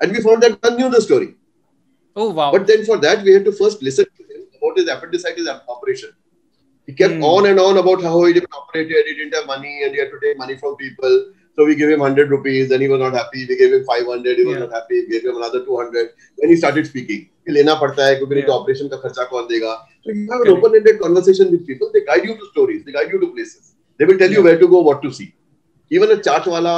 and 0.01 0.12
we 0.16 0.22
found 0.22 0.42
that 0.44 0.53
one 0.66 0.77
knew 0.81 0.88
the 0.96 1.03
story 1.09 1.35
Oh 2.16 2.24
wow. 2.37 2.44
but 2.53 2.64
then 2.68 2.81
for 2.87 2.94
that, 3.03 3.20
we 3.27 3.33
had 3.33 3.44
to 3.46 3.51
first 3.57 3.83
listen 3.87 4.07
to 4.20 4.24
him 4.31 4.38
about 4.57 4.79
his 4.79 4.88
appendicitis 4.94 5.48
operation. 5.74 6.09
He 6.88 6.94
kept 7.01 7.12
Hmm. 7.16 7.27
on 7.29 7.46
and 7.51 7.61
on 7.64 7.77
about 7.83 8.01
how 8.07 8.14
he 8.22 8.33
didn't 8.38 8.57
operate 8.61 8.94
it, 9.01 9.11
he 9.11 9.14
didn't 9.18 9.37
have 9.38 9.44
money, 9.51 9.74
and 9.85 9.94
he 9.96 10.01
had 10.03 10.11
to 10.14 10.18
take 10.24 10.40
money 10.40 10.57
from 10.62 10.74
people. 10.81 11.14
So 11.59 11.66
we 11.68 11.77
gave 11.83 11.92
him 11.94 12.03
100 12.07 12.35
rupees, 12.37 12.64
then 12.72 12.83
he 12.85 12.88
was 12.94 13.03
not 13.05 13.18
happy. 13.18 13.44
We 13.53 13.59
gave 13.61 13.77
him 13.77 13.85
500, 13.92 14.35
he 14.42 14.46
was 14.48 14.57
Yeah. 14.57 14.64
not 14.64 14.74
happy. 14.79 14.98
We 15.05 15.12
gave 15.14 15.29
him 15.29 15.38
another 15.42 15.61
200. 15.68 16.05
Then 16.40 16.55
he 16.55 16.59
started 16.64 16.90
speaking. 16.90 17.22
कि 17.46 17.53
लेना 17.59 17.74
पड़ता 17.85 18.07
है 18.07 18.16
क्योंकि 18.16 18.35
नहीं 18.35 18.44
तो. 18.51 18.53
Operation 18.53 18.88
का 18.88 19.01
खर्चा 19.05 19.24
कौन 19.35 19.46
देगा 19.53 19.77
So 20.08 20.15
you 20.17 20.26
have 20.32 20.41
an 20.41 20.47
Correct. 20.47 20.65
open-ended 20.65 20.99
conversation 21.04 21.52
with 21.56 21.65
people. 21.67 21.91
They 21.95 22.02
guide 22.10 22.28
you 22.30 22.36
to 22.41 22.49
stories. 22.52 22.84
They 22.88 22.95
guide 22.97 23.13
you 23.15 23.19
to 23.23 23.30
places. 23.38 23.71
They 23.99 24.10
will 24.12 24.19
tell 24.23 24.36
you 24.38 24.41
Yeah. 24.41 24.47
where 24.49 24.60
to 24.63 24.69
go, 24.76 24.82
what 24.89 25.02
to 25.08 25.12
see. 25.19 25.28
Even 25.91 26.13
a 26.15 26.19
चाट 26.28 26.47
वाला 26.56 26.76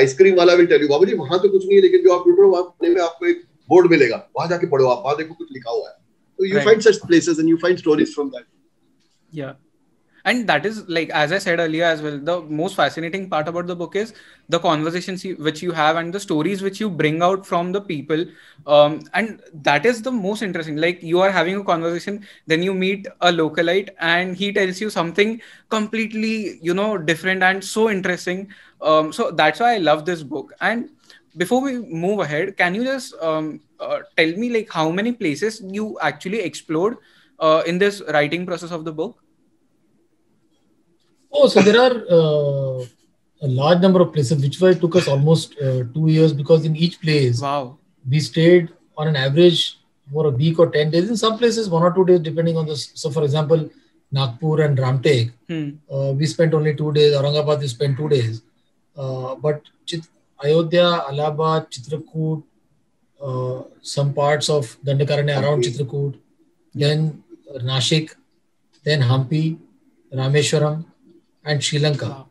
ice cream 0.00 0.36
वाला 0.36 0.56
will 0.58 0.68
tell 0.72 0.82
you 0.84 0.88
बाबू 0.90 1.06
जी 1.10 1.14
वहां 1.22 1.38
तो 1.44 1.48
कुछ 1.54 1.64
नहीं 1.66 1.76
है 1.76 1.82
लेकिन 1.82 2.02
जो 2.04 2.12
आप 2.16 2.26
ढूंढ 2.26 2.38
रहे 2.38 2.46
हो 2.46 2.52
वहां 2.52 2.62
कोने 2.64 2.90
में 2.94 3.00
आपको 3.02 3.26
एक 3.26 3.42
बोर्ड 3.74 3.90
मिलेगा 3.90 4.16
वहां 4.36 4.48
जाके 4.48 4.66
पढ़ो 4.74 4.86
आप 4.90 5.02
वहां 5.06 5.16
देखो 5.22 5.34
कुछ 5.42 5.48
लिखा 5.58 5.70
हुआ 5.70 5.88
है 5.88 5.94
so 6.38 6.46
you 6.50 6.56
Right. 6.58 6.66
find 6.68 6.84
such 6.84 6.98
places 7.08 7.40
and 7.42 7.50
you 7.52 7.56
find 7.64 7.80
stories 7.84 8.12
from 8.18 8.28
that 8.36 8.46
Yeah. 9.32 9.56
And 10.27 10.49
that 10.49 10.65
is 10.65 10.89
like 10.89 11.11
as 11.11 11.31
I 11.31 11.37
said 11.37 11.59
earlier 11.59 11.83
as 11.85 12.01
well. 12.01 12.17
The 12.19 12.41
most 12.41 12.75
fascinating 12.75 13.29
part 13.29 13.47
about 13.47 13.67
the 13.67 13.75
book 13.75 13.95
is 13.95 14.13
the 14.49 14.57
conversations 14.57 15.23
which 15.23 15.61
you 15.61 15.71
have 15.71 15.97
and 15.97 16.11
the 16.11 16.19
stories 16.19 16.63
which 16.63 16.79
you 16.79 16.89
bring 16.89 17.21
out 17.21 17.45
from 17.45 17.71
the 17.71 17.79
people. 17.81 18.25
Um, 18.65 19.01
and 19.13 19.39
that 19.53 19.85
is 19.85 20.01
the 20.01 20.11
most 20.11 20.41
interesting. 20.41 20.77
Like 20.77 21.03
you 21.03 21.19
are 21.21 21.29
having 21.29 21.57
a 21.57 21.63
conversation, 21.63 22.25
then 22.47 22.63
you 22.63 22.73
meet 22.73 23.07
a 23.21 23.31
localite, 23.31 23.89
and 23.99 24.35
he 24.35 24.51
tells 24.51 24.81
you 24.81 24.89
something 24.89 25.39
completely, 25.69 26.57
you 26.59 26.73
know, 26.73 26.97
different 26.97 27.43
and 27.43 27.63
so 27.63 27.89
interesting. 27.91 28.47
Um, 28.81 29.13
so 29.13 29.29
that's 29.29 29.59
why 29.59 29.75
I 29.75 29.77
love 29.77 30.05
this 30.05 30.23
book. 30.23 30.53
And 30.59 30.89
before 31.37 31.61
we 31.61 31.77
move 31.77 32.19
ahead, 32.19 32.57
can 32.57 32.73
you 32.73 32.83
just 32.83 33.13
um, 33.21 33.61
uh, 33.79 33.99
tell 34.17 34.31
me 34.31 34.49
like 34.49 34.71
how 34.71 34.89
many 34.89 35.11
places 35.11 35.61
you 35.63 35.99
actually 36.01 36.39
explored 36.39 36.97
uh, 37.39 37.61
in 37.67 37.77
this 37.77 38.01
writing 38.09 38.45
process 38.47 38.71
of 38.71 38.85
the 38.85 38.91
book? 38.93 39.21
Oh, 41.37 41.47
so 41.47 41.61
there 41.61 41.79
are 41.85 41.95
uh, 42.17 42.85
a 43.41 43.47
large 43.61 43.79
number 43.81 44.01
of 44.01 44.13
places, 44.13 44.41
which 44.41 44.59
why 44.61 44.73
took 44.73 44.95
us 44.95 45.07
almost 45.07 45.55
uh, 45.59 45.83
two 45.93 46.07
years 46.07 46.31
because 46.33 46.63
in 46.65 46.75
each 46.75 47.01
place 47.01 47.41
Wow. 47.41 47.77
we 48.09 48.19
stayed 48.19 48.69
on 48.97 49.07
an 49.09 49.15
average 49.17 49.77
for 50.13 50.27
a 50.27 50.29
week 50.29 50.59
or 50.59 50.69
10 50.69 50.91
days. 50.91 51.09
In 51.09 51.17
some 51.17 51.37
places, 51.37 51.69
one 51.69 51.83
or 51.83 51.93
two 51.93 52.05
days, 52.05 52.21
depending 52.21 52.55
on 52.57 52.65
the. 52.67 52.75
So, 52.77 53.09
for 53.09 53.23
example, 53.23 53.69
Nagpur 54.11 54.61
and 54.61 54.77
Ramtek, 54.77 55.31
Hmm. 55.49 55.69
uh, 55.93 56.11
we 56.13 56.25
spent 56.25 56.53
only 56.53 56.73
two 56.75 56.91
days. 56.93 57.13
Aurangabad, 57.15 57.59
we 57.59 57.67
spent 57.67 57.97
two 57.97 58.07
days. 58.09 58.41
Uh, 58.95 59.35
but 59.35 59.61
Chit- 59.85 60.07
Ayodhya, 60.43 60.87
Allahabad, 61.09 61.69
Chitrakoot, 61.71 62.43
uh, 63.21 63.63
some 63.81 64.13
parts 64.13 64.49
of 64.49 64.77
Dandakaranya 64.85 65.41
around 65.41 65.63
Hampi. 65.63 65.71
Chitrakoot, 65.75 66.15
then 66.73 67.23
Nashik, 67.71 68.13
then 68.83 69.01
Hampi, 69.01 69.57
Rameshwaram, 70.13 70.85
and 71.45 71.63
Sri 71.63 71.79
Lanka. 71.79 72.09
Wow. 72.09 72.27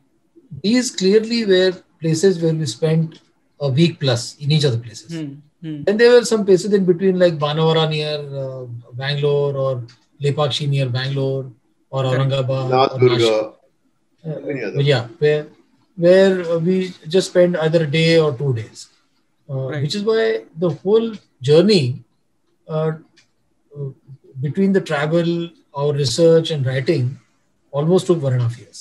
These 0.63 0.91
clearly 0.93 1.45
were 1.47 1.73
places 2.01 2.43
where 2.43 2.55
we 2.55 2.67
spent 2.67 3.21
a 3.61 3.69
week 3.69 4.01
plus 4.01 4.37
in 4.39 4.53
each 4.53 4.65
of 4.65 4.73
the 4.73 4.79
places. 4.79 5.13
Hmm. 5.19 5.35
Hmm. 5.63 5.83
Then 5.85 5.97
there 5.97 6.13
were 6.13 6.25
some 6.25 6.45
places 6.45 6.73
in 6.73 6.85
between, 6.85 7.19
like 7.19 7.39
Banavara 7.39 7.89
near 7.89 8.17
uh, 8.45 8.65
Bangalore 8.93 9.57
or 9.57 9.83
Lepakshi 10.23 10.69
near 10.69 10.89
Bangalore 10.89 11.51
or 11.91 12.03
Correct. 12.03 12.31
Aurangabad. 12.31 12.93
Or 12.95 12.99
Durga 12.99 13.53
Uh, 14.27 14.81
yeah, 14.81 15.07
where 15.23 15.47
where 16.05 16.35
uh, 16.53 16.59
we 16.59 16.75
just 17.15 17.29
spend 17.31 17.57
either 17.65 17.81
a 17.85 17.91
day 17.97 18.19
or 18.19 18.31
two 18.39 18.53
days, 18.59 18.89
uh, 19.51 19.67
Right. 19.73 19.83
which 19.83 19.95
is 19.99 20.03
why 20.03 20.23
the 20.63 20.71
whole 20.71 21.09
journey 21.49 21.83
uh, 22.69 22.93
uh, 23.77 23.89
between 24.47 24.73
the 24.73 24.81
travel, 24.81 25.29
our 25.77 25.93
research, 25.93 26.51
and 26.57 26.65
writing 26.71 27.05
almost 27.71 28.07
took 28.07 28.23
one 28.23 28.33
and 28.33 28.41
a 28.43 28.49
half 28.49 28.59
years. 28.59 28.81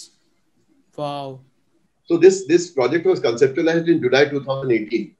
Wow. 0.98 1.40
so 2.06 2.18
this 2.18 2.46
this 2.48 2.70
project 2.78 3.06
was 3.12 3.20
conceptualized 3.20 3.88
in 3.94 4.02
july 4.02 4.26
2018 4.26 5.16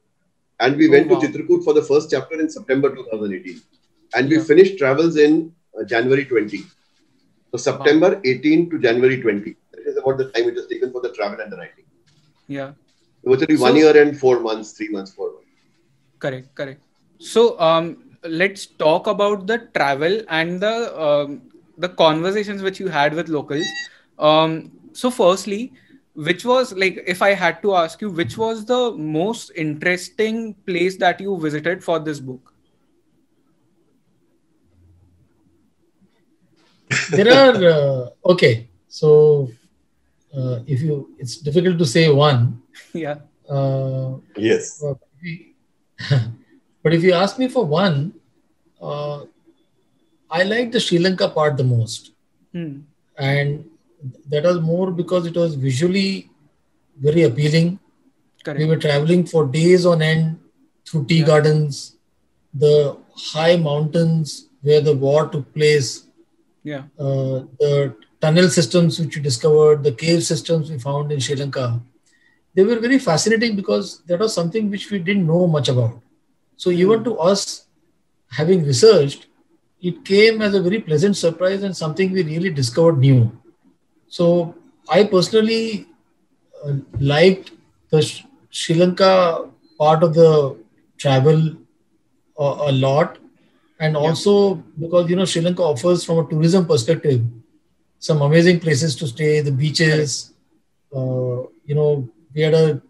and 0.60 0.78
we 0.78 0.88
Oh, 0.88 0.92
went 0.96 1.08
wow. 1.10 1.20
to 1.20 1.28
chitrakoot 1.28 1.64
for 1.68 1.74
the 1.74 1.84
first 1.90 2.12
chapter 2.14 2.40
in 2.44 2.50
september 2.50 2.90
2018 2.96 3.62
and 4.16 4.30
we 4.30 4.40
finished 4.52 4.78
travels 4.78 5.18
in 5.26 5.52
uh, 5.80 5.84
january 5.94 6.26
20 6.26 6.60
so 7.52 7.58
september 7.70 8.10
18 8.24 8.70
to 8.72 8.80
january 8.88 9.20
20 9.22 9.56
that 9.74 9.88
is 9.92 9.98
about 10.04 10.18
the 10.24 10.28
time 10.36 10.50
it 10.52 10.56
has 10.62 10.68
taken 10.74 10.92
for 10.92 11.02
the 11.08 11.12
travel 11.20 11.40
and 11.46 11.52
the 11.52 11.58
writing 11.64 11.88
Yeah. 12.48 12.72
Virtually 13.32 13.56
one 13.60 13.72
So- 13.74 13.78
year 13.82 13.96
and 14.00 14.18
four 14.22 14.34
months, 14.46 14.72
three 14.78 14.90
months, 14.94 15.12
four 15.18 15.28
months. 15.34 15.52
Correct. 16.24 16.48
Correct. 16.60 16.82
So 17.28 17.44
um, 17.68 17.86
let's 18.42 18.66
talk 18.82 19.08
about 19.12 19.46
the 19.52 19.58
travel 19.78 20.18
and 20.40 20.60
the 20.66 20.74
um, 21.06 21.38
the 21.86 21.90
conversations 22.02 22.66
which 22.68 22.82
you 22.84 22.90
had 22.96 23.16
with 23.20 23.30
locals. 23.36 23.70
Um, 24.32 24.58
so, 24.94 25.12
firstly, 25.12 25.74
which 26.14 26.46
was 26.46 26.74
like, 26.74 27.04
if 27.08 27.22
I 27.22 27.34
had 27.34 27.62
to 27.64 27.76
ask 27.76 28.02
you, 28.02 28.10
which 28.10 28.38
was 28.38 28.66
the 28.66 28.92
most 28.92 29.52
interesting 29.56 30.54
place 30.66 30.98
that 30.98 31.20
you 31.20 31.38
visited 31.40 31.84
for 31.84 32.00
this 32.00 32.20
book? 32.20 32.54
there 37.12 37.34
are 37.34 37.66
uh, 37.66 38.32
okay. 38.32 38.70
So, 38.88 39.50
uh, 40.36 40.60
if 40.68 40.82
you, 40.82 41.16
it's 41.18 41.38
difficult 41.38 41.80
to 41.80 41.86
say 41.86 42.10
one. 42.10 42.62
Yeah. 42.94 43.18
Uh, 43.50 44.18
yes. 44.38 44.84
But 46.84 46.94
if 46.94 47.02
you 47.02 47.14
ask 47.14 47.40
me 47.40 47.48
for 47.48 47.66
one, 47.66 48.14
uh, 48.82 49.24
I 50.30 50.44
like 50.44 50.72
the 50.72 50.80
Sri 50.80 51.00
Lanka 51.00 51.30
part 51.30 51.56
the 51.56 51.64
most. 51.64 52.12
Hmm. 52.52 52.82
And 53.18 53.66
that 54.30 54.44
was 54.44 54.60
more 54.60 54.92
because 54.92 55.26
it 55.26 55.36
was 55.36 55.56
visually 55.56 56.30
very 57.00 57.24
appealing. 57.24 57.80
Correct. 58.44 58.60
We 58.60 58.66
were 58.66 58.78
traveling 58.78 59.26
for 59.26 59.46
days 59.46 59.86
on 59.86 60.02
end 60.02 60.40
through 60.86 61.06
tea 61.06 61.20
yeah. 61.20 61.26
gardens, 61.26 61.96
the 62.54 62.98
high 63.16 63.56
mountains 63.56 64.50
where 64.62 64.82
the 64.82 64.96
war 64.96 65.28
took 65.28 65.54
place. 65.54 66.08
Yeah. 66.64 66.84
Uh, 66.98 67.44
the 67.60 67.96
tunnel 68.22 68.50
systems 68.50 69.00
which 69.00 69.16
we 69.16 69.22
discovered, 69.22 69.84
the 69.84 69.92
cave 69.92 70.24
systems 70.24 70.70
we 70.70 70.80
found 70.80 71.12
in 71.12 71.20
Sri 71.20 71.36
Lanka. 71.36 71.82
They 72.56 72.64
were 72.64 72.80
very 72.80 73.00
fascinating 73.00 73.56
because 73.56 74.02
that 74.04 74.20
was 74.20 74.34
something 74.34 74.70
which 74.70 74.92
we 74.92 75.00
didn't 75.00 75.28
know 75.28 75.48
much 75.48 75.70
about. 75.70 76.00
So 76.56 76.70
even 76.70 77.00
hmm. 77.00 77.06
to 77.06 77.18
us, 77.18 77.66
having 78.30 78.66
researched, 78.66 79.28
it 79.82 80.06
came 80.06 80.42
as 80.42 80.54
a 80.54 80.62
very 80.62 80.80
pleasant 80.80 81.18
surprise 81.18 81.64
and 81.64 81.76
something 81.76 82.12
we 82.12 82.24
really 82.24 82.50
discovered 82.50 83.00
new. 83.00 83.32
So 84.18 84.54
I 84.90 85.04
personally 85.06 85.88
uh, 86.64 86.74
liked 87.00 87.52
the 87.90 88.02
Sri 88.52 88.76
Lanka 88.76 89.50
part 89.80 90.04
of 90.04 90.14
the 90.14 90.58
travel 90.98 91.40
uh, 92.40 92.56
a 92.70 92.72
lot, 92.72 93.18
and 93.80 93.98
also 93.98 94.34
yeah. 94.56 94.62
because 94.82 95.10
you 95.10 95.16
know 95.16 95.26
Sri 95.26 95.42
Lanka 95.42 95.64
offers 95.64 96.06
from 96.06 96.20
a 96.20 96.30
tourism 96.30 96.68
perspective 96.68 97.22
some 97.98 98.22
amazing 98.22 98.60
places 98.60 98.96
to 98.98 99.08
stay, 99.08 99.40
the 99.40 99.52
beaches. 99.52 100.34
Uh, 100.96 101.48
you 101.66 101.74
know, 101.74 102.08
we 102.36 102.42
had 102.42 102.54
a, 102.54 102.82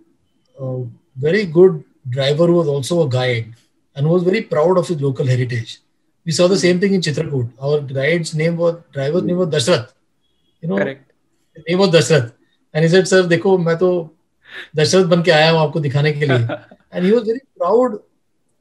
a 0.59 0.85
very 1.15 1.45
good 1.45 1.83
driver 2.09 2.47
who 2.47 2.55
was 2.55 2.67
also 2.67 3.03
a 3.05 3.09
guide 3.09 3.53
and 3.95 4.09
was 4.09 4.23
very 4.23 4.41
proud 4.41 4.77
of 4.77 4.87
his 4.89 4.99
local 4.99 5.25
heritage. 5.25 5.79
We 6.25 6.33
saw 6.33 6.47
the 6.47 6.57
same 6.57 6.81
thing 6.81 6.95
in 6.95 7.01
Chitrakoot. 7.01 7.49
Our 7.61 7.81
guide's 7.81 8.35
name 8.35 8.57
was 8.57 8.81
driver's 8.91 9.23
name 9.23 9.37
was 9.37 9.49
Dashrath. 9.49 9.93
You 10.61 10.69
know, 10.69 10.77
Correct. 10.77 11.12
The 11.55 11.63
name 11.67 11.79
was 11.79 11.89
Dashrath. 11.89 12.33
And 12.73 12.85
he 12.85 13.27
देखो 13.27 13.57
मैं 13.57 13.77
तो 13.77 14.15
दशरथ 14.75 15.05
बन 15.05 15.21
के 15.23 15.31
आया 15.31 15.51
हूँ 15.51 15.59
आपको 15.59 15.79
दिखाने 15.79 16.13
के 16.13 16.25
लिए. 16.25 16.47
and 16.91 17.05
he 17.05 17.11
was 17.11 17.23
very 17.23 17.41
proud. 17.57 17.99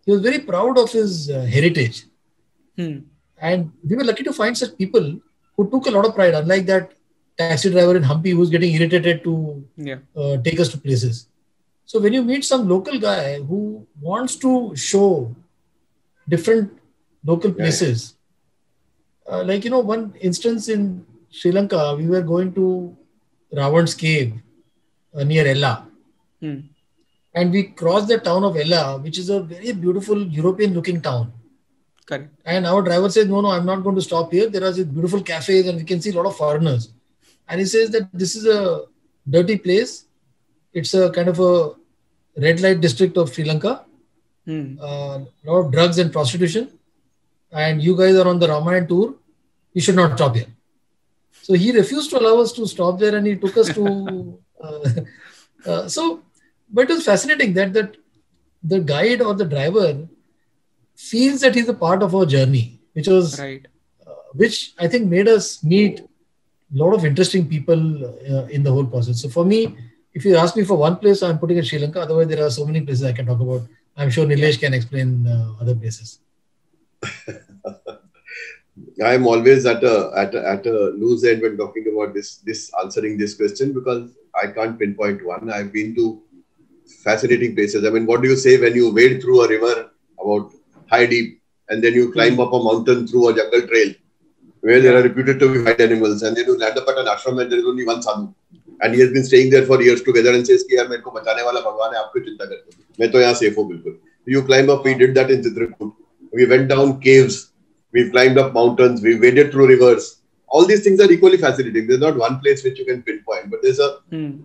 He 0.07 0.12
was 0.12 0.20
very 0.20 0.38
proud 0.40 0.78
of 0.78 0.93
his 0.93 1.30
uh, 1.30 1.43
heritage. 1.43 2.07
Hmm. 2.76 2.99
And 3.38 3.70
we 3.88 3.97
were 3.97 4.05
lucky 4.05 4.24
to 4.24 4.32
find 4.32 4.57
such 4.57 4.76
people 4.76 5.18
who 5.57 5.70
took 5.70 5.86
a 5.86 5.90
lot 5.90 6.07
of 6.07 6.14
pride, 6.14 6.34
unlike 6.34 6.66
that 6.66 6.93
taxi 7.38 7.70
driver 7.70 7.97
in 7.97 8.03
Hampi 8.03 8.32
who's 8.32 8.51
getting 8.51 8.74
irritated 8.74 9.22
to 9.24 9.64
yeah. 9.76 9.99
uh, 10.16 10.36
take 10.38 10.61
us 10.61 10.68
to 10.70 10.78
places. 10.78 11.28
So 11.86 12.01
when 12.01 12.12
you 12.12 12.22
meet 12.22 12.45
some 12.45 12.68
local 12.68 12.99
guy 12.99 13.40
who 13.40 13.86
wants 14.01 14.36
to 14.36 14.74
show 14.76 15.34
different 16.28 16.78
local 17.24 17.53
places, 17.53 18.14
yeah. 19.26 19.34
uh, 19.34 19.45
like 19.45 19.64
you 19.64 19.70
know, 19.70 19.80
one 19.80 20.14
instance 20.20 20.68
in 20.68 21.05
Sri 21.33 21.51
Lanka, 21.51 21.97
we 21.97 22.07
were 22.07 22.22
going 22.22 22.53
to 22.55 22.97
Ravan's 23.53 23.95
cave 23.95 24.35
uh, 25.14 25.24
near 25.24 25.47
Ella. 25.47 25.89
Hmm. 26.41 26.61
And 27.35 27.51
we 27.51 27.62
crossed 27.80 28.09
the 28.09 28.18
town 28.18 28.45
of 28.45 28.57
Ella, 28.57 28.99
which 28.99 29.18
is 29.18 29.30
a 29.30 29.41
very 29.41 29.72
beautiful 29.72 30.22
European 30.41 30.74
looking 30.74 31.01
town. 31.01 31.33
Correct. 32.07 32.28
And 32.45 32.66
our 32.66 32.83
driver 32.83 33.09
says, 33.09 33.26
No, 33.26 33.41
no, 33.41 33.49
I'm 33.49 33.66
not 33.66 33.83
going 33.83 33.97
to 33.97 34.03
stop 34.03 34.33
here. 34.33 34.49
There 34.49 34.64
are 34.64 34.72
these 34.72 34.85
beautiful 34.85 35.22
cafes 35.22 35.66
and 35.66 35.78
we 35.78 35.85
can 35.85 36.01
see 36.01 36.11
a 36.11 36.14
lot 36.14 36.26
of 36.26 36.37
foreigners. 36.37 36.93
And 37.49 37.61
he 37.61 37.66
says 37.66 37.91
that 37.91 38.09
this 38.12 38.37
is 38.37 38.47
a 38.47 38.85
dirty 39.28 39.57
place 39.57 40.07
it's 40.72 40.95
a 40.95 41.11
kind 41.11 41.28
of 41.28 41.39
a 41.39 41.74
red 42.41 42.61
light 42.61 42.80
district 42.80 43.16
of 43.16 43.33
Sri 43.33 43.45
Lanka. 43.45 43.85
Hmm. 44.47 44.78
Uh, 44.80 45.18
a 45.18 45.45
lot 45.45 45.66
of 45.66 45.72
drugs 45.72 45.99
and 45.99 46.12
prostitution. 46.12 46.70
And 47.53 47.83
you 47.83 47.97
guys 47.97 48.16
are 48.16 48.26
on 48.26 48.39
the 48.39 48.47
Ramayan 48.47 48.89
tour. 48.89 49.14
You 49.74 49.83
should 49.83 49.97
not 49.97 50.16
stop 50.16 50.37
here. 50.37 50.47
So 51.43 51.55
he 51.55 51.72
refused 51.72 52.11
to 52.11 52.18
allow 52.18 52.40
us 52.40 52.53
to 52.53 52.66
stop 52.66 52.99
there 52.99 53.16
and 53.16 53.26
he 53.26 53.36
took 53.36 53.57
us 53.57 53.68
to. 53.74 54.38
uh, 54.64 54.90
uh, 55.66 55.88
so, 55.88 56.22
but 56.72 56.88
it 56.88 56.95
was 56.95 57.05
fascinating 57.05 57.53
that, 57.55 57.72
that 57.72 57.97
the 58.62 58.80
guide 58.80 59.20
or 59.20 59.34
the 59.34 59.45
driver 59.45 60.09
feels 60.97 61.40
that 61.40 61.55
he's 61.55 61.68
a 61.68 61.74
part 61.74 62.03
of 62.03 62.14
our 62.14 62.26
journey, 62.26 62.80
which 62.93 63.09
was. 63.09 63.38
Right. 63.38 63.66
Uh, 64.07 64.14
which 64.32 64.72
I 64.78 64.88
think 64.88 65.09
made 65.09 65.28
us 65.28 65.62
meet 65.62 66.01
a 66.01 66.07
lot 66.78 66.95
of 66.95 67.05
interesting 67.05 67.49
people 67.49 68.07
uh, 68.07 68.47
in 68.47 68.62
the 68.62 68.72
whole 68.72 68.86
process. 68.86 69.20
So 69.20 69.28
for 69.28 69.45
me, 69.45 69.76
if 70.14 70.24
you 70.24 70.36
ask 70.36 70.57
me 70.57 70.64
for 70.64 70.76
one 70.76 70.97
place, 70.97 71.22
I'm 71.22 71.38
putting 71.38 71.59
in 71.59 71.64
Sri 71.64 71.78
Lanka. 71.78 72.01
Otherwise, 72.01 72.28
there 72.28 72.45
are 72.45 72.51
so 72.51 72.64
many 72.64 72.80
places 72.80 73.05
I 73.05 73.12
can 73.12 73.26
talk 73.26 73.40
about. 73.40 73.62
I'm 73.97 74.11
sure 74.11 74.26
Neelesh 74.26 74.61
can 74.61 74.74
explain 74.74 75.26
uh, 75.26 75.55
other 75.61 75.74
places. 75.74 76.20
I'm 79.03 79.26
always 79.26 79.65
at 79.65 79.84
a, 79.84 80.11
at 80.15 80.36
a 80.36 80.47
at 80.47 80.65
a 80.65 80.78
loose 81.01 81.24
end 81.24 81.41
when 81.41 81.57
talking 81.57 81.86
about 81.91 82.13
this 82.13 82.38
this 82.38 82.72
answering 82.82 83.18
this 83.18 83.34
question 83.34 83.74
because 83.74 84.11
I 84.36 84.47
can't 84.47 84.78
pinpoint 84.78 85.26
one. 85.26 85.51
I've 85.51 85.74
been 85.74 85.95
to 85.95 86.22
fascinating 87.03 87.55
places. 87.55 87.86
I 87.86 87.89
mean, 87.89 88.05
what 88.05 88.22
do 88.22 88.30
you 88.30 88.36
say 88.36 88.59
when 88.59 88.76
you 88.76 88.93
wade 88.93 89.22
through 89.22 89.41
a 89.43 89.47
river 89.47 89.91
about 90.22 90.51
high 90.91 91.05
deep 91.05 91.41
and 91.70 91.84
then 91.84 91.93
you 91.93 92.11
climb 92.11 92.39
up 92.39 92.53
a 92.53 92.63
mountain 92.63 93.07
through 93.07 93.30
a 93.30 93.36
jungle 93.36 93.68
trail 93.68 93.93
where 94.61 94.82
there 94.82 94.97
are 94.97 95.03
reputed 95.03 95.39
to 95.39 95.51
be 95.53 95.61
wild 95.61 95.82
animals 95.82 96.24
and 96.24 96.36
then 96.36 96.45
you 96.45 96.57
land 96.57 96.78
up 96.78 96.88
at 96.88 96.97
an 96.97 97.05
ashram 97.05 97.41
and 97.41 97.51
there 97.51 97.59
is 97.59 97.65
only 97.65 97.86
one 97.86 98.01
sadhu 98.01 98.34
and 98.82 98.93
he 98.93 99.01
has 99.01 99.11
been 99.11 99.24
staying 99.24 99.49
there 99.49 99.65
for 99.65 99.82
years 99.82 100.01
together 100.01 100.34
and 100.38 100.47
says 100.47 100.63
कि 100.70 100.78
यार 100.78 100.88
मेरे 100.88 101.01
को 101.01 101.11
बचाने 101.11 101.43
वाला 101.43 101.61
भगवान 101.70 101.93
है 101.93 101.99
आपको 101.99 102.20
चिंता 102.26 102.45
करते 102.45 102.78
मैं 102.99 103.11
तो 103.11 103.20
यहाँ 103.20 103.34
सेफ 103.41 103.57
हूँ 103.57 103.68
बिल्कुल 103.70 103.97
you 104.36 104.41
climb 104.49 104.70
up 104.70 104.86
we 104.86 104.93
did 105.01 105.13
that 105.15 105.32
in 105.32 105.43
Chitrakoot 105.43 105.93
we 106.39 106.45
went 106.53 106.68
down 106.74 106.99
caves 107.05 107.38
we 107.93 108.11
climbed 108.11 108.38
up 108.38 108.53
mountains 108.53 109.03
We've 109.03 109.20
waded 109.20 109.53
through 109.53 109.68
rivers 109.68 110.20
all 110.49 110.66
these 110.66 110.84
things 110.84 111.01
are 111.01 111.11
equally 111.11 111.38
fascinating 111.38 111.86
there's 111.86 112.01
not 112.01 112.16
one 112.16 112.40
place 112.40 112.64
which 112.64 112.78
you 112.78 112.84
can 112.84 113.03
pinpoint 113.03 113.51
but 113.51 113.61
there's 113.62 113.78
a 113.78 113.99
hmm. 114.11 114.40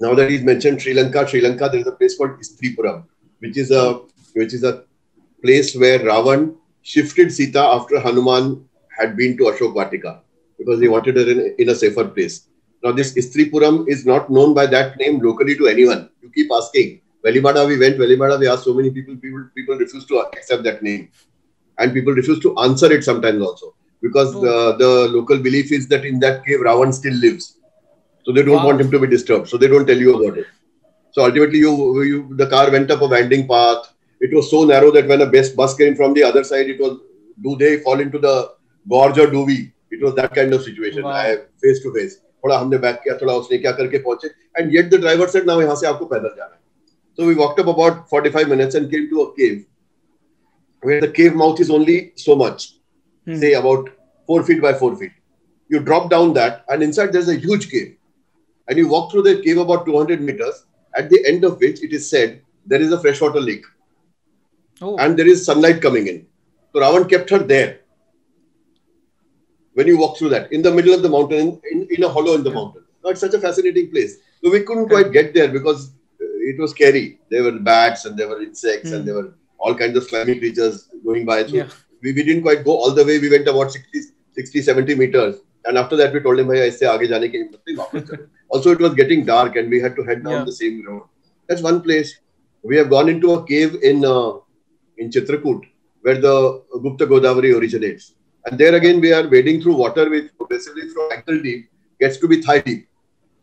now 0.00 0.14
that 0.14 0.30
he's 0.30 0.42
mentioned 0.42 0.82
Sri 0.82 0.94
Lanka 0.94 1.26
Sri 1.26 1.40
Lanka 1.40 1.68
there's 1.72 1.86
a 1.86 1.92
place 1.92 2.16
called 2.16 2.38
Istripuram 2.40 3.04
which 3.40 3.56
is 3.56 3.70
a 3.70 4.00
which 4.34 4.54
is 4.54 4.64
a 4.64 4.84
place 5.42 5.74
where 5.74 5.98
Ravan 5.98 6.54
shifted 6.82 7.32
Sita 7.32 7.60
after 7.60 7.98
Hanuman 8.00 8.64
had 8.96 9.16
been 9.16 9.36
to 9.38 9.44
Ashok 9.44 9.74
Vatika 9.74 10.20
because 10.58 10.80
he 10.80 10.88
wanted 10.88 11.16
her 11.16 11.28
in, 11.30 11.54
in 11.58 11.68
a 11.70 11.74
safer 11.74 12.04
place 12.04 12.46
now, 12.82 12.92
this 12.92 13.14
Istripuram 13.14 13.88
is 13.88 14.06
not 14.06 14.30
known 14.30 14.54
by 14.54 14.66
that 14.66 14.96
name 14.96 15.20
locally 15.20 15.56
to 15.56 15.66
anyone. 15.66 16.08
You 16.22 16.30
keep 16.30 16.50
asking. 16.50 17.02
Vellimada, 17.24 17.66
we 17.66 17.78
went, 17.78 17.98
Vellimada, 17.98 18.38
we 18.38 18.48
asked 18.48 18.64
so 18.64 18.72
many 18.72 18.90
people, 18.90 19.14
people, 19.16 19.46
people 19.54 19.76
refuse 19.76 20.06
to 20.06 20.20
accept 20.20 20.62
that 20.64 20.82
name 20.82 21.10
And 21.79 21.93
people 21.93 22.13
refuse 22.13 22.39
to 22.39 22.57
answer 22.59 22.91
it 22.91 23.03
sometimes 23.03 23.41
also. 23.41 23.75
Because 24.01 24.35
oh. 24.35 24.41
the, 24.41 24.77
the 24.77 24.91
local 25.09 25.37
belief 25.37 25.71
is 25.71 25.87
that 25.89 26.05
in 26.05 26.19
that 26.19 26.45
cave, 26.45 26.59
Ravan 26.59 26.93
still 26.93 27.13
lives. 27.13 27.57
So 28.23 28.31
they 28.31 28.43
don't 28.43 28.57
wow. 28.57 28.67
want 28.67 28.81
him 28.81 28.91
to 28.91 28.99
be 28.99 29.07
disturbed. 29.07 29.49
So 29.49 29.57
they 29.57 29.67
don't 29.67 29.85
tell 29.85 29.97
you 29.97 30.15
about 30.15 30.37
it. 30.37 30.47
So 31.11 31.23
ultimately, 31.23 31.59
you, 31.59 32.03
you 32.03 32.35
the 32.35 32.47
car 32.47 32.71
went 32.71 32.91
up 32.91 33.01
a 33.01 33.07
winding 33.07 33.47
path. 33.47 33.93
It 34.19 34.33
was 34.33 34.49
so 34.49 34.63
narrow 34.63 34.91
that 34.91 35.07
when 35.07 35.21
a 35.21 35.25
bus, 35.25 35.49
bus 35.49 35.75
came 35.75 35.95
from 35.95 36.13
the 36.13 36.23
other 36.23 36.43
side, 36.43 36.69
it 36.69 36.79
was 36.79 36.99
do 37.41 37.55
they 37.57 37.79
fall 37.79 37.99
into 37.99 38.17
the 38.17 38.51
gorge 38.89 39.17
or 39.17 39.29
do 39.29 39.43
we? 39.43 39.71
It 39.91 40.01
was 40.01 40.15
that 40.15 40.33
kind 40.33 40.53
of 40.53 40.63
situation. 40.63 41.03
Wow. 41.03 41.11
I 41.11 41.37
face 41.61 41.81
to 41.83 41.93
face. 41.93 42.17
थोड़ा 42.45 42.57
हमने 42.57 42.77
back 42.77 42.95
किया 43.03 43.15
थोड़ा 43.21 43.33
उसने 43.33 43.57
क्या 43.57 43.71
करके 43.77 43.97
पहुंचे 43.97 44.27
and 44.59 44.73
yet 44.75 44.89
the 44.89 44.99
driver 45.01 45.27
said 45.35 45.45
now 45.47 45.61
यहां 45.61 45.75
से 45.75 45.87
आपको 45.87 46.05
पैदल 46.05 46.35
जाना 46.37 46.53
है 46.53 46.63
so 47.17 47.25
we 47.27 47.35
walked 47.39 47.59
up 47.63 47.69
about 47.71 47.99
45 48.13 48.49
minutes 48.51 48.77
and 48.79 48.89
came 48.93 49.05
to 49.09 49.21
a 49.23 49.27
cave 49.35 49.59
where 50.82 51.00
the 51.00 51.10
cave 51.10 51.34
mouth 51.34 51.60
is 51.60 51.70
only 51.70 52.12
so 52.16 52.34
much 52.34 52.74
hmm. 53.26 53.36
say 53.36 53.52
about 53.54 53.90
4 54.26 54.44
feet 54.44 54.62
by 54.62 54.72
4 54.74 54.96
feet 54.96 55.12
you 55.68 55.80
drop 55.80 56.10
down 56.10 56.32
that 56.34 56.64
and 56.68 56.82
inside 56.82 57.12
there's 57.12 57.32
a 57.34 57.40
huge 57.46 57.70
cave 57.70 57.96
and 58.68 58.78
you 58.78 58.88
walk 58.88 59.10
through 59.10 59.22
the 59.22 59.36
cave 59.42 59.58
about 59.58 59.84
200 59.86 60.20
meters 60.20 60.64
at 60.96 61.10
the 61.10 61.20
end 61.32 61.44
of 61.44 61.60
which 61.60 61.82
it 61.88 61.92
is 61.92 62.08
said 62.14 62.40
there 62.66 62.80
is 62.80 62.92
a 62.92 63.00
freshwater 63.00 63.40
lake 63.40 63.64
oh. 64.80 64.96
and 64.96 65.18
there 65.18 65.28
is 65.34 65.44
sunlight 65.44 65.80
coming 65.86 66.06
in 66.14 66.26
so 66.72 66.80
ravan 66.84 67.08
kept 67.14 67.30
her 67.36 67.42
there 67.54 67.80
when 69.74 69.86
you 69.86 69.98
walk 69.98 70.18
through 70.18 70.30
that 70.30 70.52
in 70.52 70.62
the 70.62 70.70
middle 70.70 70.94
of 70.94 71.02
the 71.02 71.08
mountain, 71.08 71.60
in, 71.70 71.86
in 71.90 72.02
a 72.04 72.08
hollow 72.08 72.34
in 72.34 72.42
the 72.42 72.50
mountain. 72.50 72.84
Now, 73.02 73.10
it's 73.10 73.20
such 73.20 73.34
a 73.34 73.40
fascinating 73.40 73.90
place. 73.90 74.16
So 74.42 74.50
we 74.50 74.60
couldn't 74.60 74.88
quite 74.88 75.12
get 75.12 75.32
there 75.32 75.48
because 75.48 75.92
it 76.18 76.58
was 76.58 76.72
scary. 76.72 77.18
There 77.30 77.42
were 77.42 77.52
bats 77.52 78.04
and 78.04 78.18
there 78.18 78.28
were 78.28 78.42
insects 78.42 78.90
mm. 78.90 78.94
and 78.94 79.00
hmm. 79.00 79.06
there 79.06 79.14
were 79.16 79.34
all 79.60 79.74
kinds 79.74 79.96
of 79.96 80.04
slimy 80.04 80.38
creatures 80.38 80.88
going 81.04 81.24
by. 81.24 81.46
So 81.46 81.56
yeah. 81.56 81.68
we, 82.02 82.12
we 82.12 82.22
didn't 82.22 82.42
quite 82.42 82.64
go 82.64 82.72
all 82.72 82.92
the 82.92 83.04
way. 83.04 83.18
We 83.18 83.30
went 83.30 83.46
about 83.46 83.72
60, 83.72 84.00
60, 84.32 84.62
70 84.62 84.94
meters. 84.94 85.36
And 85.64 85.76
after 85.76 85.96
that, 85.96 86.12
we 86.12 86.20
told 86.20 86.38
him, 86.38 86.50
hey, 86.52 86.66
aise 86.66 86.80
aage 86.80 87.08
jaane 87.12 87.30
ki 87.32 87.44
himmat 87.44 88.28
Also, 88.48 88.70
it 88.72 88.80
was 88.80 88.94
getting 88.94 89.24
dark 89.24 89.56
and 89.56 89.70
we 89.70 89.80
had 89.80 89.96
to 89.96 90.04
head 90.04 90.24
down 90.24 90.32
yeah. 90.32 90.44
the 90.44 90.52
same 90.60 90.84
road. 90.86 91.02
That's 91.48 91.62
one 91.62 91.82
place. 91.82 92.14
We 92.62 92.76
have 92.76 92.90
gone 92.90 93.08
into 93.08 93.34
a 93.34 93.44
cave 93.50 93.76
in 93.90 94.04
uh, 94.04 94.32
in 94.98 95.10
Chitrakoot 95.10 95.62
where 96.02 96.20
the 96.20 96.62
Gupta 96.82 97.06
Godavari 97.06 97.54
originates. 97.58 98.14
And 98.46 98.58
there 98.58 98.74
again, 98.74 99.00
we 99.00 99.12
are 99.12 99.26
wading 99.28 99.60
through 99.62 99.74
water 99.74 100.08
which 100.08 100.30
progressively 100.36 100.88
from 100.88 101.10
ankle 101.12 101.40
deep 101.42 101.70
gets 102.00 102.16
to 102.18 102.28
be 102.28 102.40
thigh 102.40 102.60
deep. 102.60 102.88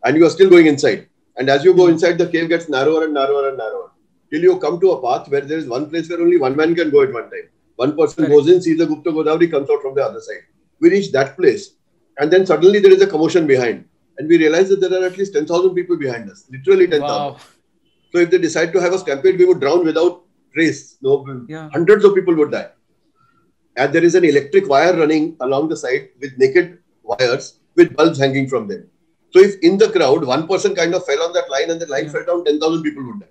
And 0.03 0.18
you 0.18 0.26
are 0.26 0.30
still 0.30 0.49
going 0.49 0.68
inside. 0.68 1.07
And 1.38 1.49
as 1.49 1.63
you 1.63 1.74
go 1.74 1.88
inside, 1.88 2.18
the 2.18 2.28
cave 2.28 2.49
gets 2.49 2.68
narrower 2.68 3.03
and 3.05 3.13
narrower 3.13 3.49
and 3.49 3.57
narrower. 3.57 3.91
Till 4.32 4.41
you 4.41 4.57
come 4.59 4.80
to 4.80 4.91
a 4.91 5.01
path 5.01 5.30
where 5.30 5.41
there 5.41 5.57
is 5.57 5.67
one 5.67 5.89
place 5.89 6.09
where 6.09 6.21
only 6.21 6.38
one 6.38 6.55
man 6.55 6.75
can 6.75 6.89
go 6.89 7.03
at 7.03 7.13
one 7.13 7.30
time. 7.30 7.49
One 7.78 7.95
person 7.95 8.23
right. 8.23 8.32
goes 8.32 8.49
in, 8.49 8.61
sees 8.61 8.78
the 8.78 8.86
Gupta 8.86 9.11
Godavari, 9.11 9.49
comes 9.49 9.69
out 9.69 9.82
from 9.82 9.95
the 9.95 10.03
other 10.03 10.19
side. 10.19 10.43
We 10.80 10.89
reach 10.89 11.11
that 11.11 11.38
place. 11.38 11.75
And 12.19 12.32
then 12.32 12.45
suddenly 12.45 12.80
there 12.80 12.91
is 12.91 13.01
a 13.01 13.07
commotion 13.07 13.47
behind. 13.47 13.86
And 14.17 14.28
we 14.28 14.38
realize 14.38 14.69
that 14.69 14.82
there 14.82 15.01
are 15.01 15.05
at 15.05 15.17
least 15.17 15.34
10,000 15.34 15.75
people 15.75 15.97
behind 15.97 16.30
us. 16.30 16.45
Literally 16.51 16.88
10,000. 16.88 17.01
Wow. 17.01 17.38
So 18.11 18.19
if 18.19 18.32
they 18.32 18.39
decide 18.39 18.73
to 18.73 18.82
have 18.82 18.93
a 18.93 18.99
stampede, 18.99 19.38
we 19.38 19.45
would 19.45 19.59
drown 19.59 19.86
without 19.86 20.23
trace. 20.53 20.97
No, 21.01 21.45
yeah. 21.47 21.69
hundreds 21.71 22.03
of 22.03 22.15
people 22.15 22.36
would 22.36 22.51
die. 22.51 22.69
And 23.75 23.93
there 23.93 24.03
is 24.03 24.15
an 24.15 24.25
electric 24.25 24.67
wire 24.67 24.97
running 24.97 25.38
along 25.39 25.69
the 25.69 25.78
side 25.78 26.09
with 26.19 26.38
naked 26.38 26.80
wires 27.03 27.59
with 27.75 27.95
bulbs 27.95 28.17
hanging 28.17 28.47
from 28.49 28.67
them. 28.67 28.88
So 29.34 29.39
if 29.39 29.59
in 29.61 29.78
the 29.78 29.89
crowd 29.89 30.25
one 30.25 30.47
person 30.47 30.73
kind 30.73 30.95
of 30.95 31.05
fell 31.05 31.21
on 31.21 31.34
that 31.34 31.49
line 31.51 31.69
and 31.69 31.80
the 31.80 31.86
line 31.86 32.05
yeah. 32.05 32.11
fell 32.11 32.25
down, 32.25 32.45
ten 32.45 32.59
thousand 32.59 32.82
people 32.82 33.05
would 33.05 33.19
die. 33.19 33.28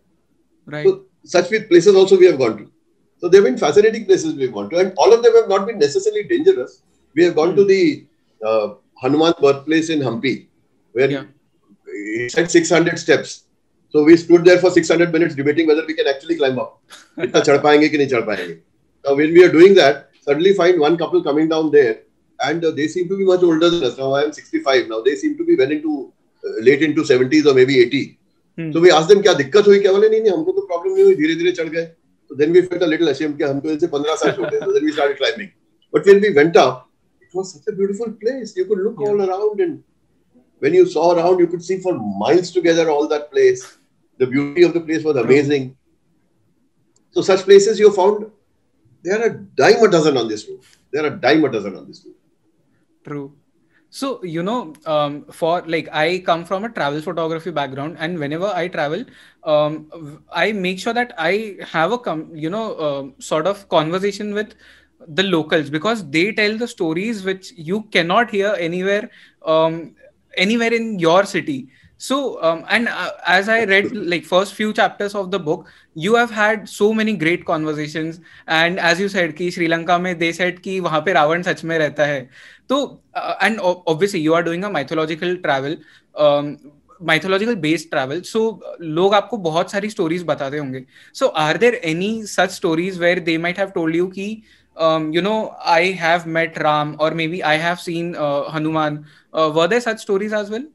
Right. 0.66 0.86
So 0.86 1.04
such 1.24 1.48
places 1.68 1.94
also 1.94 2.18
we 2.18 2.26
have 2.26 2.38
gone 2.38 2.58
to. 2.58 2.70
So 3.18 3.28
they 3.28 3.38
have 3.38 3.44
been 3.44 3.58
fascinating 3.58 4.04
places 4.04 4.34
we 4.34 4.42
have 4.42 4.52
gone 4.52 4.68
to, 4.70 4.78
and 4.78 4.92
all 4.96 5.12
of 5.12 5.22
them 5.22 5.34
have 5.34 5.48
not 5.48 5.66
been 5.66 5.78
necessarily 5.78 6.24
dangerous. 6.24 6.82
We 7.14 7.24
have 7.24 7.34
gone 7.34 7.52
mm. 7.52 7.56
to 7.56 7.64
the 7.64 8.06
uh, 8.44 8.74
Hanuman 9.00 9.32
birthplace 9.40 9.90
in 9.90 10.00
Hampi, 10.00 10.46
where 10.92 11.10
yeah. 11.10 11.24
he 11.86 12.28
said 12.28 12.50
600 12.50 12.98
steps. 12.98 13.44
So 13.90 14.04
we 14.04 14.16
stood 14.16 14.44
there 14.44 14.58
for 14.58 14.70
600 14.70 15.12
minutes 15.12 15.34
debating 15.34 15.66
whether 15.66 15.86
we 15.86 15.94
can 15.94 16.06
actually 16.06 16.36
climb 16.36 16.58
up. 16.58 16.82
Now 19.04 19.14
when 19.14 19.32
we 19.32 19.44
are 19.44 19.52
doing 19.52 19.74
that, 19.74 20.10
suddenly 20.20 20.52
find 20.52 20.78
one 20.78 20.98
couple 20.98 21.22
coming 21.22 21.48
down 21.48 21.70
there 21.70 22.00
and 22.42 22.64
uh, 22.64 22.70
they 22.72 22.88
seem 22.88 23.08
to 23.08 23.16
be 23.16 23.24
much 23.24 23.42
older 23.42 23.70
than 23.70 23.84
us. 23.84 23.96
Now 23.96 24.12
I 24.12 24.24
am 24.24 24.32
65. 24.32 24.88
Now 24.88 25.00
they 25.00 25.14
seem 25.14 25.38
to 25.38 25.44
be 25.44 25.56
well 25.56 25.70
into 25.70 26.12
uh, 26.44 26.60
late 26.60 26.82
into 26.82 27.02
70s 27.02 27.46
or 27.46 27.54
maybe 27.54 27.80
80. 27.80 28.18
Hmm. 28.58 28.72
So 28.72 28.80
we 28.80 28.90
asked 28.90 29.08
them 29.12 29.22
क्या 29.22 29.32
दिक्कत 29.42 29.66
हुई 29.66 29.78
क्या 29.80 29.92
बोले 29.92 30.08
नहीं 30.08 30.20
नहीं 30.20 30.32
हमको 30.32 30.52
तो 30.52 30.66
problem 30.66 30.94
नहीं 30.94 31.04
हुई 31.04 31.14
धीरे 31.14 31.34
धीरे 31.40 31.52
चढ़ 31.60 31.68
गए 31.76 31.86
so 32.28 32.34
then 32.34 32.52
we 32.52 32.62
felt 32.68 32.82
a 32.82 32.86
little 32.92 33.08
ashamed 33.12 33.36
कि 33.38 33.44
हम 33.44 33.60
तो 33.60 33.70
इनसे 33.70 33.88
15 33.94 34.16
साल 34.22 34.32
छोटे 34.36 34.84
we 34.84 34.92
started 34.92 35.18
climbing 35.18 35.50
but 35.92 36.08
when 36.10 36.22
we 36.24 36.30
went 36.38 36.56
up 36.62 36.88
it 37.26 37.36
was 37.38 37.52
such 37.56 37.68
a 37.72 37.76
beautiful 37.80 38.12
place 38.22 38.56
you 38.56 38.64
could 38.70 38.82
look 38.86 39.02
yeah. 39.02 39.08
all 39.08 39.22
around 39.26 39.60
and 39.66 39.82
when 40.64 40.78
you 40.78 40.86
saw 40.94 41.04
around 41.16 41.44
you 41.44 41.48
could 41.52 41.64
see 41.68 41.78
for 41.86 41.94
miles 42.24 42.50
together 42.56 42.88
all 42.94 43.08
that 43.14 43.30
place 43.30 43.64
the 44.18 44.26
beauty 44.34 44.66
of 44.68 44.74
the 44.78 44.82
place 44.88 45.04
was 45.04 45.22
amazing 45.24 45.70
so 47.16 47.26
such 47.30 47.44
places 47.50 47.78
you 47.84 47.92
found 48.00 48.26
there 49.08 49.18
are 49.20 49.26
a 49.30 49.34
dime 49.62 49.84
a 49.88 49.90
dozen 49.96 50.16
on 50.22 50.28
this 50.34 50.46
route 50.48 50.76
there 50.92 51.04
are 51.04 51.12
a 51.14 51.18
dime 51.26 51.44
a 51.50 51.52
dozen 51.56 51.76
on 51.80 51.86
this 51.90 52.04
route 52.06 52.22
True. 53.08 53.26
So, 53.98 54.22
you 54.22 54.42
know, 54.42 54.74
um, 54.84 55.24
for 55.32 55.62
like 55.66 55.88
I 55.90 56.18
come 56.26 56.44
from 56.44 56.64
a 56.64 56.68
travel 56.68 57.00
photography 57.00 57.50
background, 57.50 57.96
and 57.98 58.18
whenever 58.18 58.46
I 58.62 58.68
travel, 58.68 59.04
um, 59.44 60.20
I 60.30 60.52
make 60.52 60.78
sure 60.78 60.92
that 60.92 61.14
I 61.16 61.56
have 61.70 61.92
a, 61.92 61.98
com- 61.98 62.30
you 62.34 62.50
know, 62.50 62.74
uh, 62.88 63.04
sort 63.18 63.46
of 63.46 63.68
conversation 63.70 64.34
with 64.34 64.54
the 65.08 65.22
locals 65.22 65.70
because 65.70 66.04
they 66.10 66.32
tell 66.32 66.58
the 66.58 66.68
stories 66.68 67.24
which 67.24 67.52
you 67.56 67.84
cannot 67.84 68.30
hear 68.30 68.54
anywhere, 68.58 69.10
um, 69.46 69.94
anywhere 70.36 70.74
in 70.74 70.98
your 70.98 71.24
city 71.24 71.68
so 71.98 72.42
um, 72.42 72.64
and 72.68 72.88
uh, 72.88 73.10
as 73.26 73.48
i 73.48 73.64
read 73.64 73.90
like 73.92 74.24
first 74.24 74.54
few 74.54 74.72
chapters 74.72 75.14
of 75.14 75.30
the 75.30 75.38
book 75.38 75.66
you 75.94 76.14
have 76.14 76.30
had 76.30 76.68
so 76.68 76.92
many 76.92 77.14
great 77.16 77.44
conversations 77.44 78.20
and 78.46 78.78
as 78.78 79.00
you 79.00 79.08
said 79.08 79.34
ki 79.36 79.50
sri 79.50 79.68
lanka 79.68 79.98
mein 79.98 80.18
they 80.18 80.32
said 80.32 80.62
ki 80.62 80.80
wahan 80.80 81.04
pe 81.06 81.14
ravan 81.18 81.46
sach 81.50 81.64
mein 81.72 81.80
rehta 81.86 82.12
hai 82.12 82.20
तो 82.68 82.76
and 83.16 83.58
obviously 83.60 84.20
you 84.20 84.32
are 84.34 84.42
doing 84.42 84.64
a 84.64 84.68
mythological 84.68 85.36
travel 85.42 85.76
mythological 87.08 87.54
based 87.64 87.90
travel 87.90 88.20
so 88.26 88.40
लोग 88.80 89.14
आपको 89.14 89.36
बहुत 89.46 89.70
सारी 89.70 89.90
stories 89.90 90.22
बताते 90.26 90.58
होंगे 90.58 90.84
so 91.14 91.26
are 91.44 91.56
there 91.64 91.74
any 91.84 92.10
such 92.26 92.50
stories 92.52 92.98
where 93.00 93.18
they 93.28 93.36
might 93.38 93.58
have 93.58 93.68
told 93.74 93.96
you 93.96 94.06
की 94.18 94.30
you 95.12 95.22
know 95.24 95.56
i 95.64 95.92
have 95.98 96.24
met 96.26 96.56
ram 96.64 96.96
or 97.04 97.06
maybe 97.18 97.38
i 97.50 97.52
have 97.60 97.78
seen 97.80 98.08
uh, 98.14 98.42
hanuman 98.54 98.98
uh, 99.32 99.50
were 99.54 99.66
there 99.66 99.80
such 99.84 100.02
stories 100.02 100.34
as 100.38 100.50
well 100.50 100.66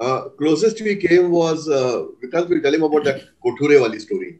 uh, 0.00 0.28
closest 0.38 0.80
we 0.80 0.96
came 0.96 1.30
was 1.30 1.68
uh, 1.68 2.06
because 2.20 2.48
we 2.48 2.60
tell 2.60 2.74
him 2.74 2.82
about 2.82 3.04
that 3.04 3.22
Kothure 3.44 3.80
wali 3.80 3.98
story. 3.98 4.38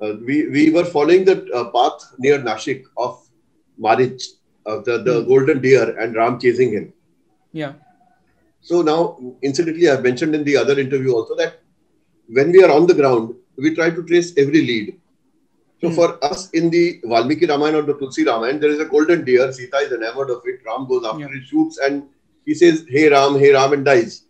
Uh, 0.00 0.14
we 0.24 0.48
we 0.48 0.70
were 0.70 0.84
following 0.84 1.24
the 1.24 1.36
uh, 1.52 1.70
path 1.70 2.14
near 2.18 2.38
Nashik 2.38 2.84
of 2.96 3.28
Marich, 3.80 4.22
uh, 4.66 4.78
the, 4.86 4.98
the 5.08 5.22
mm. 5.22 5.28
golden 5.28 5.60
deer, 5.60 5.98
and 5.98 6.14
Ram 6.14 6.38
chasing 6.40 6.72
him. 6.72 6.92
Yeah. 7.52 7.72
So 8.60 8.82
now, 8.82 9.18
incidentally, 9.42 9.88
I've 9.88 10.02
mentioned 10.02 10.34
in 10.34 10.44
the 10.44 10.56
other 10.56 10.78
interview 10.78 11.14
also 11.14 11.36
that 11.36 11.60
when 12.28 12.52
we 12.52 12.62
are 12.62 12.70
on 12.70 12.86
the 12.86 12.94
ground, 12.94 13.34
we 13.56 13.74
try 13.74 13.90
to 13.90 14.02
trace 14.04 14.32
every 14.36 14.62
lead. 14.62 15.00
So 15.80 15.88
mm. 15.88 15.94
for 15.94 16.24
us 16.24 16.50
in 16.50 16.70
the 16.70 17.00
Valmiki 17.04 17.46
Ramayana 17.46 17.78
or 17.78 17.82
the 17.82 17.94
Tulsi 17.94 18.24
Ramayana, 18.24 18.58
there 18.58 18.70
is 18.70 18.80
a 18.80 18.84
golden 18.84 19.24
deer. 19.24 19.50
Sita 19.52 19.76
is 19.78 19.92
enamored 19.92 20.30
of 20.30 20.42
it. 20.44 20.60
Ram 20.66 20.86
goes 20.88 21.04
after 21.04 21.20
yeah. 21.20 21.40
it, 21.40 21.44
shoots, 21.44 21.78
and 21.78 22.04
he 22.46 22.54
says, 22.54 22.84
"Hey 22.88 23.08
Ram, 23.08 23.38
hey 23.38 23.52
Ram," 23.52 23.72
and 23.72 23.84
dies, 23.84 24.24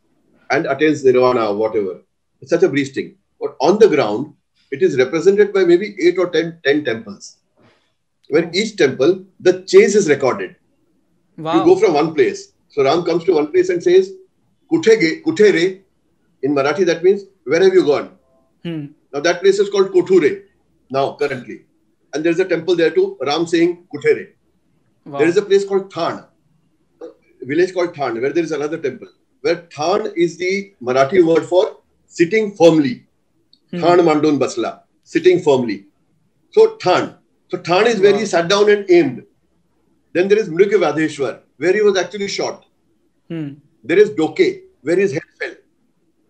and 0.51 0.67
attains 0.67 1.05
nirvana 1.05 1.51
or 1.51 1.57
whatever. 1.57 2.01
It's 2.41 2.51
such 2.51 2.63
a 2.63 2.69
brief 2.69 2.95
thing. 2.95 3.17
But 3.41 3.57
on 3.61 3.79
the 3.79 3.89
ground, 3.89 4.35
it 4.71 4.83
is 4.83 4.99
represented 4.99 5.53
by 5.53 5.65
maybe 5.65 5.97
eight 6.01 6.19
or 6.19 6.31
ten, 6.31 6.61
ten 6.65 6.85
temples 6.85 7.39
where 8.29 8.51
each 8.55 8.77
temple, 8.77 9.25
the 9.41 9.63
chase 9.63 9.95
is 9.95 10.09
recorded. 10.09 10.57
Wow. 11.37 11.55
You 11.55 11.65
go 11.65 11.77
from 11.81 11.95
one 11.95 12.15
place. 12.15 12.53
So 12.69 12.85
Ram 12.85 13.03
comes 13.03 13.25
to 13.25 13.33
one 13.33 13.51
place 13.51 13.71
and 13.71 13.83
says, 13.83 14.13
Kuthege, 14.71 15.23
Kuthere, 15.23 15.83
in 16.43 16.55
Marathi, 16.55 16.85
that 16.87 17.03
means, 17.03 17.23
where 17.45 17.63
have 17.63 17.73
you 17.73 17.85
gone? 17.85 18.19
Hmm. 18.63 18.87
Now 19.13 19.21
that 19.21 19.41
place 19.41 19.59
is 19.59 19.71
called 19.71 19.93
Kothure, 19.93 20.43
now, 20.91 21.15
currently. 21.15 21.65
And 22.15 22.25
there's 22.25 22.39
a 22.39 22.45
temple 22.45 22.77
there 22.77 22.91
too, 22.91 23.17
Ram 23.21 23.47
saying 23.47 23.87
Kuthere. 23.93 24.33
Wow. 25.05 25.19
There 25.19 25.29
is 25.29 25.37
a 25.37 25.43
place 25.43 25.65
called 25.65 25.91
Than, 25.91 26.25
a 27.01 27.47
village 27.47 27.73
called 27.73 27.95
Than, 27.95 28.21
where 28.21 28.33
there 28.33 28.45
is 28.45 28.53
another 28.53 28.79
temple, 28.79 29.09
where 29.41 29.67
Than 29.77 30.13
is 30.17 30.37
the 30.37 30.75
Marathi 30.83 31.25
word 31.25 31.45
for 31.45 31.79
sitting 32.07 32.55
firmly. 32.55 33.07
Hmm. 33.71 33.81
Than 33.81 33.99
Mandun 34.01 34.39
Basla, 34.39 34.83
sitting 35.05 35.41
firmly. 35.41 35.87
So 36.51 36.79
Than, 36.83 37.15
so 37.49 37.59
Than 37.59 37.87
is 37.87 38.01
where 38.01 38.13
wow. 38.13 38.19
he 38.19 38.27
sat 38.27 38.49
down 38.49 38.71
and 38.71 38.91
aimed. 38.91 39.25
Then 40.13 40.29
there 40.29 40.39
is 40.39 40.49
Mrugavadheshwar, 40.49 41.41
where 41.59 41.73
he 41.73 41.83
was 41.83 41.97
actually 41.97 42.29
shot. 42.29 42.65
Hmm. 43.29 43.55
There 43.85 43.99
is 43.99 44.11
Doke, 44.11 44.63
where 44.83 44.97
his 44.97 45.13
head 45.13 45.23
fell. 45.39 45.55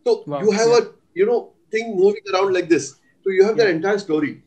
So 0.05 0.25
wow. 0.27 0.41
you 0.41 0.51
have 0.51 0.69
yeah. 0.69 0.79
a 0.79 0.83
you 1.15 1.27
know 1.27 1.53
thing 1.71 1.97
moving 1.97 2.23
around 2.33 2.53
like 2.53 2.69
this. 2.69 2.97
So 3.23 3.31
you 3.31 3.45
have 3.45 3.57
yeah. 3.57 3.65
that 3.65 3.75
entire 3.75 3.99
story. 3.99 4.43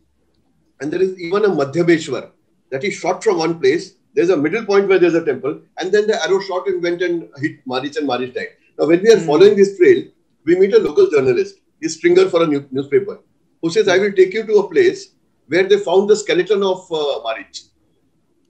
And 0.79 0.91
there 0.91 1.01
is 1.01 1.19
even 1.19 1.45
a 1.45 1.49
Madhyabeshwar 1.49 2.31
that 2.71 2.83
he 2.83 2.91
shot 2.91 3.23
from 3.23 3.37
one 3.37 3.59
place 3.59 3.95
There's 4.14 4.30
a 4.30 4.36
middle 4.36 4.64
point 4.64 4.88
where 4.88 4.98
there's 4.98 5.14
a 5.14 5.24
temple, 5.24 5.60
and 5.78 5.92
then 5.92 6.06
the 6.06 6.22
arrow 6.24 6.40
shot 6.40 6.66
and 6.68 6.82
went 6.82 7.02
and 7.02 7.28
hit 7.38 7.66
Marich 7.66 7.96
and 7.98 8.08
Marich 8.08 8.34
died. 8.34 8.52
Now, 8.78 8.86
when 8.86 9.02
we 9.02 9.10
are 9.12 9.18
hmm. 9.18 9.26
following 9.26 9.56
this 9.56 9.76
trail, 9.78 10.04
we 10.44 10.56
meet 10.56 10.74
a 10.74 10.78
local 10.78 11.10
journalist, 11.10 11.56
he's 11.80 11.96
stringer 11.96 12.28
for 12.28 12.42
a 12.42 12.46
new, 12.46 12.66
newspaper, 12.70 13.20
who 13.60 13.70
says, 13.70 13.88
I 13.88 13.98
will 13.98 14.12
take 14.12 14.32
you 14.32 14.46
to 14.46 14.54
a 14.60 14.70
place 14.70 15.08
where 15.48 15.64
they 15.64 15.78
found 15.78 16.08
the 16.08 16.16
skeleton 16.16 16.62
of 16.62 16.90
uh, 16.90 17.20
Marich. 17.26 17.68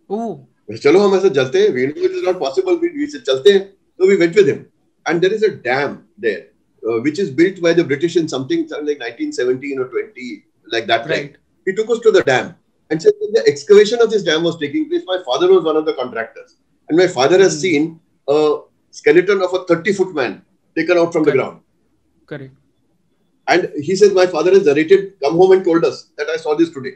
Oh. 0.08 0.46
चलो 0.82 1.00
हम 1.00 1.14
ऐसे 1.16 1.28
चलते 1.30 1.58
हैं 1.62 1.72
we 1.74 1.82
knew 1.86 2.04
it 2.06 2.14
is 2.18 2.22
not 2.28 2.38
possible 2.40 2.76
we, 2.76 2.88
we 2.90 3.06
said 3.06 3.24
चलते 3.26 3.50
हैं 3.50 3.60
so 3.98 4.06
we 4.06 4.16
went 4.22 4.34
with 4.34 4.48
him 4.48 4.66
and 5.06 5.22
there 5.22 5.32
is 5.32 5.44
a 5.44 5.50
dam 5.66 5.92
there 6.18 6.46
uh, 6.88 7.00
which 7.06 7.20
is 7.20 7.30
built 7.30 7.60
by 7.62 7.72
the 7.72 7.84
British 7.84 8.16
in 8.16 8.28
something, 8.28 8.66
something 8.68 8.86
like 8.86 8.98
1917 8.98 9.78
or 9.78 9.88
20 9.88 10.44
like 10.72 10.86
that 10.86 11.08
right. 11.08 11.36
he 11.64 11.72
took 11.72 11.88
us 11.90 12.00
to 12.00 12.10
the 12.10 12.22
dam 12.22 12.54
and 12.91 13.01
said 13.01 13.13
the 13.33 13.43
excavation 13.47 14.01
of 14.01 14.11
this 14.11 14.23
dam 14.29 14.43
was 14.43 14.57
taking 14.59 14.87
place 14.89 15.03
my 15.07 15.19
father 15.25 15.49
was 15.51 15.63
one 15.63 15.77
of 15.81 15.85
the 15.89 15.93
contractors 15.93 16.57
and 16.89 16.97
my 16.97 17.07
father 17.07 17.39
has 17.39 17.57
mm. 17.57 17.61
seen 17.65 17.99
a 18.27 18.59
skeleton 18.91 19.41
of 19.41 19.53
a 19.53 19.63
30 19.65 19.93
foot 19.93 20.15
man 20.21 20.41
taken 20.75 20.97
out 20.97 21.11
from 21.13 21.23
Correct. 21.23 21.37
the 21.37 21.43
ground 21.43 21.61
Correct. 22.31 22.55
And 23.47 23.69
he 23.87 23.95
says, 23.95 24.13
My 24.13 24.25
father 24.25 24.51
has 24.51 24.65
narrated, 24.65 25.19
come 25.21 25.35
home 25.35 25.51
and 25.51 25.65
told 25.65 25.83
us 25.83 26.09
that 26.17 26.29
I 26.29 26.37
saw 26.37 26.55
this 26.55 26.69
today. 26.69 26.95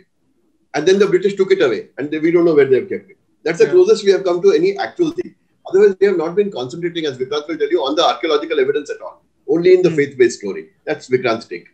And 0.73 0.87
then 0.87 0.99
the 0.99 1.07
British 1.07 1.35
took 1.35 1.51
it 1.51 1.61
away 1.61 1.89
and 1.97 2.09
they, 2.09 2.19
we 2.19 2.31
don't 2.31 2.45
know 2.45 2.55
where 2.55 2.65
they 2.65 2.79
have 2.79 2.89
kept 2.89 3.09
it. 3.11 3.17
That's 3.43 3.59
the 3.59 3.65
yeah. 3.65 3.71
closest 3.71 4.05
we 4.05 4.11
have 4.11 4.23
come 4.23 4.41
to 4.41 4.51
any 4.51 4.77
actual 4.77 5.11
thing. 5.11 5.35
Otherwise, 5.67 5.95
we 5.99 6.07
have 6.07 6.17
not 6.17 6.35
been 6.35 6.51
concentrating, 6.51 7.05
as 7.05 7.17
Vikrant 7.17 7.47
will 7.47 7.57
tell 7.57 7.69
you, 7.69 7.81
on 7.81 7.95
the 7.95 8.05
archaeological 8.05 8.59
evidence 8.59 8.89
at 8.89 9.01
all. 9.01 9.23
Only 9.49 9.73
in 9.73 9.81
the 9.81 9.89
mm. 9.89 9.95
faith 9.95 10.17
based 10.17 10.39
story. 10.39 10.69
That's 10.85 11.09
Vikrant's 11.09 11.45
take. 11.45 11.67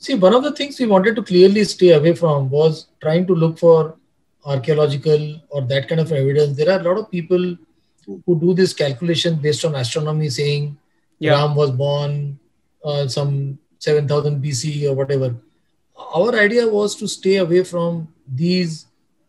See, 0.00 0.14
one 0.14 0.34
of 0.34 0.42
the 0.42 0.52
things 0.52 0.80
we 0.80 0.86
wanted 0.86 1.14
to 1.16 1.22
clearly 1.22 1.62
stay 1.64 1.90
away 1.90 2.14
from 2.14 2.48
was 2.48 2.86
trying 3.02 3.26
to 3.26 3.34
look 3.34 3.58
for 3.58 3.96
archaeological 4.46 5.38
or 5.50 5.60
that 5.62 5.88
kind 5.88 6.00
of 6.00 6.10
evidence. 6.10 6.56
There 6.56 6.70
are 6.70 6.80
a 6.80 6.82
lot 6.82 6.96
of 6.96 7.10
people 7.10 7.58
who 8.06 8.40
do 8.40 8.54
this 8.54 8.72
calculation 8.72 9.34
based 9.34 9.62
on 9.66 9.74
astronomy, 9.74 10.30
saying 10.30 10.78
yeah. 11.18 11.32
Ram 11.32 11.54
was 11.54 11.70
born 11.70 12.38
uh, 12.82 13.08
some 13.08 13.58
7000 13.78 14.42
BC 14.42 14.88
or 14.88 14.94
whatever. 14.94 15.36
Our 16.14 16.34
idea 16.34 16.66
was 16.66 16.96
to 16.96 17.06
stay 17.06 17.36
away 17.36 17.62
from 17.62 18.08
these, 18.26 18.86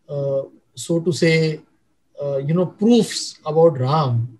uh, 0.07 0.43
so 0.73 1.01
to 1.01 1.11
say, 1.11 1.59
uh, 2.23 2.37
you 2.37 2.53
know, 2.53 2.65
proofs 2.65 3.39
about 3.45 3.77
Ram, 3.77 4.39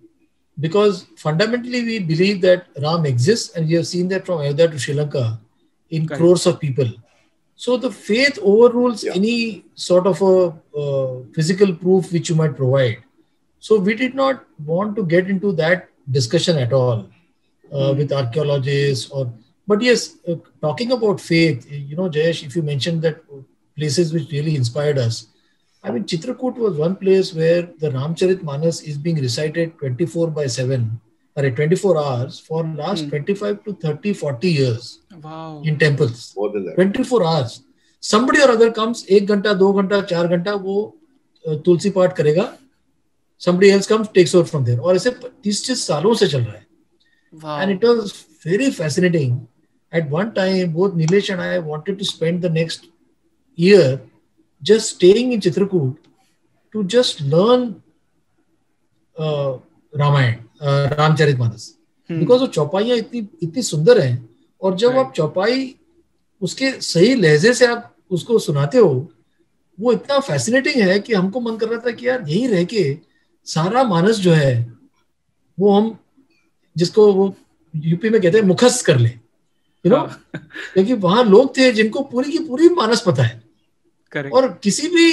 because 0.58 1.04
fundamentally 1.18 1.84
we 1.84 1.98
believe 1.98 2.40
that 2.40 2.68
Ram 2.80 3.04
exists, 3.04 3.54
and 3.54 3.68
we 3.68 3.74
have 3.74 3.86
seen 3.86 4.08
that 4.08 4.24
from 4.24 4.40
Ayodhya 4.40 4.68
to 4.68 4.78
Sri 4.78 4.94
Lanka 4.94 5.38
in 5.92 6.08
crores 6.08 6.46
of 6.46 6.58
people. 6.58 6.90
So 7.54 7.76
the 7.76 7.90
faith 7.90 8.38
overrules 8.42 9.04
yeah. 9.04 9.12
any 9.14 9.64
sort 9.74 10.06
of 10.06 10.20
a 10.22 10.36
uh, 10.76 11.22
physical 11.34 11.74
proof 11.74 12.12
which 12.12 12.28
you 12.28 12.34
might 12.34 12.56
provide. 12.56 12.98
So 13.60 13.78
we 13.78 13.94
did 13.94 14.14
not 14.14 14.44
want 14.64 14.96
to 14.96 15.04
get 15.04 15.28
into 15.28 15.52
that 15.52 15.88
discussion 16.10 16.58
at 16.58 16.72
all 16.72 17.08
uh, 17.72 17.76
mm. 17.76 17.96
with 17.98 18.12
archaeologists 18.12 19.10
or. 19.10 19.32
But 19.64 19.80
yes, 19.80 20.16
uh, 20.26 20.34
talking 20.60 20.90
about 20.90 21.20
faith, 21.20 21.70
you 21.70 21.94
know, 21.94 22.10
Jayesh, 22.10 22.44
if 22.44 22.56
you 22.56 22.62
mentioned 22.62 23.00
that 23.02 23.22
places 23.76 24.12
which 24.12 24.32
really 24.32 24.56
inspired 24.56 24.98
us, 24.98 25.28
I 25.84 25.92
mean, 25.92 26.04
Chitrakoot 26.04 26.56
was 26.56 26.76
one 26.76 26.96
place 26.96 27.32
where 27.32 27.62
the 27.78 27.90
Ramcharit 27.90 28.42
Manas 28.42 28.82
is 28.82 28.98
being 28.98 29.20
recited 29.20 29.78
24 29.78 30.32
by 30.32 30.48
7 30.48 31.00
or 31.36 31.50
24 31.50 31.98
hours 31.98 32.38
for 32.38 32.64
last 32.64 33.04
mm. 33.04 33.10
25 33.10 33.64
to 33.64 33.74
30 33.74 34.12
40 34.12 34.50
years 34.50 35.00
wow. 35.22 35.62
in 35.64 35.78
temples 35.78 36.34
more 36.36 36.50
than 36.52 36.66
that 36.66 36.74
24 36.74 37.24
hours 37.26 37.62
somebody 38.00 38.40
or 38.42 38.50
other 38.50 38.70
comes 38.70 39.04
एक 39.06 39.26
घंटा 39.26 39.52
दो 39.62 39.72
घंटा 39.72 40.00
चार 40.12 40.26
घंटा 40.36 40.54
वो 40.66 40.76
तुलसी 41.64 41.90
पाठ 41.90 42.16
करेगा 42.16 42.52
somebody 43.38 43.70
else 43.70 43.86
comes 43.86 44.08
takes 44.08 44.34
over 44.34 44.48
from 44.48 44.64
there 44.64 44.78
और 44.78 44.96
ऐसे 44.96 45.10
तीस 45.44 45.66
तीस 45.66 45.86
सालों 45.86 46.14
से 46.14 46.28
चल 46.28 46.42
रहा 46.42 46.54
है 46.54 46.66
wow. 47.42 47.58
and 47.60 47.70
it 47.70 47.88
was 47.88 48.12
very 48.46 48.70
fascinating 48.70 49.48
at 49.92 50.08
one 50.10 50.32
time 50.34 50.72
both 50.72 50.94
Nilesh 50.94 51.30
and 51.32 51.40
I 51.40 51.58
wanted 51.58 51.98
to 51.98 52.04
spend 52.04 52.42
the 52.42 52.50
next 52.50 52.88
year 53.56 54.00
just 54.62 54.96
staying 54.96 55.32
in 55.32 55.40
Chitrakoot 55.40 55.96
to 56.72 56.84
just 56.84 57.20
learn 57.20 57.82
uh, 59.18 59.58
Ramayana 59.94 60.42
Ramcharit 60.62 61.38
Manas. 61.38 61.74
Because 62.10 62.40
वो 62.40 62.46
चौपाइयाँ 62.48 62.96
इतनी 62.98 63.26
इतनी 63.42 63.62
सुंदर 63.62 64.00
है 64.00 64.28
और 64.62 64.76
जब 64.76 64.98
आप 64.98 65.12
चौपाई 65.16 65.74
उसके 66.42 66.70
सही 66.82 67.14
लहजे 67.14 67.52
से 67.54 67.66
आप 67.66 67.94
उसको 68.10 68.38
सुनाते 68.38 68.78
हो 68.78 69.08
वो 69.78 69.92
इतना 69.92 70.18
फैसिनेटिंग 70.20 70.82
है 70.82 70.98
कि 71.00 71.14
हमको 71.14 71.40
मन 71.40 71.56
कर 71.56 71.68
रहा 71.68 71.78
था 71.86 71.90
कि 71.90 72.08
यार 72.08 72.24
यही 72.28 72.46
रह 72.46 72.64
के 72.64 72.98
सारा 73.46 73.82
मानस 73.84 74.16
जो 74.16 74.32
है 74.32 74.54
वो 75.58 75.72
हम 75.72 75.96
जिसको 76.76 77.12
वो 77.12 77.34
यूपी 77.74 78.10
में 78.10 78.20
कहते 78.20 78.38
हैं 78.38 78.44
मुखस 78.44 78.82
कर 78.82 78.98
ले। 78.98 79.08
You 79.08 79.90
know. 79.90 80.02
क्योंकि 80.36 80.92
वहाँ 80.94 81.24
लोग 81.24 81.56
थे 81.56 81.72
जिनको 81.72 82.02
पूरी 82.02 82.32
की 82.32 82.38
पूरी 82.38 82.68
मानस 82.68 83.02
पता 83.06 83.22
है। 83.22 83.42
Correct. 84.12 84.32
और 84.32 84.48
किसी 84.62 84.88
भी 84.88 85.10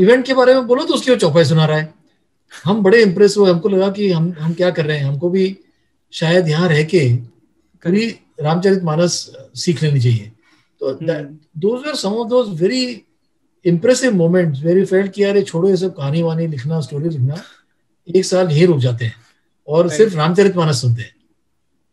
इवेंट 0.00 0.24
के 0.26 0.34
बारे 0.34 0.54
में 0.54 0.66
बोलो 0.66 0.84
तो 0.84 0.94
उसकी 0.94 1.10
वो 1.10 1.16
चौपाई 1.16 1.44
सुना 1.44 1.64
रहा 1.66 1.78
है। 1.78 1.94
हम 2.52 2.82
बड़े 2.82 3.02
इम्प्रेस 3.02 3.36
हुए 3.38 3.50
हमको 3.50 3.68
लगा 3.68 3.88
कि 3.90 4.10
हम 4.10 4.32
हम 4.38 4.54
क्या 4.54 4.70
कर 4.70 4.86
रहे 4.86 4.98
हैं? 4.98 5.04
हमको 5.04 5.30
भी 5.30 5.56
शायद 6.12 6.48
यहाँ 6.48 6.68
रह 6.68 6.82
के 6.84 7.00
पूरी 7.84 8.08
रामचरित 8.40 8.82
मानस 8.84 9.14
सीख 9.56 9.82
लेनी 9.82 10.00
चाहिए। 10.00 10.32
तो 10.80 10.92
those 11.60 11.86
are 11.88 11.94
some 11.96 12.14
of 12.14 12.28
those 12.28 12.60
very 12.60 12.82
impressive 13.64 14.14
moments 14.16 14.62
very 14.62 14.84
felt 14.84 15.12
कि 15.12 15.22
यार 15.24 15.40
छोड़ो 15.42 15.68
ये 15.68 15.76
सब 15.76 15.94
कहानी 15.96 16.22
वानी 16.22 16.46
लिखना 16.46 16.80
स्टोरी 16.80 17.08
लिखना 17.08 17.42
एक 18.08 18.24
साल 18.24 18.50
यही 18.50 18.66
रुक 18.66 18.78
जाते 18.80 19.04
हैं 19.04 19.14
और 19.68 19.88
सिर्फ़ 19.90 20.16
रामचरित 20.16 20.56
मानस 20.56 20.80
सुनते 20.80 21.02
हैं। 21.02 21.14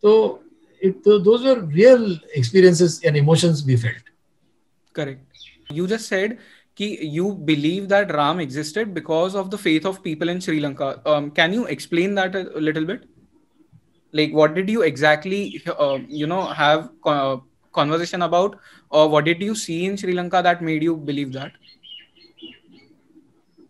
तो 0.02 0.44
it 0.82 1.08
those 1.22 1.46
are 1.46 1.66
real 1.66 2.18
experiences 2.38 3.00
and 3.04 3.16
emotions 3.16 3.62
be 3.62 3.76
felt 3.76 4.08
correct 4.94 5.72
you 5.72 5.86
just 5.86 6.08
said 6.10 6.36
you 6.86 7.34
believe 7.34 7.88
that 7.88 8.12
Ram 8.14 8.40
existed 8.40 8.94
because 8.94 9.34
of 9.34 9.50
the 9.50 9.58
faith 9.58 9.84
of 9.84 10.02
people 10.02 10.28
in 10.28 10.40
Sri 10.40 10.60
Lanka. 10.60 11.00
Um, 11.06 11.30
can 11.30 11.52
you 11.52 11.66
explain 11.66 12.14
that 12.14 12.34
a, 12.34 12.56
a, 12.56 12.60
little 12.60 12.84
bit? 12.84 13.08
Like, 14.12 14.32
what 14.32 14.54
did 14.54 14.70
you 14.70 14.82
exactly, 14.82 15.62
uh, 15.66 15.98
you 16.08 16.26
know, 16.26 16.46
have 16.46 16.90
uh, 17.04 17.38
conversation 17.72 18.22
about, 18.22 18.58
or 18.90 19.08
what 19.08 19.24
did 19.24 19.42
you 19.42 19.54
see 19.54 19.86
in 19.86 19.96
Sri 19.96 20.12
Lanka 20.12 20.40
that 20.42 20.62
made 20.62 20.82
you 20.82 20.96
believe 20.96 21.32
that? 21.32 21.52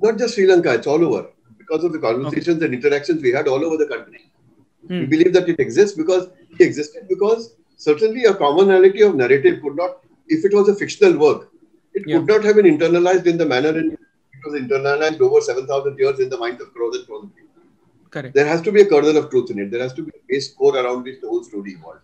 Not 0.00 0.18
just 0.18 0.34
Sri 0.34 0.46
Lanka; 0.46 0.74
it's 0.74 0.86
all 0.86 1.04
over 1.04 1.30
because 1.58 1.84
of 1.84 1.92
the 1.92 1.98
conversations 1.98 2.56
okay. 2.56 2.66
and 2.66 2.74
interactions 2.74 3.22
we 3.22 3.32
had 3.32 3.48
all 3.48 3.64
over 3.64 3.76
the 3.76 3.86
country. 3.86 4.30
Hmm. 4.86 5.00
We 5.00 5.06
believe 5.06 5.32
that 5.32 5.48
it 5.48 5.58
exists 5.58 5.96
because 5.96 6.28
it 6.52 6.60
existed 6.60 7.08
because 7.08 7.54
certainly 7.76 8.24
a 8.24 8.34
commonality 8.34 9.02
of 9.02 9.16
narrative 9.16 9.60
could 9.62 9.76
not, 9.76 9.98
if 10.28 10.44
it 10.44 10.54
was 10.54 10.68
a 10.68 10.74
fictional 10.74 11.18
work, 11.18 11.50
it 11.97 12.03
yeah. 12.07 12.17
could 12.17 12.27
not 12.27 12.43
have 12.43 12.55
been 12.55 12.65
internalized 12.65 13.27
in 13.27 13.37
the 13.37 13.45
manner 13.45 13.77
in 13.77 13.91
it 13.91 13.99
was 14.45 14.59
internalized 14.59 15.21
over 15.21 15.39
7,000 15.39 15.97
years 15.97 16.19
in 16.19 16.29
the 16.29 16.37
minds 16.37 16.61
of 16.61 16.73
crows 16.73 16.95
and 16.97 17.07
crows 17.07 17.27
Correct. 18.13 18.35
There 18.35 18.45
has 18.45 18.61
to 18.61 18.71
be 18.71 18.81
a 18.81 18.85
kernel 18.85 19.17
of 19.17 19.31
truth 19.31 19.49
in 19.49 19.57
it. 19.57 19.71
There 19.71 19.81
has 19.81 19.93
to 19.93 20.03
be 20.03 20.11
a 20.11 20.21
base 20.29 20.53
core 20.53 20.77
around 20.77 21.03
which 21.03 21.19
the 21.19 21.27
whole 21.27 21.43
story 21.43 21.71
evolved. 21.71 22.01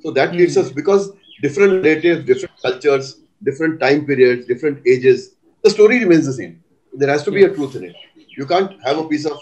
So 0.00 0.10
that 0.10 0.34
leads 0.34 0.56
mm. 0.56 0.62
us 0.62 0.72
because 0.72 1.12
different 1.42 1.84
narratives, 1.84 2.26
different 2.26 2.60
cultures, 2.60 3.20
different 3.44 3.78
time 3.78 4.04
periods, 4.04 4.46
different 4.46 4.84
ages, 4.84 5.36
the 5.62 5.70
story 5.70 6.00
remains 6.00 6.26
the 6.26 6.32
same. 6.32 6.60
There 6.92 7.08
has 7.08 7.22
to 7.22 7.30
be 7.30 7.44
a 7.44 7.54
truth 7.54 7.76
in 7.76 7.84
it. 7.84 7.94
You 8.36 8.46
can't 8.46 8.82
have 8.82 8.98
a 8.98 9.08
piece 9.08 9.26
of 9.26 9.38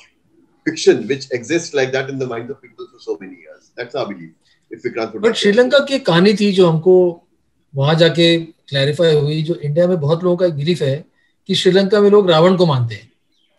fiction 0.67 1.09
which 1.09 1.31
exists 1.33 1.73
like 1.73 1.93
that 1.93 2.11
in 2.11 2.19
the 2.19 2.27
minds 2.27 2.51
of 2.51 2.61
people 2.61 2.87
for 2.93 2.99
so 2.99 3.17
many 3.19 3.37
years. 3.37 3.71
That's 3.75 3.95
our 3.95 4.07
belief. 4.07 4.33
If 4.71 4.83
Vikrant 4.83 5.19
But 5.19 5.37
Sri 5.37 5.53
Lanka 5.53 5.85
की 5.89 5.99
कहानी 6.05 6.35
थी 6.35 6.53
जो 6.53 6.69
हमको 6.69 6.95
वहाँ 7.78 7.96
जाके 7.96 8.38
clarify 8.70 9.14
हुई 9.16 9.42
जो 9.44 9.56
India 9.56 9.88
में 9.88 10.00
बहुत 10.00 10.24
लोगों 10.24 10.38
का 10.38 10.46
एक 10.46 10.54
बिलीफ 10.54 10.82
है 10.82 10.96
कि 11.50 11.56
श्रीलंका 11.56 12.02
में 12.02 12.10
लोग 12.10 12.30
रावण 12.32 12.56
को 12.58 12.66
मानते 12.66 12.96
हैं 12.96 13.12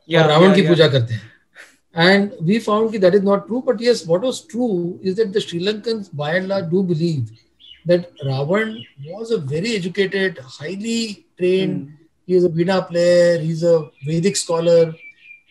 या 0.08 0.24
रावण 0.26 0.54
की 0.54 0.62
पूजा 0.68 0.88
करते 0.88 1.14
हैं। 1.14 1.26
एंड 1.96 2.30
वी 2.42 2.58
फाउंड 2.58 2.90
कि 2.92 2.98
that 2.98 3.14
is 3.14 3.22
not 3.24 3.46
true 3.46 3.60
but 3.68 3.82
yes 3.82 4.02
what 4.06 4.24
was 4.24 4.40
true 4.50 4.68
is 5.04 5.16
that 5.16 5.28
the 5.36 5.38
Sri Lankan 5.38 6.04
by 6.14 6.36
and 6.36 6.46
large 6.48 6.64
do 6.70 6.82
believe 6.82 7.26
that 7.88 8.08
Ravana 8.24 8.74
was 9.08 9.32
a 9.34 9.36
very 9.52 9.72
educated 9.74 10.38
highly 10.58 11.06
train 11.38 11.76
he 12.28 12.36
is 12.36 12.46
a 12.46 12.50
veena 12.58 12.78
player 12.92 13.40
he 13.42 13.50
is 13.50 13.66
a 13.66 13.76
Vedic 14.06 14.36
scholar 14.36 14.84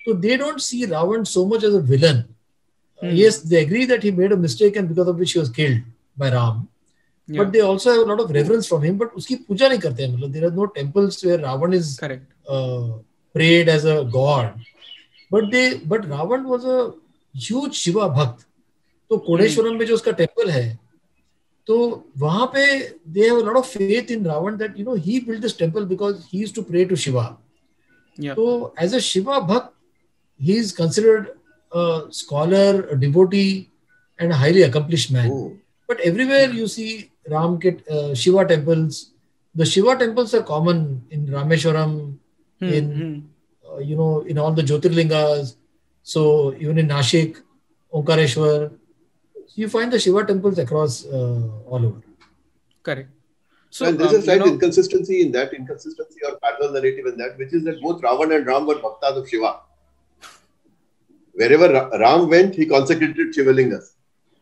तो 0.06 0.14
they 0.26 0.38
don't 0.38 0.60
see 0.62 0.86
Ravana 0.86 1.24
so 1.36 1.46
much 1.54 1.64
as 1.64 1.74
a 1.74 1.86
villain 1.94 2.24
yes 3.02 3.36
they 3.50 3.58
agree 3.64 3.82
that 3.90 4.06
he 4.06 4.12
made 4.20 4.32
a 4.36 4.38
mistake 4.44 4.78
and 4.80 4.88
because 4.92 5.10
of 5.12 5.20
which 5.24 5.34
he 5.34 5.40
was 5.40 5.50
killed 5.58 5.82
by 6.22 6.30
ram 6.36 6.62
but 7.30 7.48
they 7.48 7.60
also 7.62 7.92
have 7.92 8.08
lot 8.10 8.20
of 8.22 8.32
reference 8.32 8.68
from 8.68 8.84
him 8.84 8.98
but 8.98 9.14
उसकी 9.18 9.36
पूजा 9.38 9.68
नहीं 9.68 9.80
करते 9.80 10.04
हैं 10.04 10.14
मतलब 10.14 10.32
there 10.32 10.46
are 10.46 10.52
no 10.52 10.66
temples 10.76 11.26
where 11.26 11.40
Ravana 11.40 11.74
is 11.74 12.00
correct 12.00 12.26
prayed 13.36 13.70
as 13.70 13.86
a 13.86 14.00
god 14.12 14.60
but 15.32 15.52
they 15.52 15.70
but 15.86 16.06
Ravana 16.08 16.46
was 16.46 16.66
a 16.66 16.82
huge 17.36 17.72
Shiva 17.76 18.08
bhakt 18.10 18.46
तो 19.12 19.18
कोडेश्वरम 19.18 19.70
hmm. 19.70 19.80
में 19.80 19.86
जो 19.86 19.94
उसका 19.94 20.12
टेंपल 20.12 20.50
है 20.50 20.80
तो 21.68 21.78
वहाँ 22.18 22.46
पे 22.54 22.66
they 23.08 23.22
have 23.22 23.40
lot 23.46 23.56
of 23.58 23.68
faith 23.68 24.12
in 24.12 24.26
Ravana 24.26 24.58
that 24.58 24.80
you 24.80 24.86
know 24.86 24.96
he 24.98 25.20
built 25.20 25.42
this 25.42 25.58
temple 25.58 25.86
because 25.86 26.22
he 26.34 26.44
is 26.44 26.54
to 26.54 26.62
pray 26.62 26.86
to 26.86 26.96
Shiva 26.96 27.24
तो 28.18 28.76
as 28.82 28.96
a 28.96 29.00
Shiva 29.00 29.40
bhakt 29.48 29.74
he 30.40 30.54
is 30.54 30.74
considered 30.76 31.28
scholar 32.14 32.96
devotee 32.96 33.50
and 34.20 34.34
highly 34.34 34.62
accomplished 34.64 35.14
man 35.14 35.30
but 35.90 36.00
everywhere 36.02 36.56
you 36.56 36.68
see 36.68 36.88
Ram 37.30 37.60
uh, 37.90 38.14
Shiva 38.14 38.46
temples. 38.46 39.12
The 39.56 39.66
Shiva 39.66 39.98
temples 39.98 40.34
are 40.34 40.44
common 40.44 41.04
in 41.10 41.28
Rameshwaram, 41.28 42.18
hmm, 42.60 42.66
in 42.66 42.92
hmm. 42.92 43.20
Uh, 43.70 43.80
you 43.80 43.96
know, 43.96 44.22
in 44.22 44.38
all 44.38 44.52
the 44.52 44.62
Jyotirlingas. 44.62 45.56
So 46.04 46.54
even 46.56 46.78
in 46.78 46.88
Nashik, 46.88 47.42
Omkareshwar, 47.94 48.72
you 49.56 49.68
find 49.68 49.92
the 49.92 50.00
Shiva 50.00 50.26
temples 50.26 50.58
across 50.58 51.06
uh, 51.06 51.50
all 51.66 51.86
over. 51.86 52.02
Correct. 52.84 53.10
So 53.70 53.86
and 53.86 54.00
there's 54.00 54.14
um, 54.14 54.20
a 54.20 54.22
slight 54.22 54.40
you 54.40 54.46
know, 54.46 54.54
inconsistency 54.54 55.22
in 55.22 55.32
that, 55.34 55.54
inconsistency 55.54 56.20
or 56.26 56.38
parallel 56.38 56.74
narrative 56.74 57.06
in 57.08 57.18
that, 57.18 57.38
which 57.38 57.54
is 57.54 57.64
that 57.66 57.82
both 57.82 58.02
Ravan 58.02 58.36
and 58.36 58.48
Ram 58.48 58.66
were 58.66 58.76
bhaktas 58.76 59.18
of 59.18 59.28
Shiva. 59.30 59.60
Wherever 61.34 61.90
Ram 62.00 62.30
went, 62.30 62.56
he 62.56 62.66
consecrated 62.66 63.34
Shivalingas. 63.34 63.94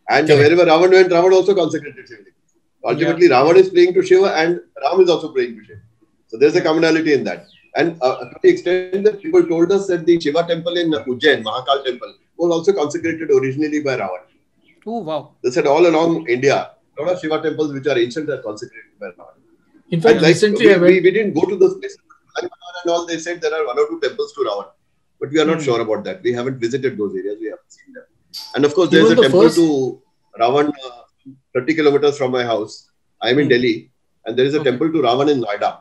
And 0.08 0.28
Correct. 0.28 0.52
wherever 0.52 0.66
Ravan 0.70 0.92
went, 0.92 1.10
Ravan 1.10 1.34
also 1.34 1.56
consecrated 1.56 2.06
Shivalingas. 2.06 2.45
Ultimately, 2.86 3.28
yeah. 3.28 3.42
Ravan 3.42 3.56
is 3.56 3.70
praying 3.70 3.94
to 3.96 4.04
Shiva 4.04 4.34
and 4.36 4.60
Ram 4.84 5.02
is 5.02 5.10
also 5.10 5.32
praying 5.34 5.58
to 5.58 5.66
Shiva. 5.66 5.80
So 6.28 6.38
there's 6.38 6.56
a 6.56 6.62
commonality 6.62 7.14
in 7.14 7.24
that. 7.24 7.48
And 7.76 7.98
uh, 8.02 8.20
to 8.30 8.36
the 8.42 8.50
extent 8.50 9.04
that 9.06 9.22
people 9.22 9.44
told 9.46 9.72
us 9.72 9.88
that 9.88 10.06
the 10.06 10.20
Shiva 10.20 10.46
temple 10.48 10.78
in 10.78 10.92
Ujjain, 10.92 11.44
Mahakal 11.44 11.84
temple, 11.84 12.14
was 12.38 12.52
also 12.52 12.74
consecrated 12.74 13.30
originally 13.32 13.82
by 13.82 13.98
Ravan. 13.98 14.24
Oh, 14.86 15.00
wow. 15.00 15.32
They 15.44 15.52
said 15.52 15.68
all 15.68 15.86
along 15.88 16.28
India, 16.30 16.72
a 16.98 17.02
lot 17.02 17.14
of 17.14 17.20
Shiva 17.20 17.42
temples 17.42 17.74
which 17.74 17.88
are 17.88 17.98
ancient 17.98 18.30
are 18.30 18.42
consecrated 18.42 18.92
by 19.00 19.08
Ravan. 19.08 19.36
In 19.92 20.02
fact, 20.02 20.22
like, 20.22 20.30
recently 20.30 20.68
we, 20.68 20.74
we, 20.76 21.02
we, 21.02 21.12
didn't 21.12 21.34
go 21.34 21.46
to 21.46 21.56
those 21.56 21.78
places. 21.80 22.00
and 22.42 22.50
all, 22.92 23.06
they 23.06 23.18
said 23.18 23.42
there 23.42 23.54
are 23.54 23.66
one 23.66 23.78
or 23.80 23.88
two 23.88 24.00
temples 24.00 24.32
to 24.34 24.42
Ravan. 24.42 24.68
But 25.20 25.32
we 25.32 25.40
are 25.40 25.46
not 25.46 25.58
Hmm. 25.58 25.64
sure 25.64 25.82
about 25.82 26.04
that. 26.04 26.22
We 26.24 26.34
haven't 26.34 26.60
visited 26.60 26.98
those 26.98 27.16
areas. 27.16 27.38
We 27.40 27.48
haven't 27.48 27.72
seen 27.72 27.94
them. 27.94 28.04
And 28.56 28.66
of 28.66 28.74
course, 28.76 28.90
there's 28.90 29.12
a 29.12 29.16
the 29.16 29.22
temple 29.24 29.42
first- 29.44 29.56
to 29.58 30.02
Ravan, 30.40 30.70
uh, 30.70 31.02
30 31.56 31.74
kilometers 31.74 32.18
from 32.18 32.32
my 32.32 32.44
house. 32.44 32.90
I'm 33.22 33.40
in 33.40 33.48
mm. 33.48 33.50
Delhi, 33.50 33.92
and 34.26 34.38
there 34.38 34.46
is 34.46 34.54
a 34.54 34.60
okay. 34.60 34.70
temple 34.70 34.92
to 34.92 35.00
Ravan 35.00 35.32
in 35.32 35.42
Noida 35.42 35.80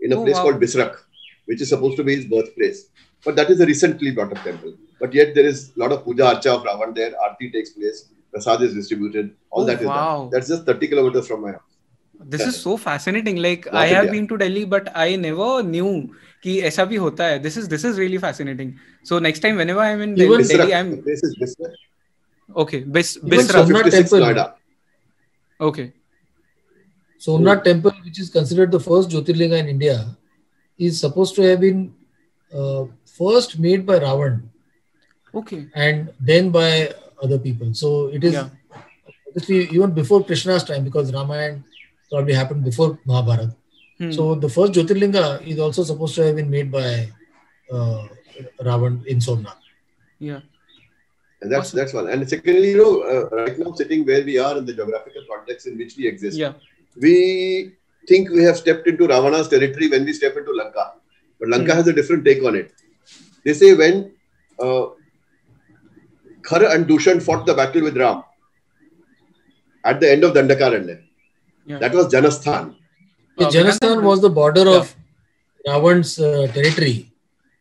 in 0.00 0.12
a 0.12 0.16
oh, 0.16 0.24
place 0.24 0.36
wow. 0.36 0.42
called 0.42 0.60
Bisrakh, 0.60 0.96
which 1.46 1.62
is 1.62 1.68
supposed 1.68 1.96
to 1.96 2.04
be 2.04 2.16
his 2.16 2.24
birthplace. 2.26 2.88
But 3.24 3.36
that 3.36 3.50
is 3.50 3.60
a 3.60 3.66
recently 3.66 4.10
brought 4.10 4.36
up 4.36 4.42
temple. 4.42 4.74
But 5.00 5.14
yet 5.14 5.34
there 5.34 5.46
is 5.46 5.72
a 5.76 5.80
lot 5.80 5.92
of 5.92 6.04
puja 6.04 6.24
archa 6.24 6.56
of 6.56 6.64
Ravan 6.64 6.94
there. 6.94 7.12
Arti 7.22 7.50
takes 7.50 7.70
place. 7.70 8.10
Prasad 8.32 8.62
is 8.62 8.74
distributed. 8.74 9.34
All 9.50 9.62
oh, 9.62 9.66
that 9.66 9.80
is 9.80 9.86
wow. 9.86 10.28
That's 10.32 10.48
just 10.48 10.66
30 10.66 10.88
kilometers 10.88 11.28
from 11.28 11.42
my 11.42 11.52
house. 11.52 11.70
is 12.32 12.60
so 12.60 12.76
fascinating. 12.76 13.36
like, 13.36 13.66
i 13.72 13.86
have 13.86 14.10
been 14.10 14.26
to 14.28 14.36
delhi, 14.36 14.64
but 14.64 14.90
i 14.94 15.16
never 15.16 15.62
knew. 15.62 16.10
this 16.44 16.56
is 16.56 16.62
ऐसा 16.64 16.84
भी 16.84 16.96
होता 16.96 17.26
है 17.26 17.38
this 17.42 17.56
is 17.58 17.64
this 17.64 17.84
is 17.84 17.98
really 17.98 18.18
fascinating 18.18 18.72
so 19.08 19.18
next 19.26 19.42
time 19.42 19.54
whenever 19.56 19.82
I 19.84 19.92
am 19.92 20.02
in 20.02 20.14
Delhi 20.14 20.72
I 20.72 20.80
am 20.80 20.90
okay 22.62 22.78
this 22.96 23.16
this 23.24 23.50
temple 23.52 24.24
okay 25.60 25.92
Somnath. 27.18 27.58
Okay 27.60 27.72
temple, 27.72 27.92
which 28.04 28.20
is 28.20 28.28
considered 28.30 28.70
the 28.70 28.80
first 28.80 29.10
Jyotirlinga 29.10 29.58
in 29.58 29.68
India, 29.68 30.16
is 30.78 31.00
supposed 31.00 31.34
to 31.36 31.42
have 31.42 31.60
been 31.60 31.94
uh, 32.52 32.84
first 33.06 33.58
made 33.58 33.86
by 33.86 33.98
Ravan 33.98 34.42
okay 35.34 35.66
and 35.74 36.10
then 36.20 36.50
by 36.50 36.92
other 37.22 37.38
people. 37.38 37.72
So 37.74 38.08
it 38.08 38.22
is 38.24 38.34
Yeah. 38.34 38.48
obviously 39.28 39.68
even 39.76 39.92
before 39.92 40.22
Krishna's 40.24 40.64
time 40.64 40.84
because 40.84 41.12
Ramayana 41.12 41.62
probably 42.10 42.34
happened 42.34 42.64
before 42.64 42.98
Mahabharata. 43.06 43.56
Hmm. 43.98 44.10
So 44.12 44.34
the 44.34 44.48
first 44.48 44.72
Jyotirlinga 44.74 45.46
is 45.46 45.58
also 45.58 45.82
supposed 45.84 46.14
to 46.16 46.22
have 46.26 46.36
been 46.36 46.50
made 46.50 46.70
by 46.70 47.08
uh, 47.72 48.06
Ravan 48.62 49.04
in 49.06 49.18
Somnath. 49.20 49.56
yeah 50.18 50.40
And 51.44 51.52
that's 51.52 51.68
Awesome. 51.68 51.78
that's 51.78 51.92
one. 51.92 52.06
And 52.08 52.26
secondly, 52.32 52.70
you 52.70 52.78
know, 52.82 52.92
uh, 53.14 53.36
right 53.36 53.58
now 53.62 53.72
sitting 53.80 54.04
where 54.06 54.24
we 54.24 54.36
are 54.38 54.56
in 54.58 54.64
the 54.64 54.72
geographical 54.72 55.24
context 55.30 55.66
in 55.66 55.76
which 55.80 55.94
we 55.98 56.06
exist, 56.08 56.38
yeah 56.38 56.54
we 57.04 57.14
think 58.08 58.30
we 58.30 58.42
have 58.44 58.56
stepped 58.56 58.86
into 58.90 59.06
Ravana's 59.12 59.48
territory 59.54 59.88
when 59.94 60.04
we 60.08 60.12
step 60.18 60.36
into 60.40 60.52
Lanka. 60.60 60.84
But 61.40 61.48
Lanka 61.54 61.72
Hmm. 61.72 61.78
has 61.80 61.88
a 61.92 61.92
different 61.98 62.24
take 62.28 62.42
on 62.50 62.54
it. 62.60 62.70
They 63.44 63.52
say 63.60 63.74
when 63.74 63.96
uh, 64.66 64.84
Khar 66.48 66.62
and 66.74 66.86
Dushan 66.92 67.20
fought 67.28 67.44
the 67.50 67.54
battle 67.60 67.82
with 67.82 67.96
Ram 68.04 68.22
at 69.84 70.00
the 70.00 70.10
end 70.10 70.24
of 70.24 70.32
Dandakaranya, 70.38 70.96
yeah 71.66 71.78
that 71.78 71.92
was 72.00 72.06
Janasthan. 72.16 72.74
Yeah, 73.38 73.46
Uh, 73.48 73.50
Janasthan 73.58 74.02
was 74.10 74.20
the 74.26 74.30
border 74.40 74.66
of 74.78 74.94
Ravan's 75.68 76.12
uh, 76.18 76.46
territory. 76.58 76.96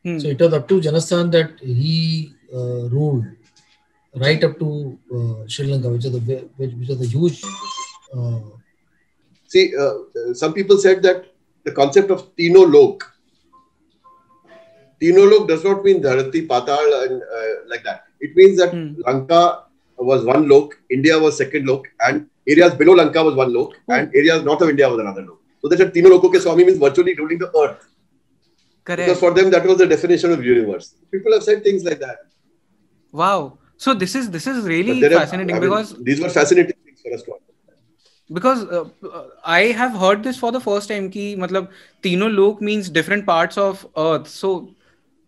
Hmm. 0.06 0.20
So 0.20 0.28
it 0.36 0.40
was 0.46 0.54
up 0.54 0.68
to 0.74 0.80
Janasthan 0.90 1.32
that 1.38 1.52
he 1.82 2.34
uh, 2.54 2.82
ruled 2.98 3.26
right 4.16 4.44
up 4.44 4.60
to 4.60 4.98
uh, 5.14 5.48
Sri 5.48 5.68
Lanka, 5.68 5.90
which 5.90 6.06
is 6.06 6.12
the 6.12 6.20
which, 6.58 6.74
which 6.74 6.90
is 6.90 7.00
the 7.00 7.08
huge. 7.08 7.44
Uh, 8.16 8.40
See, 9.48 9.72
uh, 9.80 10.34
some 10.34 10.52
people 10.54 10.78
said 10.80 11.04
that 11.04 11.26
the 11.64 11.72
concept 11.72 12.10
of 12.10 12.36
Tino 12.36 12.62
Lok. 12.62 13.04
Tino 15.00 15.26
Lok 15.26 15.48
does 15.48 15.64
not 15.64 15.84
mean 15.84 16.02
Dharati, 16.02 16.48
Patal, 16.48 17.06
and 17.06 17.22
uh, 17.22 17.54
like 17.68 17.84
that. 17.84 18.06
It 18.20 18.36
means 18.36 18.58
that 18.58 18.72
Hmm. 18.74 18.94
Lanka 19.06 19.66
was 19.98 20.26
one 20.26 20.48
lok, 20.50 20.76
India 20.90 21.20
was 21.20 21.38
second 21.38 21.68
lok, 21.68 21.88
and 22.08 22.28
areas 22.48 22.74
below 22.74 22.96
Lanka 22.96 23.24
was 23.24 23.36
one 23.36 23.54
lok, 23.54 23.74
and 23.90 24.10
areas 24.16 24.44
north 24.44 24.62
of 24.62 24.70
India 24.70 24.90
was 24.90 25.00
another 25.00 25.22
lok. 25.22 25.40
So 25.62 25.68
they 25.70 25.78
said 25.78 25.94
Tino 25.94 26.10
Loko 26.10 26.34
ke 26.34 26.42
Swami 26.42 26.64
means 26.66 26.80
virtually 26.80 27.14
ruling 27.14 27.38
the 27.38 27.52
earth. 27.56 27.88
Correct. 28.84 29.08
Because 29.08 29.20
correct 29.20 29.20
for 29.20 29.32
them, 29.34 29.52
that 29.52 29.66
was 29.66 29.78
the 29.78 29.86
definition 29.88 30.32
of 30.32 30.44
universe. 30.44 30.96
People 31.12 31.32
have 31.34 31.44
said 31.44 31.64
things 31.64 31.84
like 31.84 32.00
that. 32.00 32.18
wow 33.12 33.58
so 33.84 33.94
this 33.94 34.16
is 34.16 34.30
this 34.34 34.46
is 34.48 34.66
really 34.66 34.94
fascinating 35.14 35.56
are, 35.56 35.60
mean, 35.60 35.70
because 35.70 35.90
these 36.10 36.22
were 36.22 36.30
fascinating 36.30 36.78
things 36.86 37.02
for 37.06 37.14
us 37.16 37.24
to 37.24 37.34
understand. 37.34 37.80
Because 38.38 38.62
uh, 38.78 39.24
I 39.44 39.60
have 39.80 39.98
heard 40.04 40.24
this 40.28 40.38
for 40.44 40.52
the 40.58 40.62
first 40.66 40.92
time. 40.92 41.10
Ki, 41.16 41.26
matlab, 41.44 41.68
tino 42.06 42.30
lok 42.36 42.62
means 42.70 42.90
different 43.00 43.26
parts 43.32 43.58
of 43.64 43.86
Earth. 44.04 44.30
So, 44.36 44.52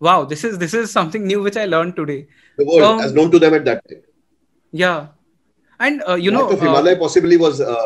wow, 0.07 0.23
this 0.23 0.45
is 0.51 0.57
this 0.63 0.77
is 0.83 0.95
something 0.99 1.27
new 1.33 1.41
which 1.47 1.57
I 1.57 1.65
learned 1.73 1.97
today. 1.97 2.17
The 2.61 2.65
world 2.69 2.87
um, 2.91 3.03
as 3.09 3.13
known 3.19 3.35
to 3.35 3.43
them 3.45 3.59
at 3.59 3.65
that 3.65 3.83
time. 3.89 4.01
Yeah, 4.83 5.07
and 5.89 6.01
uh, 6.07 6.15
you 6.15 6.31
North 6.37 6.51
know, 6.51 6.57
of 6.57 6.63
uh, 6.63 6.65
Himalaya 6.65 6.95
uh, 6.95 6.99
possibly 7.05 7.43
was 7.45 7.59
uh, 7.59 7.77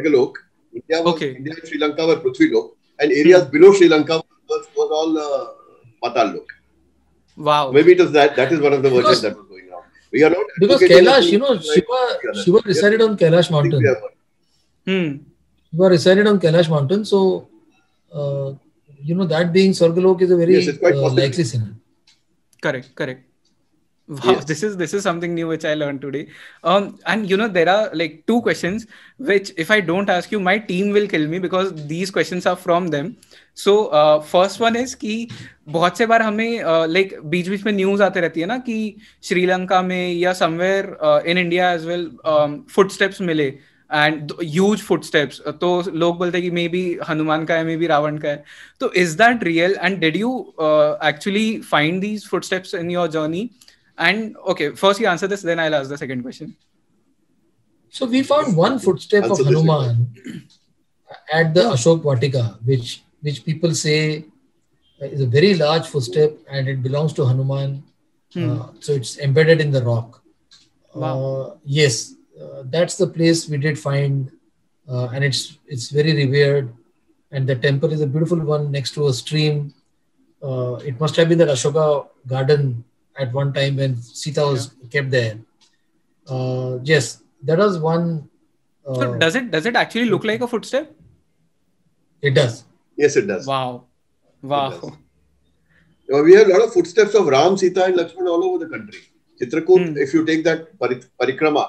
India 0.00 1.02
was, 1.02 1.14
okay. 1.14 1.32
India 1.34 1.60
and 1.60 1.68
Sri 1.68 1.78
Lanka 1.78 2.06
were 2.06 2.16
Prithvi 2.16 2.52
Lok, 2.54 2.70
and 3.00 3.12
areas 3.12 3.44
hmm. 3.44 3.56
below 3.58 3.74
Sri 3.74 3.90
Lanka 3.96 4.22
was, 4.48 4.68
was 4.80 5.00
all 5.00 5.18
uh, 5.18 5.46
Patal 6.02 6.36
Lok. 6.36 6.56
Wow. 7.36 7.70
Maybe 7.70 7.92
it 7.92 8.00
was 8.00 8.12
that. 8.12 8.34
That 8.36 8.50
is 8.50 8.60
one 8.60 8.72
of 8.72 8.82
the 8.82 8.88
versions 8.88 9.20
that. 9.20 9.45
We 10.12 10.22
are 10.24 10.30
not 10.30 10.46
because 10.60 10.80
Kailash, 10.80 11.30
you 11.32 11.38
know, 11.38 11.52
like 11.52 11.62
Shiva. 11.62 12.00
Shiva 12.44 12.58
resided 12.64 13.02
on 13.02 13.16
Kailash 13.16 13.50
mountain. 13.50 13.80
we 13.82 13.88
have 13.88 14.02
one. 14.06 14.14
hmm 14.86 15.16
Shiva 15.70 15.88
resided 15.96 16.26
on 16.26 16.38
Kailash 16.40 16.68
mountain, 16.70 17.04
so 17.04 17.48
uh, 18.12 18.52
you 19.02 19.14
know 19.14 19.26
that 19.26 19.52
being 19.52 19.72
Sargalok 19.72 20.22
is 20.22 20.30
a 20.30 20.36
very 20.36 20.54
Yes, 20.58 20.78
uh, 20.82 21.10
likely 21.22 21.44
scenario. 21.44 21.74
correct 22.62 22.94
correct 22.94 23.22
wow 24.08 24.32
Yes. 24.32 24.44
this 24.44 24.62
is 24.62 24.76
this 24.76 24.94
is 24.94 25.02
something 25.02 25.34
new 25.34 25.48
which 25.48 25.64
i 25.64 25.74
learned 25.74 26.00
today 26.00 26.28
um 26.64 26.98
and 27.06 27.28
you 27.28 27.36
know 27.36 27.48
there 27.48 27.68
are 27.68 27.90
like 27.92 28.24
two 28.26 28.40
questions 28.40 28.86
which 29.18 29.52
if 29.56 29.70
i 29.70 29.80
don't 29.80 30.08
ask 30.08 30.30
you 30.30 30.38
my 30.38 30.58
team 30.58 30.92
will 30.92 31.08
kill 31.08 31.26
me 31.26 31.40
because 31.40 31.72
these 31.86 32.10
questions 32.10 32.46
are 32.46 32.54
from 32.56 32.86
them 32.88 33.16
so 33.54 33.88
uh, 33.88 34.20
first 34.20 34.60
one 34.60 34.76
is 34.76 34.94
कि 34.94 35.28
बहुत 35.68 35.98
से 35.98 36.06
बार 36.06 36.22
हमें 36.22 36.62
like 36.88 37.18
बीच 37.24 37.48
बीच 37.48 37.64
में 37.64 37.72
news 37.72 38.02
आते 38.02 38.20
रहती 38.20 38.40
है 38.40 38.46
ना 38.46 38.58
कि 38.58 38.96
श्रीलंका 39.24 39.82
में 39.82 40.12
या 40.12 40.32
somewhere 40.32 41.24
in 41.26 41.38
India 41.38 41.72
as 41.72 41.86
well 41.86 42.10
footsteps 42.74 43.20
मिले 43.20 43.46
एंड 43.90 44.32
ह्यूज 44.42 44.80
फुटस्टेप्स 44.82 45.40
तो 45.60 45.82
लोग 45.94 46.18
बोलते 46.18 46.38
हैं 46.38 46.44
कि 46.44 46.50
मे 46.54 46.68
बी 46.68 46.98
हनुमान 47.08 47.44
का 47.46 47.54
है 47.54 47.64
मे 47.64 47.76
बी 47.76 47.86
रावण 47.86 48.18
का 48.18 48.28
है 48.28 48.44
तो 48.80 48.92
is 49.02 49.16
that 49.18 49.44
real 49.44 49.76
and 49.82 49.98
did 50.00 50.16
you 50.16 50.32
actually 50.60 51.60
find 51.70 52.00
these 52.00 52.26
footsteps 52.28 52.74
in 52.74 52.90
your 52.90 53.08
journey 53.10 53.48
And 53.98 54.36
okay, 54.48 54.70
first 54.74 55.00
you 55.00 55.06
answer 55.06 55.26
this, 55.26 55.42
then 55.42 55.58
I'll 55.58 55.74
ask 55.74 55.88
the 55.88 55.98
second 55.98 56.22
question. 56.22 56.56
So 57.88 58.06
we 58.06 58.22
found 58.22 58.56
one 58.56 58.78
footstep 58.78 59.24
answer 59.24 59.42
of 59.42 59.48
Hanuman 59.48 60.14
at 61.32 61.54
the 61.54 61.62
Ashok 61.62 62.02
Vatika, 62.02 62.58
which 62.64 63.02
which 63.22 63.44
people 63.44 63.74
say 63.74 64.24
is 65.00 65.20
a 65.20 65.26
very 65.26 65.54
large 65.54 65.86
footstep 65.86 66.36
and 66.50 66.68
it 66.68 66.82
belongs 66.82 67.12
to 67.14 67.24
Hanuman. 67.24 67.82
Hmm. 68.32 68.50
Uh, 68.50 68.68
so 68.80 68.92
it's 68.92 69.18
embedded 69.18 69.60
in 69.60 69.70
the 69.70 69.82
rock. 69.82 70.22
Wow. 70.94 71.24
Uh, 71.24 71.56
yes, 71.64 72.14
uh, 72.40 72.64
that's 72.66 72.96
the 72.96 73.06
place 73.06 73.48
we 73.48 73.58
did 73.58 73.78
find, 73.78 74.30
uh, 74.88 75.08
and 75.14 75.24
it's 75.24 75.58
it's 75.66 75.90
very 75.90 76.12
revered. 76.14 76.72
And 77.32 77.46
the 77.46 77.56
temple 77.56 77.92
is 77.92 78.00
a 78.00 78.06
beautiful 78.06 78.38
one 78.38 78.70
next 78.70 78.92
to 78.94 79.08
a 79.08 79.12
stream. 79.12 79.74
Uh, 80.42 80.74
it 80.84 81.00
must 81.00 81.16
have 81.16 81.28
been 81.28 81.38
the 81.38 81.46
Ashoka 81.46 82.08
garden 82.26 82.84
at 83.18 83.32
one 83.32 83.52
time 83.52 83.76
when 83.76 83.96
Sita 83.96 84.42
was 84.42 84.74
kept 84.90 85.10
there. 85.10 85.38
Uh, 86.28 86.78
yes, 86.82 87.22
that 87.42 87.58
was 87.58 87.78
one. 87.78 88.28
Uh, 88.86 88.94
so 88.94 89.14
does 89.18 89.34
it 89.36 89.50
does 89.50 89.66
it 89.66 89.76
actually 89.76 90.06
look 90.10 90.24
like 90.24 90.40
a 90.40 90.46
footstep 90.46 90.92
it 92.22 92.34
does. 92.34 92.64
Yes, 92.96 93.16
it 93.16 93.26
does. 93.26 93.46
wow 93.46 93.84
wow 94.42 94.70
does. 94.70 94.84
Uh, 96.12 96.22
we 96.22 96.34
have 96.34 96.46
a 96.48 96.52
lot 96.52 96.62
of 96.62 96.72
footsteps 96.72 97.14
of 97.14 97.26
Ram, 97.26 97.56
Sita, 97.56 97.84
and 97.84 97.96
Lakshman 97.96 98.28
all 98.32 98.44
over 98.44 98.64
the 98.64 98.70
country. 98.70 99.00
Chitrakoot, 99.40 99.88
Hmm. 99.88 99.96
if 99.98 100.14
you 100.14 100.24
take 100.24 100.44
that 100.44 100.78
parikrama, 100.78 101.68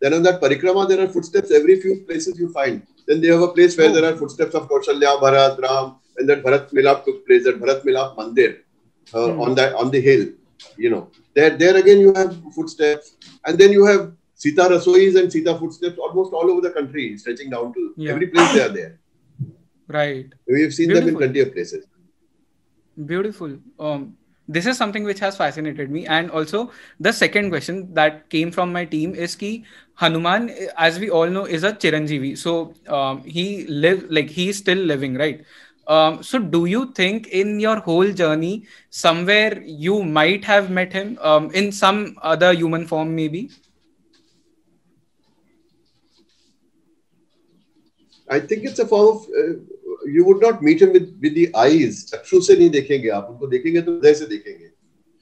then 0.00 0.12
on 0.14 0.22
that 0.24 0.40
parikrama 0.42 0.86
there 0.88 1.00
are 1.04 1.08
footsteps 1.08 1.50
every 1.50 1.80
few 1.80 1.94
places 2.08 2.38
you 2.38 2.50
find. 2.52 2.82
Then 3.06 3.20
they 3.22 3.28
have 3.28 3.40
a 3.42 3.48
place 3.48 3.76
where 3.78 3.88
Oh. 3.90 3.94
there 3.94 4.04
are 4.12 4.16
footsteps 4.16 4.54
of 4.54 4.68
Kaushalya, 4.68 5.18
Bharat, 5.22 5.58
Ram, 5.66 5.94
and 6.18 6.28
that 6.28 6.42
Bharat 6.44 6.70
Milap 6.72 7.04
took 7.06 7.26
place, 7.26 7.44
that 7.44 7.58
Bharat 7.62 7.82
Milap 7.84 8.14
Mandir 8.18 8.50
uh, 9.14 9.32
Hmm. 9.32 9.40
on 9.40 9.54
that 9.54 9.72
on 9.74 9.90
the 9.90 10.00
hill. 10.08 10.26
You 10.76 10.90
know, 10.90 11.10
there 11.34 11.50
there 11.56 11.76
again 11.76 12.00
you 12.00 12.12
have 12.14 12.36
footsteps, 12.54 13.16
and 13.46 13.58
then 13.58 13.72
you 13.72 13.84
have 13.86 14.12
Sita 14.34 14.68
Rasois 14.70 15.14
and 15.20 15.30
Sita 15.32 15.56
footsteps 15.58 15.98
almost 15.98 16.32
all 16.32 16.50
over 16.50 16.60
the 16.60 16.70
country, 16.70 17.16
stretching 17.18 17.50
down 17.50 17.72
to 17.74 17.92
Yeah. 17.96 18.12
every 18.12 18.28
place 18.28 18.52
they 18.52 18.62
are 18.68 18.74
there. 18.80 18.98
right 19.88 20.34
We've 20.46 20.72
seen 20.74 20.92
them 20.92 21.08
in 21.08 21.16
plenty 21.16 21.40
of 21.40 21.52
places. 21.52 21.84
Beautiful. 23.06 23.58
Um, 23.78 24.16
this 24.48 24.66
is 24.66 24.76
something 24.76 25.04
which 25.04 25.18
has 25.20 25.36
fascinated 25.36 25.90
me. 25.90 26.06
And 26.06 26.30
also, 26.30 26.70
the 26.98 27.12
second 27.12 27.50
question 27.50 27.92
that 27.94 28.28
came 28.30 28.50
from 28.50 28.72
my 28.72 28.84
team 28.84 29.14
is 29.14 29.34
ki 29.36 29.64
Hanuman, 29.94 30.50
as 30.76 30.98
we 30.98 31.10
all 31.10 31.26
know, 31.28 31.44
is 31.44 31.64
a 31.64 31.72
Chiranjeevi. 31.72 32.36
So 32.38 32.74
um, 32.88 33.22
he 33.24 33.66
live 33.66 34.06
like 34.10 34.30
he 34.30 34.48
is 34.48 34.58
still 34.58 34.78
living, 34.78 35.14
right? 35.14 35.44
Um, 35.88 36.22
so 36.22 36.38
do 36.38 36.66
you 36.66 36.92
think 36.92 37.28
in 37.28 37.58
your 37.60 37.76
whole 37.80 38.12
journey, 38.12 38.64
somewhere 38.90 39.62
you 39.62 40.02
might 40.02 40.44
have 40.44 40.70
met 40.70 40.92
him 40.92 41.18
um, 41.22 41.50
in 41.52 41.72
some 41.72 42.16
other 42.22 42.52
human 42.52 42.86
form, 42.86 43.14
maybe? 43.14 43.50
I 48.28 48.40
think 48.40 48.64
it's 48.64 48.78
a 48.78 48.86
form 48.86 49.16
of 49.16 49.22
uh, 49.30 49.54
you 50.06 50.24
would 50.26 50.42
not 50.42 50.62
meet 50.62 50.82
him 50.82 50.92
with 50.92 51.06
with 51.22 51.34
the 51.34 51.46
eyes 51.56 52.04
चक्षु 52.10 52.40
से 52.46 52.56
नहीं 52.56 52.70
देखेंगे 52.70 53.08
आप 53.18 53.28
उनको 53.30 53.46
देखेंगे 53.54 53.80
तो 53.82 53.92
हृदय 53.92 54.14
से 54.14 54.26
देखेंगे 54.26 54.66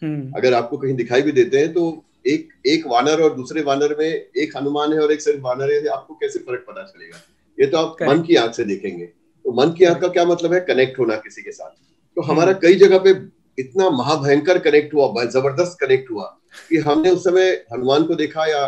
हम्म, 0.02 0.32
अगर 0.36 0.54
आपको 0.54 0.76
कहीं 0.78 0.94
दिखाई 0.94 1.22
भी 1.22 1.32
देते 1.32 1.58
हैं 1.58 1.72
तो 1.72 1.84
एक 2.26 2.48
एक 2.74 2.86
वानर 2.92 3.20
और 3.22 3.34
दूसरे 3.36 3.62
वानर 3.68 3.94
में 3.98 4.06
एक 4.08 4.56
हनुमान 4.56 4.92
है 4.92 4.98
और 5.00 5.12
एक 5.12 5.20
सिर्फ़ 5.22 5.40
वानर 5.42 5.72
है 5.72 5.86
आपको 5.98 6.14
कैसे 6.22 6.38
फ़र्क 6.48 6.64
पता 6.68 6.82
चलेगा 6.86 7.20
ये 7.58 7.66
तो 7.66 7.78
आप 7.78 7.96
Correct. 8.00 8.12
मन 8.16 8.22
की 8.26 8.36
आँख 8.42 8.54
से 8.54 8.64
देखेंगे 8.72 9.08
तो 9.46 9.52
मन 9.52 9.72
की 9.72 9.84
आँख 9.84 10.00
का 10.00 10.08
क्या 10.08 10.24
मतलब 10.24 10.52
है? 10.52 10.60
कनेक्ट 10.60 10.98
होना 10.98 11.16
किसी 11.16 11.42
के 11.42 11.52
साथ। 11.52 11.70
तो 12.16 12.22
हम्म। 12.22 12.32
हमारा 12.32 12.52
कई 12.52 12.74
जगह 12.74 12.98
पे 12.98 13.10
इतना 13.58 13.90
महाभयंकर 13.90 14.58
कनेक्ट 14.58 14.94
हुआ 14.94 15.24
ज़बरदस्त 15.24 15.76
कनेक्ट 15.80 16.10
हुआ 16.10 16.24
कि 16.68 16.76
हमने 16.76 17.10
उस 17.10 17.24
समय 17.24 17.50
हनुमान 17.72 18.04
को 18.04 18.14
देखा 18.14 18.46
या 18.46 18.66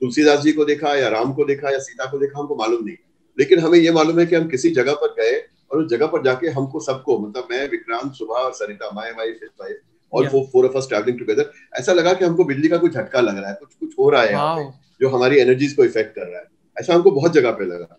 तुलसीदास 0.00 0.40
जी 0.40 0.52
को 0.52 0.64
देखा 0.64 0.94
या 0.94 1.08
राम 1.08 1.32
को 1.32 1.44
देखा 1.44 1.70
या 1.70 1.78
सीता 1.78 2.04
को 2.10 2.18
देखा 2.18 2.38
हमको 2.40 2.56
मालूम 2.56 2.84
नहीं। 2.84 2.96
लेकिन 3.38 3.58
हमें 3.58 3.78
ये 3.78 3.92
मालूम 3.92 4.18
है 4.20 4.26
कि 4.26 4.36
हम 4.36 4.48
किसी 4.48 4.70
जगह 4.70 4.94
पर 4.94 5.14
गए 5.20 5.42
और 5.72 5.82
उस 5.82 5.90
जगह 5.90 6.06
पर 6.06 6.22
जाके 6.22 6.48
हमको 6.48 6.80
सबको 6.80 7.18
मतलब 7.18 7.48
मैं 7.50 7.68
विक्रांत 7.70 8.12
सुभा 8.12 8.34
और 8.34 8.52
Sarita 8.52 8.90
my 8.90 9.10
wife 9.10 9.38
his 9.42 9.50
wife 9.60 9.78
और. 10.12 10.28
Four 10.28 10.44
four 10.52 10.66
of 10.66 10.76
us 10.76 10.88
travelling 10.88 11.18
together 11.18 11.50
ऐसा 11.74 11.92
लगा 11.92 12.12
कि 12.12 12.24
हमको 12.24 12.44
बिजली 12.44 12.68
का 12.68 12.76
कुछ 12.76 12.92
झटका 12.92 13.20
लग 13.20 13.38
रहा 13.38 13.50
है 13.50 13.56
कुछ 13.60 13.74
कुछ 13.80 13.94
हो 13.98 14.10
रहा 14.10 14.22
है 14.22 14.72
जो 15.00 15.08
हमारी 15.08 15.38
एनर्जीज 15.38 15.72
को 15.72 15.84
इफ़ेक्ट 15.84 16.14
कर 16.14 16.26
रहा 16.26 16.40
है। 16.40 16.46
ऐसा 16.78 16.94
हमको 16.94 17.10
बहुत 17.10 17.32
जगह 17.32 17.50
पे 17.50 17.64
लगा। 17.64 17.98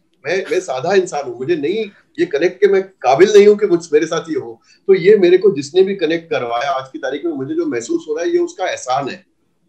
मैं 0.25 0.37
मैं 0.51 0.59
साधा 0.59 0.93
इंसान 0.95 1.29
हूँ 1.29 1.37
मुझे 1.37 1.55
नहीं 1.55 1.85
ये 2.19 2.25
कनेक्ट 2.33 2.59
के 2.61 2.67
मैं 2.71 2.81
काबिल 3.03 3.33
नहीं 3.33 3.47
हूँ 3.47 3.57
कि 3.57 3.67
मुझ 3.67 3.81
मेरे 3.93 4.05
साथ 4.05 4.29
ये 4.29 4.39
हो 4.39 4.59
तो 4.87 4.95
ये 4.95 5.15
मेरे 5.17 5.37
को 5.37 5.51
जिसने 5.55 5.83
भी 5.83 5.95
कनेक्ट 5.95 6.29
करवाया 6.29 6.71
आज 6.71 6.89
की 6.93 6.99
तारीख 6.99 7.25
में 7.25 7.33
मुझे 7.33 7.55
जो 7.55 7.65
महसूस 7.65 8.05
हो 8.09 8.15
रहा 8.15 8.25
है 8.25 8.31
ये 8.31 8.39
उसका 8.39 8.67
एहसान 8.69 9.09
है 9.09 9.17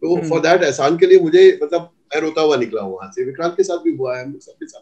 तो 0.03 0.15
हम्म। 0.15 0.29
फॉर 0.29 0.41
दैट 0.41 0.63
एहसान 0.63 0.97
के 0.99 1.07
लिए 1.07 1.21
मुझे 1.21 1.59
मतलब 1.63 1.91
मैं 2.15 2.21
रोता 2.23 2.43
हुआ 2.43 2.57
निकला 2.57 2.83
हूँ 2.83 2.95
वहाँ 2.95 3.11
से 3.13 3.25
विक्रांत 3.25 3.55
के 3.57 3.63
साथ 3.63 3.85
भी 3.85 3.97
हुआ 3.97 4.17
है 4.17 4.31
सबके 4.31 4.67
साथ 4.67 4.81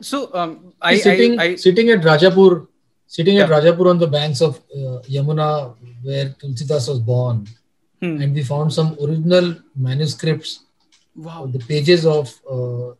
so 0.00 0.30
um, 0.34 0.72
I, 0.80 0.96
sitting 0.96 1.38
I, 1.38 1.44
I, 1.44 1.54
sitting 1.56 1.90
at 1.90 2.00
Rajapur, 2.00 2.66
sitting 3.06 3.38
at 3.38 3.48
Rajapur 3.48 3.88
on 3.88 3.98
the 3.98 4.06
banks 4.06 4.40
of 4.40 4.56
uh, 4.74 5.00
Yamuna, 5.08 5.76
where 6.02 6.30
Tulsidas 6.30 6.88
was 6.88 6.98
born, 7.00 7.46
hmm, 8.02 8.20
and 8.20 8.34
we 8.34 8.42
found 8.42 8.72
some 8.72 8.96
original 9.00 9.54
manuscripts, 9.76 10.64
wow, 11.16 11.46
the 11.46 11.60
pages 11.60 12.04
of 12.04 12.34
uh, 12.50 12.94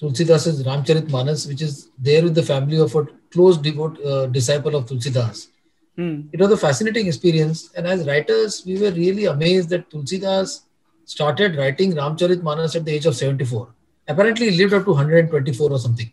Tulsidas's 0.00 0.62
Ramcharit 0.64 1.08
Manas, 1.10 1.46
which 1.46 1.62
is 1.62 1.90
there 1.98 2.22
with 2.22 2.34
the 2.34 2.42
family 2.42 2.78
of 2.78 2.94
a 2.94 3.06
close 3.32 3.56
devote 3.56 4.02
uh, 4.04 4.26
disciple 4.26 4.74
of 4.74 4.86
Tulsidas. 4.86 5.48
hmm, 5.96 6.22
It 6.32 6.40
was 6.40 6.50
a 6.50 6.56
fascinating 6.56 7.06
experience, 7.06 7.70
and 7.76 7.86
as 7.86 8.06
writers, 8.06 8.62
we 8.66 8.78
were 8.80 8.90
really 8.90 9.26
amazed 9.26 9.68
that 9.70 9.88
Tulsidas 9.90 10.60
started 11.04 11.56
writing 11.56 11.92
Ramcharit 11.92 12.42
Manas 12.42 12.74
at 12.76 12.84
the 12.84 12.92
age 12.92 13.06
of 13.06 13.14
74. 13.16 13.68
Apparently, 14.08 14.50
he 14.50 14.56
lived 14.58 14.74
up 14.74 14.84
to 14.84 14.90
124 14.92 15.70
or 15.70 15.78
something. 15.78 16.12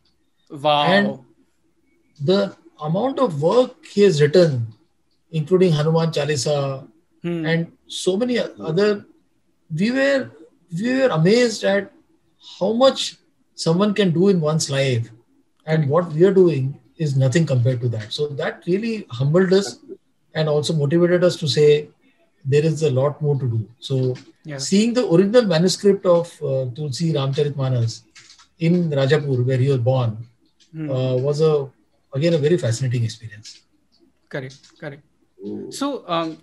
wow, 0.49 0.83
And- 0.83 1.19
the 2.23 2.55
amount 2.81 3.19
of 3.19 3.41
work 3.41 3.85
he 3.85 4.01
has 4.01 4.21
written, 4.21 4.67
including 5.31 5.71
Hanuman 5.71 6.11
Chalisa 6.11 6.87
hmm, 7.23 7.45
and 7.45 7.71
so 7.87 8.15
many 8.17 8.37
other, 8.39 9.05
we 9.75 9.91
were 9.91 10.29
we 10.79 10.93
were 10.99 11.07
amazed 11.07 11.63
at 11.63 11.91
how 12.59 12.71
much 12.73 13.17
someone 13.55 13.93
can 13.93 14.11
do 14.11 14.29
in 14.29 14.41
one's 14.41 14.69
life, 14.69 15.09
and 15.65 15.89
what 15.89 16.11
we 16.13 16.23
are 16.23 16.33
doing 16.33 16.79
is 16.97 17.15
nothing 17.15 17.45
compared 17.45 17.81
to 17.81 17.89
that. 17.89 18.11
So 18.13 18.27
that 18.27 18.63
really 18.67 19.05
humbled 19.09 19.53
us 19.53 19.79
and 20.33 20.49
also 20.49 20.73
motivated 20.73 21.23
us 21.23 21.35
to 21.37 21.47
say 21.47 21.89
there 22.45 22.65
is 22.65 22.83
a 22.83 22.91
lot 22.91 23.21
more 23.21 23.37
to 23.39 23.47
do. 23.47 23.67
So 23.79 24.15
yeah, 24.43 24.57
seeing 24.57 24.93
the 24.93 25.07
original 25.11 25.43
manuscript 25.43 26.05
of 26.05 26.27
uh, 26.41 26.65
Tulsi 26.75 27.13
Ramcharitmanas 27.13 28.03
in 28.59 28.89
Rajapur, 28.89 29.45
where 29.45 29.57
he 29.57 29.69
was 29.69 29.79
born, 29.79 30.17
hmm, 30.71 30.89
uh, 30.89 31.15
was 31.15 31.41
a 31.41 31.69
again 32.13 32.33
a 32.33 32.37
very 32.37 32.57
fascinating 32.57 33.03
experience. 33.03 33.61
correct, 34.29 34.55
correct. 34.79 35.03
Mm. 35.45 35.73
So, 35.73 36.03
um, 36.07 36.37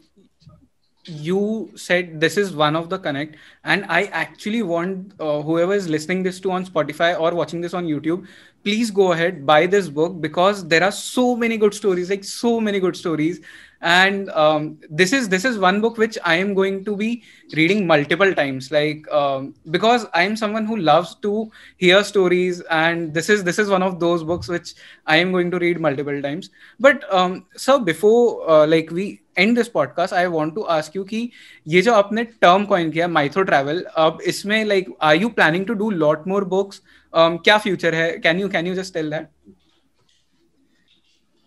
you 1.04 1.70
said 1.74 2.20
this 2.20 2.36
is 2.36 2.54
one 2.54 2.76
of 2.76 2.90
the 2.90 2.98
connect, 2.98 3.36
and 3.64 3.84
I 3.88 4.04
actually 4.04 4.62
want 4.62 5.14
uh, 5.20 5.42
whoever 5.42 5.72
is 5.74 5.88
listening 5.88 6.22
this 6.22 6.40
to 6.40 6.50
on 6.50 6.66
Spotify 6.66 7.18
or 7.18 7.34
watching 7.34 7.60
this 7.60 7.72
on 7.74 7.86
YouTube, 7.86 8.26
please 8.64 8.90
go 8.90 9.12
ahead 9.12 9.46
buy 9.46 9.66
this 9.66 9.88
book 9.88 10.20
because 10.20 10.66
there 10.68 10.82
are 10.82 10.92
so 10.92 11.36
many 11.36 11.56
good 11.56 11.72
stories, 11.72 12.10
like 12.10 12.24
so 12.24 12.60
many 12.60 12.80
good 12.80 12.96
stories, 12.96 13.40
and 13.80 14.28
um, 14.30 14.76
this 14.90 15.12
is 15.12 15.28
this 15.28 15.44
is 15.44 15.58
one 15.58 15.80
book 15.80 15.96
which 15.96 16.18
I 16.24 16.34
am 16.34 16.52
going 16.52 16.84
to 16.84 16.96
be 16.96 17.22
reading 17.54 17.86
multiple 17.86 18.34
times, 18.34 18.70
like 18.70 19.10
um, 19.10 19.54
because 19.70 20.06
I 20.12 20.24
am 20.24 20.36
someone 20.36 20.66
who 20.66 20.76
loves 20.76 21.14
to 21.22 21.50
hear 21.76 22.04
stories, 22.04 22.60
and 22.70 23.14
this 23.14 23.30
is 23.30 23.44
this 23.44 23.58
is 23.58 23.70
one 23.70 23.82
of 23.82 23.98
those 23.98 24.24
books 24.24 24.48
which 24.48 24.74
I 25.06 25.16
am 25.16 25.32
going 25.32 25.50
to 25.52 25.58
read 25.58 25.80
multiple 25.80 26.20
times. 26.20 26.50
But 26.78 27.10
um, 27.12 27.46
sir, 27.56 27.78
before 27.78 28.50
uh, 28.50 28.66
like 28.66 28.90
we 28.90 29.22
end 29.38 29.58
this 29.58 29.68
podcast, 29.68 30.12
I 30.12 30.26
want 30.34 30.54
to 30.56 30.64
ask 30.76 30.96
you 30.96 31.04
कि 31.04 31.30
ये 31.68 31.82
जो 31.82 31.92
आपने 31.92 32.24
term 32.44 32.66
coin 32.72 32.92
किया 32.92 33.08
mytho 33.08 33.42
travel 33.42 33.80
अब 33.96 34.18
इसमें 34.26 34.64
like 34.64 34.90
are 35.00 35.16
you 35.22 35.30
planning 35.38 35.66
to 35.70 35.76
do 35.82 35.90
lot 36.04 36.26
more 36.32 36.44
books? 36.54 36.80
Um, 37.16 37.38
क्या 37.44 37.62
future 37.62 37.94
है? 37.94 38.22
Can 38.22 38.40
you 38.42 38.48
can 38.48 38.66
you 38.70 38.74
just 38.80 38.94
tell 38.96 39.10
that? 39.10 39.30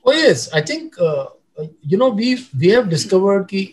Oh 0.06 0.14
yes, 0.14 0.48
I 0.54 0.62
think 0.62 1.02
uh, 1.02 1.26
you 1.86 1.98
know 1.98 2.10
we 2.22 2.30
we 2.62 2.72
have 2.76 2.89
discovered 2.89 3.48
कि 3.50 3.68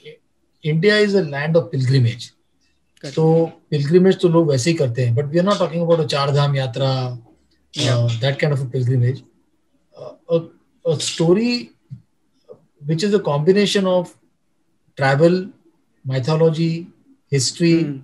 India 0.64 0.96
is 1.06 1.14
a 1.14 1.22
land 1.22 1.56
of 1.56 1.70
pilgrimage. 1.72 2.28
तो 3.14 3.52
pilgrimage 3.72 4.16
तो 4.20 4.28
लोग 4.28 4.50
वैसे 4.50 4.70
ही 4.70 4.76
करते 4.76 5.04
हैं, 5.06 5.16
but 5.16 5.24
we 5.24 5.40
are 5.40 5.48
not 5.48 5.58
talking 5.58 5.82
about 5.86 6.04
a 6.04 6.06
चार 6.06 6.30
धाम 6.34 6.56
यात्रा, 6.56 7.18
uh, 7.76 8.08
that 8.20 8.38
kind 8.38 8.52
of 8.52 8.62
a 8.62 8.66
pilgrimage. 8.66 9.22
Uh, 9.98 10.12
a, 10.30 10.40
a 10.90 11.00
story 11.00 11.70
which 12.86 13.02
is 13.02 13.14
a 13.14 13.20
combination 13.20 13.86
of 13.86 14.14
travel, 14.96 15.48
mythology, 16.04 16.88
history, 17.30 17.84
Hmm, 17.84 17.98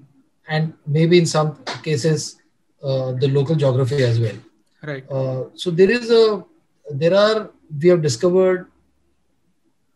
and 0.48 0.72
maybe 0.86 1.18
in 1.18 1.26
some 1.26 1.56
cases 1.82 2.36
uh, 2.82 3.12
the 3.12 3.28
local 3.28 3.54
geography 3.56 4.02
as 4.02 4.18
well. 4.20 4.36
right. 4.82 5.04
Uh, 5.10 5.44
so 5.54 5.70
there 5.70 5.90
is 5.90 6.10
a 6.10 6.44
there 6.90 7.14
are 7.14 7.50
we 7.80 7.88
have 7.88 8.02
discovered 8.02 8.66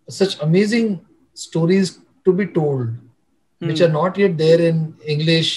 such 0.09 0.41
amazing 0.43 1.01
stories 1.35 1.99
to 2.24 2.33
be 2.33 2.47
told 2.47 2.89
which 3.61 3.81
Hmm, 3.81 3.87
are 3.87 3.93
not 3.95 4.16
yet 4.22 4.37
there 4.39 4.61
in 4.68 4.76
english 5.14 5.49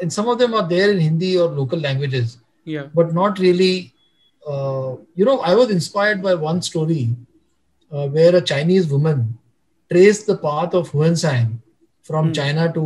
and 0.00 0.12
some 0.12 0.28
of 0.32 0.38
them 0.42 0.54
are 0.58 0.66
there 0.72 0.90
in 0.92 0.98
hindi 1.06 1.30
or 1.42 1.48
local 1.60 1.78
languages 1.86 2.36
Yeah. 2.74 2.86
but 2.98 3.12
not 3.18 3.38
really 3.44 3.74
uh, 4.52 4.90
you 5.14 5.24
know 5.28 5.38
i 5.50 5.54
was 5.60 5.70
inspired 5.76 6.22
by 6.28 6.34
one 6.34 6.60
story 6.70 7.02
uh, 7.92 8.06
where 8.08 8.34
a 8.36 8.40
chinese 8.52 8.86
woman 8.88 9.38
traced 9.90 10.26
the 10.26 10.36
path 10.46 10.74
of 10.74 10.90
Xuanzang 10.90 11.48
from 12.02 12.26
Hmm. 12.28 12.32
china 12.40 12.72
to 12.72 12.84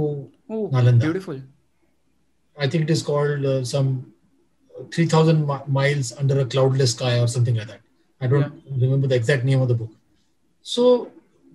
Oh, 0.50 0.68
Nalanda. 0.72 1.00
beautiful. 1.00 1.40
I 2.56 2.68
think 2.68 2.84
it 2.84 2.90
is 2.90 3.02
called 3.02 3.44
uh, 3.44 3.64
some 3.64 4.12
3000 4.92 5.46
mi- 5.46 5.66
miles 5.66 6.12
under 6.22 6.38
a 6.40 6.44
cloudless 6.46 6.92
sky 6.92 7.18
or 7.18 7.26
something 7.26 7.54
like 7.56 7.66
that. 7.68 7.80
I 8.20 8.26
don't 8.26 8.52
remember 8.82 9.06
the 9.06 9.14
exact 9.16 9.44
name 9.44 9.60
of 9.62 9.68
the 9.68 9.74
book. 9.74 9.90
So 10.62 11.10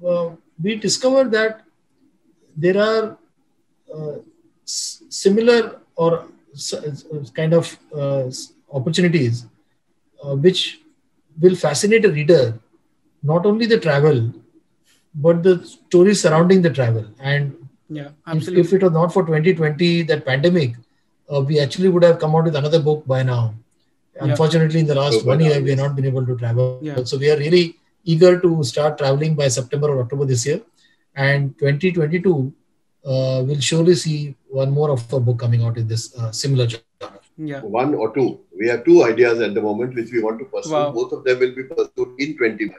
uh, 0.05 0.29
we 0.61 0.75
discovered 0.75 1.31
that 1.31 1.61
there 2.57 2.77
are 2.77 3.17
uh, 3.95 4.15
s- 4.65 5.03
similar 5.09 5.79
or 5.95 6.25
s- 6.53 6.73
kind 7.35 7.53
of 7.53 7.77
uh, 7.95 8.29
opportunities 8.71 9.45
uh, 10.23 10.35
which 10.35 10.79
will 11.39 11.55
fascinate 11.55 12.05
a 12.05 12.11
reader, 12.11 12.59
not 13.23 13.45
only 13.45 13.65
the 13.65 13.79
travel, 13.79 14.31
but 15.15 15.43
the 15.43 15.63
stories 15.65 16.21
surrounding 16.21 16.61
the 16.61 16.69
travel. 16.69 17.05
And 17.19 17.55
Yeah, 17.89 18.09
if, 18.09 18.11
absolutely. 18.27 18.61
if 18.61 18.73
it 18.73 18.83
was 18.83 18.91
not 18.91 19.13
for 19.13 19.23
2020, 19.23 20.03
that 20.03 20.25
pandemic, 20.25 20.75
uh, 21.33 21.41
we 21.41 21.59
actually 21.59 21.89
would 21.89 22.03
have 22.03 22.19
come 22.19 22.35
out 22.35 22.45
with 22.45 22.55
another 22.55 22.79
book 22.79 23.05
by 23.05 23.23
now. 23.23 23.55
Yeah. 24.15 24.25
Unfortunately, 24.25 24.79
in 24.79 24.87
the 24.87 24.95
last 24.95 25.21
So 25.21 25.25
one 25.25 25.39
year, 25.39 25.61
we 25.61 25.69
have 25.69 25.79
not 25.79 25.95
been 25.95 26.05
able 26.05 26.25
to 26.25 26.35
travel. 26.37 26.79
Yeah. 26.81 27.03
So 27.03 27.17
we 27.17 27.31
are 27.31 27.37
really 27.37 27.77
eager 28.03 28.39
to 28.39 28.63
start 28.63 28.97
traveling 28.97 29.35
by 29.35 29.47
September 29.47 29.89
or 29.89 30.01
October 30.01 30.25
this 30.25 30.45
year. 30.45 30.61
And 31.15 31.57
2022, 31.59 32.53
uh, 33.05 33.43
we'll 33.45 33.59
surely 33.59 33.95
see 33.95 34.35
one 34.49 34.71
more 34.71 34.91
of 34.91 35.11
a 35.13 35.19
book 35.19 35.39
coming 35.39 35.63
out 35.63 35.77
in 35.77 35.87
this 35.87 36.15
uh, 36.17 36.31
similar 36.31 36.67
genre. 36.67 37.19
Yeah. 37.37 37.61
One 37.61 37.95
or 37.95 38.13
two. 38.13 38.41
We 38.57 38.67
have 38.67 38.83
two 38.83 39.03
ideas 39.03 39.39
at 39.39 39.53
the 39.53 39.61
moment 39.61 39.95
which 39.95 40.11
we 40.11 40.21
want 40.21 40.39
to 40.39 40.45
pursue. 40.45 40.73
Wow. 40.73 40.91
Both 40.91 41.13
of 41.13 41.23
them 41.23 41.39
will 41.39 41.55
be 41.55 41.63
pursued 41.63 42.19
in 42.19 42.37
21. 42.37 42.75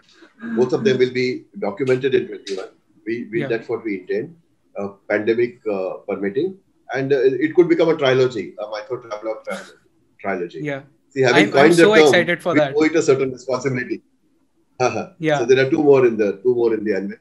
Both 0.56 0.72
of 0.72 0.84
them 0.84 0.98
will 0.98 1.12
be 1.12 1.44
documented 1.58 2.14
in 2.14 2.26
21. 2.28 2.68
We, 3.06 3.28
we 3.30 3.40
Yeah. 3.40 3.48
that's 3.48 3.68
what 3.68 3.84
we 3.84 4.00
intend. 4.00 4.36
uh, 4.80 4.88
pandemic 5.10 5.54
uh, 5.76 5.94
permitting, 6.08 6.50
and 6.96 7.12
uh, 7.12 7.18
it 7.46 7.54
could 7.56 7.68
become 7.68 7.88
a 7.88 7.96
trilogy, 8.02 8.44
a 8.58 8.66
mytho 8.72 8.96
travelogue 9.06 9.40
trilogy. 10.20 10.60
Yeah. 10.68 10.82
See, 11.14 11.22
having 11.22 11.46
I'm, 11.46 11.52
coined 11.52 11.64
I'm 11.64 11.72
so 11.74 11.88
the 11.90 11.96
term, 11.96 12.06
excited 12.06 12.42
for 12.44 12.52
we 12.54 12.60
that. 12.60 12.74
owe 12.76 12.84
it 12.84 12.94
a 13.00 13.02
certain 13.02 13.32
responsibility. 13.32 13.98
Yeah. 15.18 15.38
So 15.40 15.44
there 15.44 15.66
are 15.66 15.68
two 15.68 15.82
more 15.88 16.06
in 16.06 16.16
the 16.16 16.28
two 16.44 16.54
more 16.60 16.72
in 16.76 16.84
the 16.84 16.94
anvil. 17.00 17.18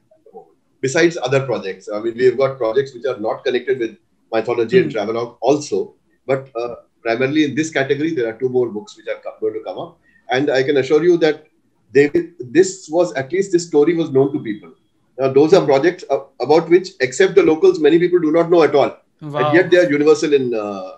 Besides 0.80 1.18
other 1.22 1.40
projects, 1.50 1.88
I 1.94 2.00
mean, 2.00 2.14
we've 2.16 2.38
got 2.38 2.56
projects 2.56 2.94
which 2.94 3.04
are 3.12 3.18
not 3.28 3.44
connected 3.44 3.78
with 3.84 3.96
mythology 4.32 4.78
and 4.78 4.86
Hmm. 4.86 4.96
travelogue 4.96 5.36
also, 5.42 5.80
but 6.32 6.48
uh, 6.62 6.74
primarily 7.08 7.44
in 7.48 7.54
this 7.60 7.70
category, 7.78 8.14
there 8.14 8.28
are 8.32 8.38
two 8.44 8.48
more 8.48 8.68
books 8.78 8.96
which 8.96 9.08
are 9.14 9.20
going 9.42 9.54
to 9.58 9.64
come 9.68 9.78
up, 9.86 9.98
and 10.30 10.50
I 10.58 10.62
can 10.62 10.78
assure 10.84 11.02
you 11.10 11.18
that 11.26 11.44
they 11.92 12.08
this 12.58 12.88
was 12.90 13.12
at 13.14 13.32
least 13.32 13.52
this 13.52 13.66
story 13.66 13.94
was 13.94 14.10
known 14.10 14.32
to 14.32 14.40
people. 14.40 14.72
Now, 15.18 15.28
those 15.32 15.52
are 15.52 15.64
projects 15.64 16.04
uh, 16.10 16.20
about 16.40 16.68
which, 16.70 16.90
except 17.00 17.34
the 17.34 17.42
locals, 17.42 17.78
many 17.78 17.98
people 17.98 18.20
do 18.20 18.32
not 18.32 18.50
know 18.50 18.62
at 18.62 18.74
all, 18.74 18.96
Wow. 19.20 19.38
and 19.46 19.54
yet 19.56 19.70
they 19.70 19.78
are 19.78 19.90
universal 19.90 20.32
in. 20.32 20.54
Uh, 20.54 20.92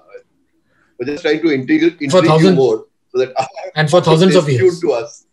we're 0.98 1.06
just 1.06 1.22
trying 1.22 1.40
to 1.42 1.50
intrigue, 1.50 1.82
intrigue 2.00 2.12
you 2.24 2.28
thousands- 2.28 2.56
more 2.56 2.84
so 3.14 3.18
that 3.18 3.34
and 3.76 3.90
for 3.90 4.00
thousands 4.00 4.36
of 4.36 4.48
years. 4.48 4.80
to 4.80 4.92
us 4.92 5.26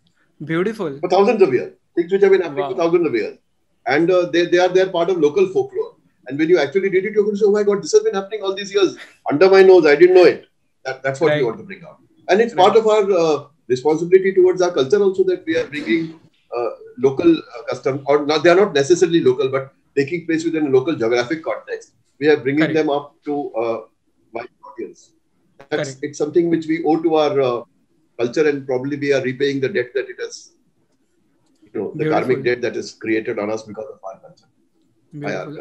Beautiful. 0.43 0.99
for 0.99 1.09
thousands 1.09 1.41
of 1.41 1.53
years. 1.53 1.73
Things 1.95 2.11
which 2.11 2.21
have 2.21 2.31
been 2.31 2.41
happening 2.41 2.63
Wow. 2.63 2.71
for 2.71 2.77
thousands 2.77 3.05
of 3.07 3.13
years. 3.13 3.37
And 3.85 4.09
uh, 4.11 4.25
they, 4.33 4.45
they 4.45 4.57
are 4.59 4.69
they're 4.69 4.89
part 4.89 5.09
of 5.09 5.17
local 5.19 5.47
folklore. 5.47 5.95
And 6.27 6.37
when 6.39 6.49
you 6.49 6.59
actually 6.59 6.89
did 6.89 7.05
it, 7.05 7.13
you're 7.13 7.23
going 7.23 7.35
to 7.35 7.39
say, 7.39 7.45
oh 7.45 7.51
my 7.51 7.63
God, 7.63 7.81
this 7.83 7.91
has 7.91 8.03
been 8.03 8.13
happening 8.13 8.41
all 8.43 8.53
these 8.55 8.73
years. 8.73 8.97
Under 9.31 9.49
my 9.49 9.61
nose, 9.63 9.85
I 9.85 9.95
didn't 9.95 10.15
know 10.15 10.25
it. 10.25 10.45
That, 10.85 11.01
that's 11.03 11.19
what 11.19 11.29
Right. 11.29 11.39
we 11.39 11.45
want 11.45 11.57
to 11.57 11.63
bring 11.63 11.83
out. 11.83 11.97
And 12.29 12.39
it's 12.39 12.53
Right. 12.53 12.65
part 12.67 12.77
of 12.77 12.87
our 12.87 13.11
uh, 13.11 13.47
responsibility 13.69 14.33
towards 14.33 14.61
our 14.61 14.73
culture 14.73 15.01
also 15.01 15.23
that 15.23 15.45
we 15.45 15.55
are 15.55 15.67
bringing 15.67 16.19
uh, 16.55 16.69
local 16.97 17.37
uh, 17.37 17.63
custom, 17.69 18.03
or 18.07 18.25
not, 18.25 18.43
they 18.43 18.49
are 18.49 18.55
not 18.55 18.73
necessarily 18.73 19.21
local, 19.21 19.49
but 19.49 19.73
taking 19.95 20.25
place 20.25 20.43
within 20.43 20.67
a 20.67 20.69
local 20.69 20.95
geographic 20.95 21.43
context. 21.43 21.93
We 22.19 22.27
are 22.27 22.37
bringing 22.37 22.61
Correct. 22.61 22.73
them 22.73 22.89
up 22.89 23.15
to 23.25 23.51
uh, 23.53 23.79
wide 24.33 24.49
audience. 24.65 25.11
That's, 25.69 25.91
Correct. 25.91 25.99
it's 26.01 26.17
something 26.17 26.49
which 26.49 26.65
we 26.67 26.83
owe 26.83 27.01
to 27.01 27.15
our 27.15 27.41
uh, 27.41 27.61
culture 28.17 28.47
and 28.47 28.65
probably 28.65 28.97
we 28.97 29.13
are 29.13 29.21
repaying 29.21 29.61
the 29.61 29.69
debt 29.69 29.93
that 29.93 30.09
it 30.09 30.17
has, 30.19 30.53
you 31.63 31.79
know, 31.79 31.91
the 31.91 32.05
Beautiful. 32.05 32.19
karmic 32.19 32.43
debt 32.43 32.61
that 32.61 32.75
is 32.75 32.91
created 32.93 33.39
on 33.39 33.49
us 33.49 33.63
because 33.63 33.85
of 33.85 33.99
our 34.03 34.19
culture. 34.19 34.45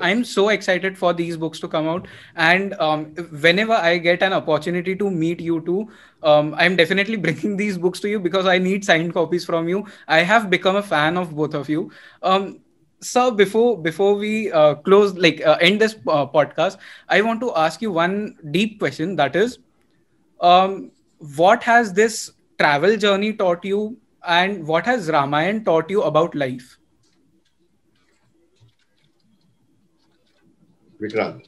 I'm 0.03 0.25
so 0.25 0.51
excited 0.51 0.99
for 0.99 1.15
these 1.15 1.37
books 1.37 1.59
to 1.61 1.69
come 1.69 1.89
out, 1.89 2.07
and 2.37 2.75
um, 2.75 3.07
whenever 3.41 3.73
I 3.73 3.97
get 3.97 4.23
an 4.23 4.35
opportunity 4.35 4.95
to 4.97 5.11
meet 5.11 5.41
you 5.41 5.63
two, 5.63 5.91
um, 6.23 6.55
I'm 6.57 6.77
definitely 6.77 7.17
bringing 7.27 7.57
these 7.57 7.79
books 7.79 8.01
to 8.01 8.09
you 8.09 8.21
because 8.21 8.47
I 8.47 8.59
need 8.59 8.85
signed 8.85 9.15
copies 9.15 9.45
from 9.45 9.69
you. 9.69 9.87
I 10.07 10.21
have 10.21 10.51
become 10.51 10.77
a 10.77 10.83
fan 10.83 11.17
of 11.17 11.35
both 11.35 11.55
of 11.55 11.69
you. 11.69 11.91
Um, 12.23 12.61
sir, 13.01 13.31
before 13.31 13.81
before 13.81 14.15
we 14.15 14.51
uh, 14.53 14.75
close, 14.77 15.15
like 15.15 15.45
uh, 15.47 15.59
end 15.61 15.81
this 15.81 15.95
uh, 16.09 16.27
podcast, 16.27 16.79
I 17.09 17.21
want 17.23 17.41
to 17.41 17.55
ask 17.55 17.83
you 17.83 17.93
one 17.93 18.37
deep 18.51 18.79
question. 18.79 19.17
That 19.17 19.37
is, 19.37 19.59
um, 20.41 20.91
what 21.37 21.63
has 21.63 21.93
this 21.93 22.33
travel 22.59 22.97
journey 22.97 23.33
taught 23.33 23.65
you, 23.65 23.97
and 24.27 24.67
what 24.67 24.87
has 24.87 25.09
Ramayan 25.09 25.65
taught 25.65 25.91
you 25.91 26.03
about 26.03 26.35
life? 26.35 26.77
Vikrant. 31.01 31.43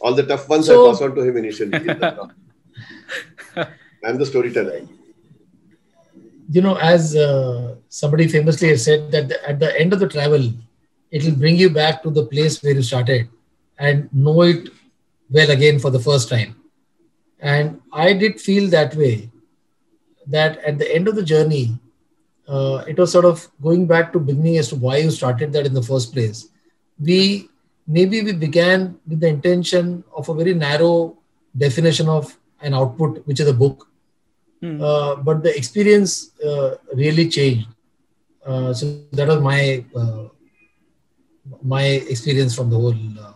All 0.00 0.14
the 0.14 0.22
tough 0.24 0.48
ones 0.48 0.66
So- 0.66 0.88
I 0.88 0.92
pass 0.92 1.02
on 1.02 1.14
to 1.16 1.22
him 1.22 1.36
initially. 1.36 1.72
I'm 4.04 4.18
the 4.18 4.26
storyteller. 4.26 4.82
you 6.52 6.60
know, 6.60 6.76
as 6.76 7.16
uh, 7.16 7.76
somebody 7.88 8.28
famously 8.28 8.68
has 8.68 8.84
said, 8.84 9.10
that 9.10 9.28
the, 9.28 9.48
at 9.48 9.58
the 9.58 9.78
end 9.80 9.92
of 9.92 10.00
the 10.00 10.08
travel, 10.08 10.52
it 11.10 11.24
will 11.24 11.36
bring 11.36 11.56
you 11.56 11.70
back 11.70 12.02
to 12.02 12.10
the 12.10 12.26
place 12.26 12.62
where 12.62 12.74
you 12.74 12.82
started 12.82 13.28
and 13.78 14.12
know 14.12 14.42
it 14.42 14.68
well 15.30 15.50
again 15.50 15.78
for 15.78 15.90
the 15.90 15.98
first 15.98 16.28
time. 16.28 16.56
And 17.40 17.80
I 17.92 18.12
did 18.12 18.40
feel 18.40 18.68
that 18.70 18.94
way, 18.94 19.30
that 20.26 20.58
at 20.58 20.78
the 20.78 20.94
end 20.94 21.08
of 21.08 21.16
the 21.16 21.22
journey, 21.22 21.78
uh, 22.46 22.84
it 22.86 22.98
was 22.98 23.10
sort 23.10 23.24
of 23.24 23.48
going 23.62 23.86
back 23.86 24.12
to 24.12 24.20
beginning 24.20 24.58
as 24.58 24.68
to 24.68 24.76
why 24.76 24.98
you 24.98 25.10
started 25.10 25.52
that 25.54 25.66
in 25.66 25.74
the 25.74 25.82
first 25.82 26.12
place. 26.12 26.48
We 27.00 27.48
maybe 27.86 28.22
we 28.22 28.32
began 28.32 28.98
with 29.08 29.20
the 29.20 29.28
intention 29.28 30.04
of 30.14 30.28
a 30.28 30.34
very 30.34 30.54
narrow 30.54 31.18
definition 31.56 32.08
of 32.08 32.36
an 32.62 32.74
output, 32.74 33.26
which 33.26 33.40
is 33.40 33.48
a 33.48 33.54
book 33.64 33.88
Hmm. 34.64 34.80
uh, 34.80 35.16
but 35.16 35.42
the 35.42 35.52
experience 35.60 36.10
uh, 36.48 36.76
really 36.94 37.28
changed. 37.28 37.66
Uh, 38.46 38.72
so 38.72 38.86
that 38.90 39.04
was 39.04 39.18
my 39.18 39.52
uh, 39.72 40.00
my 41.62 41.82
experience 42.14 42.54
from 42.54 42.70
the 42.70 42.76
whole 42.76 42.94
uh, 43.26 43.32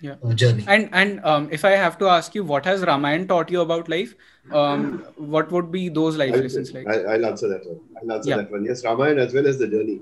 Yeah. 0.00 0.16
uh, 0.22 0.34
journey. 0.34 0.64
And 0.68 0.88
and 0.92 1.24
um, 1.24 1.48
if 1.50 1.64
I 1.64 1.70
have 1.82 1.98
to 2.02 2.08
ask 2.14 2.34
you, 2.34 2.44
what 2.44 2.66
has 2.70 2.82
Ramayan 2.90 3.26
taught 3.28 3.50
you 3.50 3.60
about 3.62 3.88
life? 3.88 4.14
Um, 4.52 5.02
what 5.34 5.50
would 5.52 5.70
be 5.76 5.88
those 5.88 6.16
life 6.16 6.34
I'll, 6.34 6.42
lessons 6.46 6.72
like? 6.74 6.86
I'll, 6.86 7.08
I'll 7.14 7.26
answer 7.30 7.48
that 7.54 7.66
one. 7.70 7.80
I'll 8.02 8.12
answer 8.16 8.30
Yeah. 8.30 8.36
that 8.42 8.50
one. 8.50 8.64
Yes, 8.64 8.84
Ramayana 8.84 9.22
as 9.22 9.34
well 9.34 9.46
as 9.46 9.58
the 9.58 9.68
journey. 9.68 10.00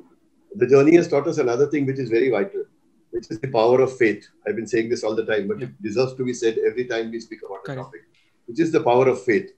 The 0.57 0.67
journey 0.67 0.97
has 0.97 1.09
taught 1.09 1.29
us 1.29 1.39
another 1.39 1.67
thing 1.69 1.87
which 1.87 1.99
is 1.99 2.11
very 2.11 2.31
vital, 2.31 2.65
which 3.11 3.31
is 3.31 3.39
the 3.41 3.49
power 3.59 3.81
of 3.87 3.97
faith. 3.97 4.27
I've 4.47 4.57
been 4.57 4.67
saying 4.75 4.89
this 4.91 5.05
all 5.05 5.15
the 5.23 5.25
time, 5.33 5.49
but 5.49 5.61
Yeah. 5.61 5.67
it 5.71 5.83
deserves 5.89 6.15
to 6.21 6.25
be 6.33 6.35
said 6.43 6.59
every 6.73 6.85
time 6.93 7.11
we 7.17 7.21
speak 7.29 7.41
about 7.47 7.65
the 7.65 7.73
Correct. 7.73 7.87
topic, 7.87 8.03
which 8.47 8.61
is 8.61 8.73
the 8.73 8.83
power 8.83 9.09
of 9.09 9.23
faith. 9.23 9.51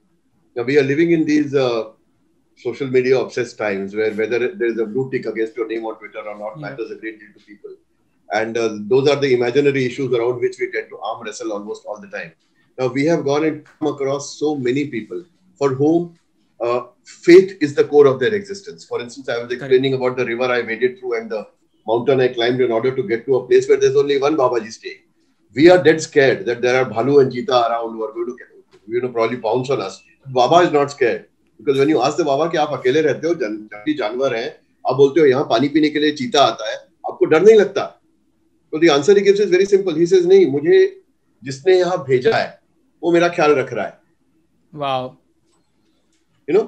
Now, 0.55 0.63
we 0.63 0.77
are 0.79 0.83
living 0.83 1.11
in 1.11 1.25
these 1.25 1.53
uh, 1.53 1.91
social 2.55 2.87
media 2.87 3.19
obsessed 3.19 3.57
times 3.57 3.95
where 3.95 4.13
whether 4.13 4.39
there 4.55 4.67
is 4.67 4.79
a 4.79 4.85
blue 4.85 5.09
tick 5.11 5.25
against 5.25 5.55
your 5.55 5.67
name 5.67 5.85
on 5.85 5.97
Twitter 5.99 6.19
or 6.27 6.37
not 6.37 6.53
Yeah. 6.57 6.69
matters 6.69 6.91
a 6.91 6.95
great 6.95 7.19
deal 7.19 7.29
to 7.37 7.45
people. 7.45 7.75
And 8.33 8.57
uh, 8.57 8.69
those 8.93 9.07
are 9.07 9.15
the 9.15 9.33
imaginary 9.33 9.85
issues 9.85 10.13
around 10.13 10.41
which 10.41 10.57
we 10.59 10.71
tend 10.71 10.89
to 10.89 10.97
arm 10.99 11.23
wrestle 11.23 11.53
almost 11.53 11.85
all 11.85 11.99
the 12.01 12.07
time. 12.07 12.33
Now, 12.79 12.87
we 12.87 13.05
have 13.05 13.23
gone 13.23 13.45
and 13.45 13.65
come 13.65 13.87
across 13.93 14.37
so 14.39 14.55
many 14.55 14.87
people 14.87 15.23
for 15.57 15.73
whom 15.73 16.17
uh, 16.59 16.81
faith 17.05 17.57
is 17.61 17.73
the 17.75 17.83
core 17.83 18.07
of 18.07 18.19
their 18.19 18.33
existence. 18.33 18.85
For 18.85 18.99
instance, 19.01 19.29
I 19.29 19.37
was 19.43 19.51
explaining 19.51 19.93
about 19.93 20.17
the 20.17 20.25
river 20.25 20.45
I 20.45 20.61
waded 20.61 20.99
through 20.99 21.17
and 21.19 21.29
the 21.29 21.47
mountain 21.87 22.19
I 22.19 22.29
climbed 22.29 22.61
in 22.61 22.71
order 22.71 22.95
to 22.95 23.03
get 23.03 23.25
to 23.27 23.37
a 23.37 23.47
place 23.47 23.67
where 23.69 23.77
there's 23.79 23.95
only 23.95 24.19
one 24.19 24.35
Babaji 24.35 24.71
staying. 24.71 25.03
We 25.55 25.69
are 25.69 25.81
dead 25.81 26.01
scared 26.01 26.45
that 26.47 26.61
there 26.61 26.83
are 26.83 26.89
bhalu 26.89 27.21
and 27.21 27.31
cheetah 27.31 27.67
around 27.69 27.93
who 27.93 28.03
are 28.03 28.11
going 28.11 28.27
to 28.27 28.35
you 28.87 29.01
know 29.01 29.09
probably 29.09 29.37
pounce 29.37 29.69
on 29.69 29.81
us. 29.81 30.01
Baba 30.27 30.57
is 30.67 30.71
not 30.71 30.91
scared. 30.91 31.25
Because 31.59 31.77
when 31.79 31.89
you 31.89 32.01
ask 32.01 32.17
the 32.17 32.25
Baba 32.25 32.49
कि 32.51 32.57
आप 32.57 32.73
अकेले 32.79 33.01
रहते 33.01 33.27
हो 33.27 33.33
जन, 33.33 33.55
जंगली 33.73 33.93
जानवर 33.93 34.35
हैं 34.35 34.49
आप 34.89 34.95
बोलते 34.95 35.19
हो 35.19 35.25
यहाँ 35.25 35.43
पानी 35.49 35.67
पीने 35.69 35.89
के 35.89 35.99
लिए 35.99 36.11
चीता 36.15 36.41
आता 36.41 36.69
है 36.71 36.75
आपको 37.09 37.25
डर 37.25 37.41
नहीं 37.41 37.55
लगता? 37.55 37.83
तो 38.73 38.79
the 38.79 38.89
answer 38.95 39.15
he 39.15 39.21
gives 39.21 39.39
is 39.39 39.49
very 39.49 39.65
simple. 39.65 39.93
He 39.93 40.05
says 40.05 40.25
नहीं 40.27 40.51
मुझे 40.51 40.79
जिसने 41.43 41.77
यहाँ 41.79 41.97
भेजा 42.07 42.35
है 42.37 42.59
वो 43.03 43.11
मेरा 43.11 43.29
ख्याल 43.29 43.51
रख 43.55 43.73
रहा 43.73 43.85
है. 43.85 43.99
Wow. 44.73 45.17
यू 46.49 46.57
नो 46.57 46.61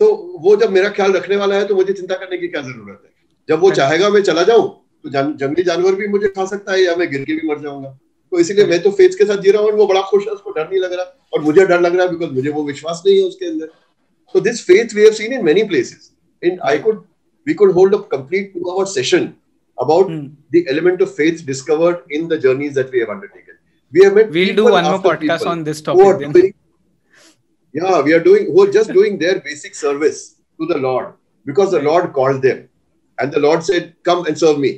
तो 0.00 0.06
वो 0.42 0.56
जब 0.56 0.70
मेरा 0.72 0.88
ख्याल 0.96 1.12
रखने 1.12 1.36
वाला 1.36 1.56
है 1.56 1.66
तो 1.66 1.74
मुझे 1.76 1.92
चिंता 1.92 2.14
करने 2.14 2.38
की 2.38 2.48
क्या 2.48 2.62
ज़रूरत 2.62 3.02
है? 3.04 3.10
जब 3.48 3.60
वो 3.60 3.70
चाहेगा 3.70 4.08
मैं 4.10 4.22
चला 4.22 4.42
जाऊँ 4.42 4.68
तो 5.04 5.10
जंगली 5.10 5.62
जानवर 5.62 5.94
भी 5.94 6.06
मुझे 6.08 6.28
खा 6.28 6.44
सकता 6.46 6.72
है 6.72 6.82
या 6.82 6.94
मैं 6.96 7.10
गिर 7.10 7.24
के 7.24 7.34
भी 7.34 7.48
मर 7.48 7.58
जाऊँगा? 7.62 7.98
तो 8.32 8.38
इसीलिए 8.38 8.66
मैं 8.66 8.80
तो 8.82 8.90
फेथ 8.98 9.16
के 9.18 9.24
साथ 9.24 9.38
जी 9.42 9.50
रहा 9.50 9.62
हूँ 9.62 9.72
वो 9.72 9.86
बड़ा 9.86 10.00
खुश 10.10 10.26
है 10.26 10.32
उसको 10.32 10.50
डर 10.50 10.68
नहीं 10.68 10.80
लग 10.80 10.92
रहा 10.92 11.28
और 11.32 11.40
मुझे 11.42 11.66
डर 11.66 11.80
लग 11.80 11.94
रहा 11.96 12.06
है 12.06 12.10
बिकॉज़ 12.10 12.30
मुझे 12.34 12.50
वो 12.50 12.62
विश्वास 12.64 13.02
नहीं 13.06 13.16
है 13.18 13.24
उसके 13.28 13.46
अंदर। 13.46 13.66
तो 14.34 14.40
this 14.40 14.62
faith 14.66 14.94
we 14.94 15.02
have 15.02 15.12
seen 15.12 15.32
in 15.32 15.44
many 15.44 15.62
places 15.62 16.10
in 16.42 16.58
I 16.68 16.78
could 16.78 17.02
we 17.46 17.54
could 17.54 17.72
hold 17.72 17.94
a 17.94 17.98
complete 18.12 18.52
two 18.54 18.70
hour 18.70 18.86
session 18.86 19.28
about 19.78 20.12
the 20.54 20.64
element 20.70 21.02
of 21.02 21.10
faith 21.18 21.44
discovered 21.46 22.12
in 22.12 22.28
the 22.28 22.40
journeys 22.46 22.74
that 22.74 22.94
we 22.94 22.98
have 22.98 23.12
undertaken 23.14 23.58
we 23.92 24.04
have 24.04 24.16
met 24.16 24.30
we 24.30 24.44
do 24.52 24.68
one 24.68 24.84
more 24.84 24.98
podcast 25.08 25.46
on 25.46 25.64
this 25.64 25.84
topic 25.84 26.54
या 27.74 27.98
we 27.98 28.12
are 28.12 28.22
doing 28.22 28.56
who 28.58 28.66
just 28.78 28.90
doing 28.92 29.18
their 29.18 29.38
basic 29.44 29.76
service 29.76 30.26
to 30.58 30.74
the 30.74 30.80
lord 30.80 31.06
because 31.46 31.76
the 31.76 31.82
lord 31.82 32.12
called 32.12 32.42
them 32.42 32.66
and 33.18 33.32
the 33.34 33.38
lord 33.38 33.62
said 33.62 33.92
come 34.04 34.24
and 34.28 34.36
serve 34.36 34.58
me 34.58 34.72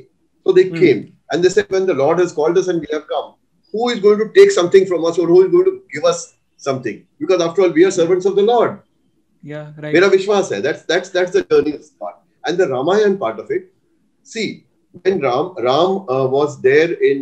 so 0.46 0.52
they 0.52 0.64
came 0.64 1.04
and 1.32 1.42
they 1.42 1.48
said 1.48 1.70
when 1.70 1.86
the 1.86 1.94
lord 1.94 2.18
has 2.18 2.32
called 2.32 2.58
us 2.58 2.68
and 2.68 2.80
we 2.80 2.86
have 2.92 3.06
come 3.08 3.28
who 3.73 3.89
is 3.93 3.99
going 4.03 4.19
to 4.23 4.27
take 4.39 4.51
something 4.57 4.85
from 4.91 5.05
us 5.11 5.17
or 5.23 5.27
who 5.31 5.39
is 5.45 5.51
going 5.55 5.65
to 5.69 5.75
give 5.95 6.05
us 6.11 6.19
something 6.67 6.99
because 7.23 7.41
after 7.47 7.63
all 7.63 7.73
we 7.79 7.85
are 7.87 7.91
servants 8.01 8.25
of 8.31 8.35
the 8.41 8.45
lord 8.51 8.77
Yeah, 9.43 9.65
right. 9.83 9.93
मेरा 9.95 10.07
विश्वास 10.13 10.51
है 10.51 10.61
that's 10.67 10.85
that's 10.91 11.11
that's 11.17 11.33
the 11.37 11.43
journey 11.51 11.73
part 12.03 12.15
and 12.49 12.57
the 12.61 12.67
ramayan 12.69 13.17
part 13.25 13.41
of 13.43 13.51
it 13.57 13.67
see 14.31 14.45
when 15.05 15.19
ram 15.25 15.51
ram 15.67 15.91
uh, 16.15 16.25
was 16.37 16.55
there 16.67 16.89
in 17.11 17.21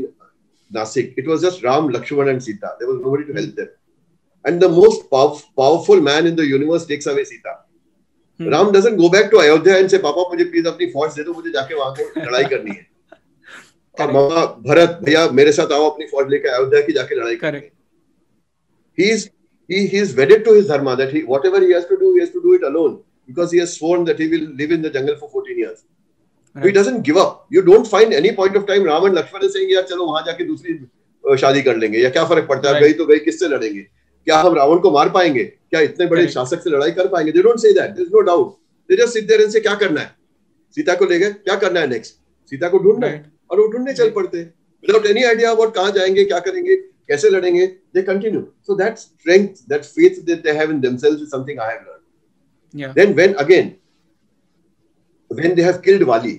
nasik 0.78 1.20
it 1.24 1.28
was 1.32 1.44
just 1.48 1.66
ram 1.68 1.90
lakshman 1.96 2.32
and 2.34 2.46
sita 2.48 2.72
there 2.80 2.90
was 2.94 3.02
nobody 3.04 3.26
to 3.32 3.36
help 3.40 3.52
them 3.60 3.70
and 4.46 4.62
the 4.68 4.70
most 4.78 5.06
pow- 5.12 5.44
powerful 5.62 6.02
man 6.10 6.32
in 6.32 6.36
the 6.42 6.48
universe 6.56 6.86
takes 6.94 7.14
away 7.16 7.26
sita 7.36 7.56
Hmm. 8.40 8.48
ram 8.54 8.70
doesn't 8.76 8.98
go 9.02 9.08
back 9.12 9.28
to 9.34 9.38
ayodhya 9.42 9.76
and 9.82 9.92
say 9.92 9.98
papa 10.06 10.24
मुझे 10.32 10.46
please 10.54 10.66
अपनी 10.74 10.86
फौज 10.94 11.14
दे 11.18 11.24
दो 11.28 11.34
मुझे 11.34 11.52
जाके 11.52 11.76
वहां 11.82 11.92
को 12.00 12.08
लड़ाई 12.24 12.44
करनी 12.54 12.74
है 12.78 12.82
और 12.82 12.84
Correct. 12.84 12.89
मामा 13.99 14.45
भरत 14.67 14.99
भैया 15.05 15.29
मेरे 15.41 15.53
साथ 15.53 15.73
आओ 15.73 15.91
अपनी 15.91 16.07
फौज 16.07 16.31
लेके 16.31 16.49
अयोध्या 16.49 16.81
की 16.87 16.93
जाके 16.93 17.15
लड़ाई. 17.15 17.39
है 17.45 17.71
he 18.99 19.11
is 19.11 19.29
he, 19.71 19.87
he 19.87 19.99
is 20.05 20.15
wedded 20.17 20.45
to 20.45 20.53
his 20.55 20.67
dharma 20.69 20.95
that 20.97 21.13
he 21.17 21.21
whatever 21.33 21.61
he 21.61 21.73
has 21.73 21.85
to 21.91 21.97
do 21.99 22.09
he 22.15 22.21
has 22.21 22.31
to 22.31 22.41
do 22.47 22.55
it 22.55 22.65
alone 22.69 22.97
because 23.29 23.53
he 23.53 23.61
has 23.63 23.75
sworn 23.77 24.05
that 24.05 24.19
he 24.19 24.27
will 24.33 24.47
live 24.61 24.73
in 24.77 24.83
the 24.87 24.91
jungle 24.97 25.17
for 25.21 25.29
14 25.31 25.59
years 25.59 25.85
Right. 26.55 26.67
He 26.67 26.73
doesn't 26.73 27.03
give 27.03 27.17
up. 27.17 27.47
You 27.49 27.63
don't 27.63 27.87
find 27.87 28.13
any 28.13 28.33
point 28.33 28.57
of 28.57 28.67
time 28.67 28.83
Ram 28.83 29.05
and 29.05 29.15
Lakshman 29.15 29.45
is 29.45 29.53
saying, 29.53 29.71
यार 29.71 29.83
चलो 29.87 30.07
वहाँ 30.07 30.23
जाके 30.27 30.45
दूसरी 30.45 30.75
शादी 31.39 31.63
कर 31.63 31.77
लेंगे 31.77 31.99
या 31.99 32.09
क्या 32.11 32.25
फ़र्क 32.25 32.47
पड़ता 32.49 32.69
है 32.69 32.75
right. 32.75 32.87
गई 32.87 32.93
तो 32.99 33.07
गई 33.07 33.19
किससे 33.19 33.49
लड़ेंगे 33.49 33.81
क्या 34.27 34.39
हम 34.41 34.55
रावण 34.55 34.79
को 34.79 34.91
मार 34.91 35.09
पाएँगे 35.11 35.45
क्या 35.45 35.81
इतने 35.81 36.07
बड़े 36.07 36.23
right. 36.23 36.35
शासक 36.35 36.63
से 36.63 36.71
लड़ाई 36.71 36.91
कर 36.91 37.09
पाएँगे 37.09 37.33
they 37.33 37.43
don't 37.43 37.59
say 37.59 37.73
that 37.73 37.91
there 37.91 38.07
is 38.07 38.13
no 38.15 38.21
doubt 38.31 38.57
they 38.91 38.97
just 39.03 39.13
sit 39.15 39.29
there 39.29 39.41
and 39.41 39.51
say 39.51 39.61
क्या 39.61 39.75
करना 39.83 40.01
है 40.01 40.15
सीता 40.77 40.95
को 40.95 41.05
ले 41.11 41.19
गए 41.19 41.31
क्या 41.33 41.57
करना 41.57 41.81
है 41.81 41.89
नेक्स्ट 41.91 42.15
सीता 42.51 42.69
को 42.69 42.79
ढूंढना 42.85 43.07
है 43.07 43.25
और 43.51 43.61
वो 43.61 43.67
ढूँढने 43.73 43.95
चल 43.95 44.11
पड़ते 44.11 44.43
विदाउट 44.43 45.07
एनी 45.07 45.23
आइडिया 45.25 45.51
अबाउट 45.51 45.75
कहाँ 45.75 45.91
जाएँगे 45.93 46.25
क्या 46.25 46.39
करेंगे 46.49 46.77
कैसे 47.09 47.31
लड़ेंगे 47.31 47.67
they 47.67 48.03
continue 48.03 48.41
so 48.67 48.75
that 48.77 48.99
strength 48.99 49.65
that 49.69 49.85
faith 49.97 50.21
that 50.27 50.43
they 50.45 50.53
have 50.59 50.71
in 50.71 50.81
themselves 50.81 51.23
is 51.23 51.31
something 51.31 51.61
I 51.61 51.75
have 51.75 51.99
yeah. 52.75 52.93
Then 52.97 53.15
when 53.15 53.33
again 53.43 53.71
when 55.31 55.55
they 55.55 55.63
have 55.63 55.79
killed 55.83 56.03
Wali, 56.11 56.35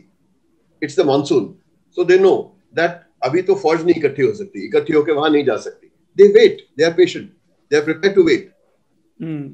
it's 0.81 0.95
the 0.95 1.03
monsoon. 1.03 1.57
So 1.97 2.03
they 2.03 2.17
know 2.19 2.35
that 2.79 2.93
अभी 3.23 3.41
तो 3.47 3.55
फौज 3.55 3.81
नहीं 3.85 3.95
इकट्ठी 3.95 4.23
हो 4.23 4.31
सकती 4.33 4.65
इकट्ठी 4.65 4.93
होकर 4.93 5.13
वहाँ 5.13 5.29
नहीं 5.29 5.43
जा 5.45 5.55
सकती। 5.57 5.87
They 6.17 6.27
wait 6.37 6.61
they 6.77 6.83
are 6.83 6.93
patient 6.93 7.25
they 7.71 7.77
are 7.77 7.83
prepare 7.83 8.13
to 8.13 8.23
wait 8.23 8.49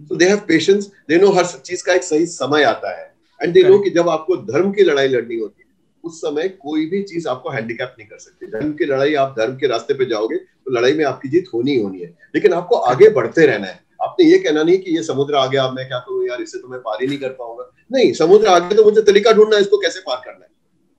so 0.10 0.16
they 0.16 0.28
have 0.30 0.38
patience 0.48 0.92
they 1.10 1.18
know 1.18 1.32
हर 1.38 1.46
चीज़ 1.46 1.84
का 1.86 1.94
एक 1.94 2.04
सही 2.04 2.26
समय 2.26 2.64
आता 2.64 2.92
है। 3.00 3.06
एंड 3.40 3.54
दे 3.54 3.64
नो 3.64 3.80
कि 3.80 3.90
जब 3.98 4.10
आपको 4.10 4.38
धर्म 4.52 4.72
की 4.74 4.84
लड़ाई 4.84 5.08
लड़नी 5.08 5.40
होती 5.40 5.62
है 5.62 5.67
उस 6.08 6.20
समय 6.22 6.48
कोई 6.62 6.86
भी 6.90 7.02
चीज़ 7.12 7.28
आपको 7.30 7.50
हैंडीकैप 7.50 7.96
नहीं 8.00 8.08
कर 8.08 8.20
सकती। 8.20 8.48
धर्म 8.52 8.74
की 8.80 8.86
लड़ाई 8.86 9.14
आप 9.24 9.36
धर्म 9.40 9.56
के 9.58 9.68
रास्ते 9.68 9.94
पे 9.94 10.06
जाओगे 10.10 10.38
तो 10.38 10.78
लड़ाई 10.78 10.94
में 10.94 11.04
आपकी 11.06 11.30
जीत 11.30 11.50
होनी 11.54 11.72
ही 11.72 11.82
होनी 11.82 12.02
है। 12.02 12.14
लेकिन 12.36 12.54
आपको 12.54 12.76
आगे 12.92 13.10
बढ़ते 13.18 13.46
रहना 13.46 13.68
है। 13.68 13.80
आपने 14.04 14.26
ये 14.26 14.38
कहना 14.40 14.64
नहीं 14.64 14.78
कि 14.78 14.96
ये 14.96 15.04
समुद्र 15.04 15.36
आ 15.36 15.46
गया 15.48 15.70
मैं 15.72 15.88
क्या 15.88 16.00
करूँ? 16.00 16.28
यार 16.28 16.42
इससे 16.42 16.60
तो 16.60 16.68
मैं 16.68 16.80
पार 16.82 17.02
ही 17.02 17.08
नहीं 17.08 17.20
कर 17.20 17.30
पाऊँगा। 17.42 17.72
नहीं 17.92 18.14
समुद्र 18.14 18.48
आ 18.48 18.60
गया 18.60 18.78
तो 18.78 18.84
मुझे 18.84 19.02
तरीका 19.12 19.32
ढूंढना 19.34 19.56
है 19.56 19.62
इसको 19.62 19.78
कैसे 19.82 20.00
पार 20.08 20.22
करना 20.26 20.46
है। 20.46 20.52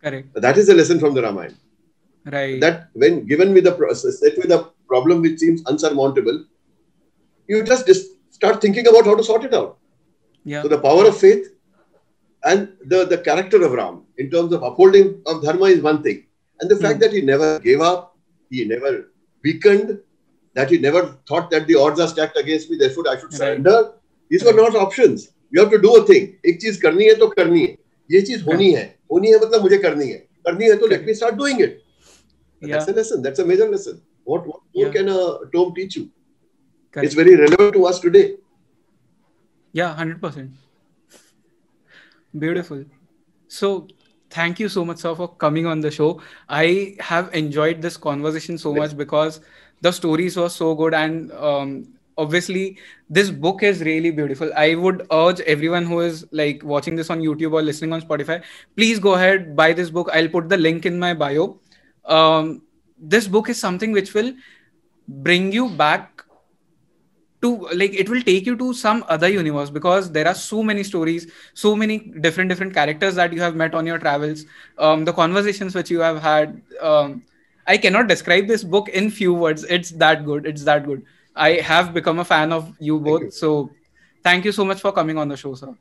Correct 0.04 0.38
that 0.46 0.58
is 0.58 0.70
the 0.72 0.76
lesson 0.76 0.98
from 0.98 1.14
the 1.14 1.18
Ramayana 1.28 1.56
right. 2.26 2.60
That 2.62 2.80
when 3.02 3.14
given 3.28 3.54
with 3.56 3.64
the 3.66 3.72
process 3.76 4.16
set 4.22 4.38
with 4.40 4.50
a 4.54 4.58
problem 4.92 5.22
which 5.26 5.36
seems 5.42 5.60
unsurmountable 5.70 6.40
you 7.48 7.60
just, 7.68 7.86
just 7.86 8.10
start 8.38 8.60
thinking 8.64 8.88
about 8.90 9.06
how 9.10 9.14
to 9.20 9.24
sort 9.28 9.44
it 9.44 9.54
out. 9.54 9.78
Yeah. 10.46 10.62
So 10.64 10.68
the 10.68 10.78
power 10.78 11.06
of 11.10 11.16
faith 11.16 11.46
And 12.50 12.68
the, 12.92 13.04
the 13.12 13.18
character 13.28 13.62
of 13.66 13.72
Ram 13.72 14.02
in 14.16 14.30
terms 14.34 14.52
of 14.52 14.62
upholding 14.68 15.08
of 15.26 15.42
dharma 15.42 15.66
is 15.76 15.80
one 15.90 16.02
thing. 16.02 16.18
And 16.60 16.70
the 16.70 16.76
mm. 16.76 16.82
fact 16.82 17.00
that 17.00 17.12
he 17.12 17.22
never 17.32 17.58
gave 17.60 17.80
up, 17.80 18.16
he 18.50 18.64
never 18.64 18.92
weakened, 19.44 19.98
that 20.54 20.70
he 20.70 20.78
never 20.78 21.02
thought 21.28 21.50
that 21.50 21.66
the 21.66 21.74
odds 21.74 22.00
are 22.00 22.08
stacked 22.08 22.38
against 22.38 22.70
me, 22.70 22.78
therefore 22.78 23.08
I 23.08 23.18
should 23.18 23.32
surrender. 23.32 23.76
Right. 23.82 23.92
These 24.30 24.44
were 24.44 24.52
not 24.52 24.74
options. 24.74 25.28
You 25.50 25.60
have 25.60 25.70
to 25.70 25.80
do 25.80 25.96
a 25.96 26.06
thing. 26.06 26.24
ek 26.44 26.60
cheez 26.62 26.80
karni 26.84 27.10
hai 27.10 27.18
to 27.20 27.28
karni 27.36 27.66
hai 27.66 27.76
ye 28.14 28.22
cheez 28.30 28.42
honi 28.48 28.70
hai 28.78 28.86
honi 29.10 29.32
hai 29.32 29.38
matlab 29.44 29.66
mujhe 29.66 29.78
karni 29.84 30.08
hai 30.14 30.22
karni 30.46 30.70
hai 30.70 30.78
to 30.82 30.90
let 30.94 31.04
me 31.08 31.14
start 31.20 31.38
doing 31.42 31.60
it 31.66 31.82
yeah. 32.60 32.74
that's 32.74 32.88
a 32.88 32.92
lesson 33.00 33.22
that's 33.22 33.44
a 33.44 33.46
major 33.50 33.68
lesson 33.74 34.00
what 34.24 34.46
what, 34.46 34.60
what 34.76 34.86
yeah. 34.86 34.92
can 34.96 35.08
a 35.08 35.20
tome 35.54 35.74
teach 35.78 35.96
you 35.98 36.04
Correct. 36.92 37.04
it's 37.06 37.18
very 37.20 37.34
relevant 37.42 37.72
to 37.78 37.84
us 37.90 38.00
today 38.06 38.26
yeah 39.80 40.04
100% 40.04 40.67
Beautiful. 42.36 42.84
So 43.48 43.88
thank 44.30 44.60
you 44.60 44.68
so 44.68 44.84
much, 44.84 44.98
sir, 44.98 45.14
for 45.14 45.28
coming 45.28 45.66
on 45.66 45.80
the 45.80 45.90
show. 45.90 46.20
I 46.48 46.96
have 47.00 47.32
enjoyed 47.34 47.80
this 47.80 47.96
conversation 47.96 48.58
so 48.58 48.74
much 48.74 48.96
because 48.96 49.40
the 49.80 49.92
stories 49.92 50.36
were 50.36 50.48
so 50.48 50.74
good 50.74 50.92
and 50.92 51.32
um, 51.32 51.86
obviously 52.18 52.76
this 53.08 53.30
book 53.30 53.62
is 53.62 53.80
really 53.88 54.10
beautiful 54.10 54.52
i 54.56 54.74
would 54.74 55.06
urge 55.12 55.40
everyone 55.52 55.84
who 55.86 56.00
is 56.00 56.26
like 56.32 56.62
watching 56.64 56.96
this 56.96 57.10
on 57.10 57.20
youtube 57.20 57.52
or 57.52 57.62
listening 57.62 57.92
on 57.92 58.00
spotify 58.02 58.42
please 58.76 58.98
go 58.98 59.14
ahead 59.14 59.54
buy 59.54 59.72
this 59.72 59.90
book 59.90 60.10
i'll 60.12 60.28
put 60.28 60.48
the 60.48 60.56
link 60.56 60.84
in 60.84 60.98
my 60.98 61.14
bio 61.14 61.58
um, 62.06 62.62
this 62.98 63.28
book 63.28 63.48
is 63.48 63.60
something 63.60 63.92
which 63.92 64.14
will 64.14 64.32
bring 65.06 65.52
you 65.52 65.68
back 65.68 66.24
to 67.40 67.68
like 67.72 67.94
it 67.94 68.08
will 68.08 68.22
take 68.22 68.46
you 68.46 68.56
to 68.56 68.72
some 68.74 69.04
other 69.08 69.28
universe 69.28 69.70
because 69.70 70.10
there 70.10 70.26
are 70.26 70.34
so 70.34 70.62
many 70.62 70.82
stories 70.82 71.30
so 71.54 71.76
many 71.76 71.98
different 72.26 72.48
different 72.50 72.74
characters 72.74 73.14
that 73.14 73.32
you 73.32 73.40
have 73.40 73.54
met 73.54 73.74
on 73.74 73.86
your 73.86 73.98
travels 73.98 74.44
um, 74.78 75.04
the 75.04 75.12
conversations 75.12 75.74
which 75.74 75.88
you 75.88 76.00
have 76.00 76.20
had 76.20 76.60
um, 76.80 77.22
I 77.68 77.76
cannot 77.76 78.08
describe 78.08 78.46
this 78.46 78.64
book 78.64 78.88
in 78.88 79.10
few 79.10 79.34
words. 79.34 79.64
It's 79.64 79.90
that 80.02 80.24
good. 80.24 80.46
It's 80.46 80.64
that 80.64 80.86
good. 80.86 81.04
I 81.36 81.50
have 81.70 81.92
become 81.92 82.18
a 82.18 82.24
fan 82.24 82.50
of 82.50 82.74
you 82.80 82.98
both. 82.98 83.22
You. 83.22 83.30
So 83.30 83.70
thank 84.24 84.46
you 84.46 84.52
so 84.52 84.64
much 84.64 84.80
for 84.80 84.90
coming 84.90 85.18
on 85.18 85.28
the 85.28 85.36
show, 85.36 85.54
sir. 85.54 85.74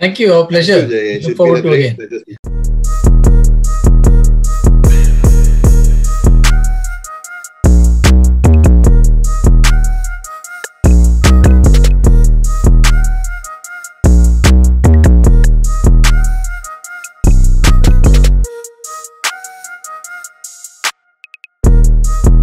Thank 0.00 0.18
you. 0.18 0.32
Our 0.32 0.46
pleasure. 0.46 0.82
Look 0.82 1.36
forward 1.36 1.62
to 1.62 1.72
again. 1.72 2.97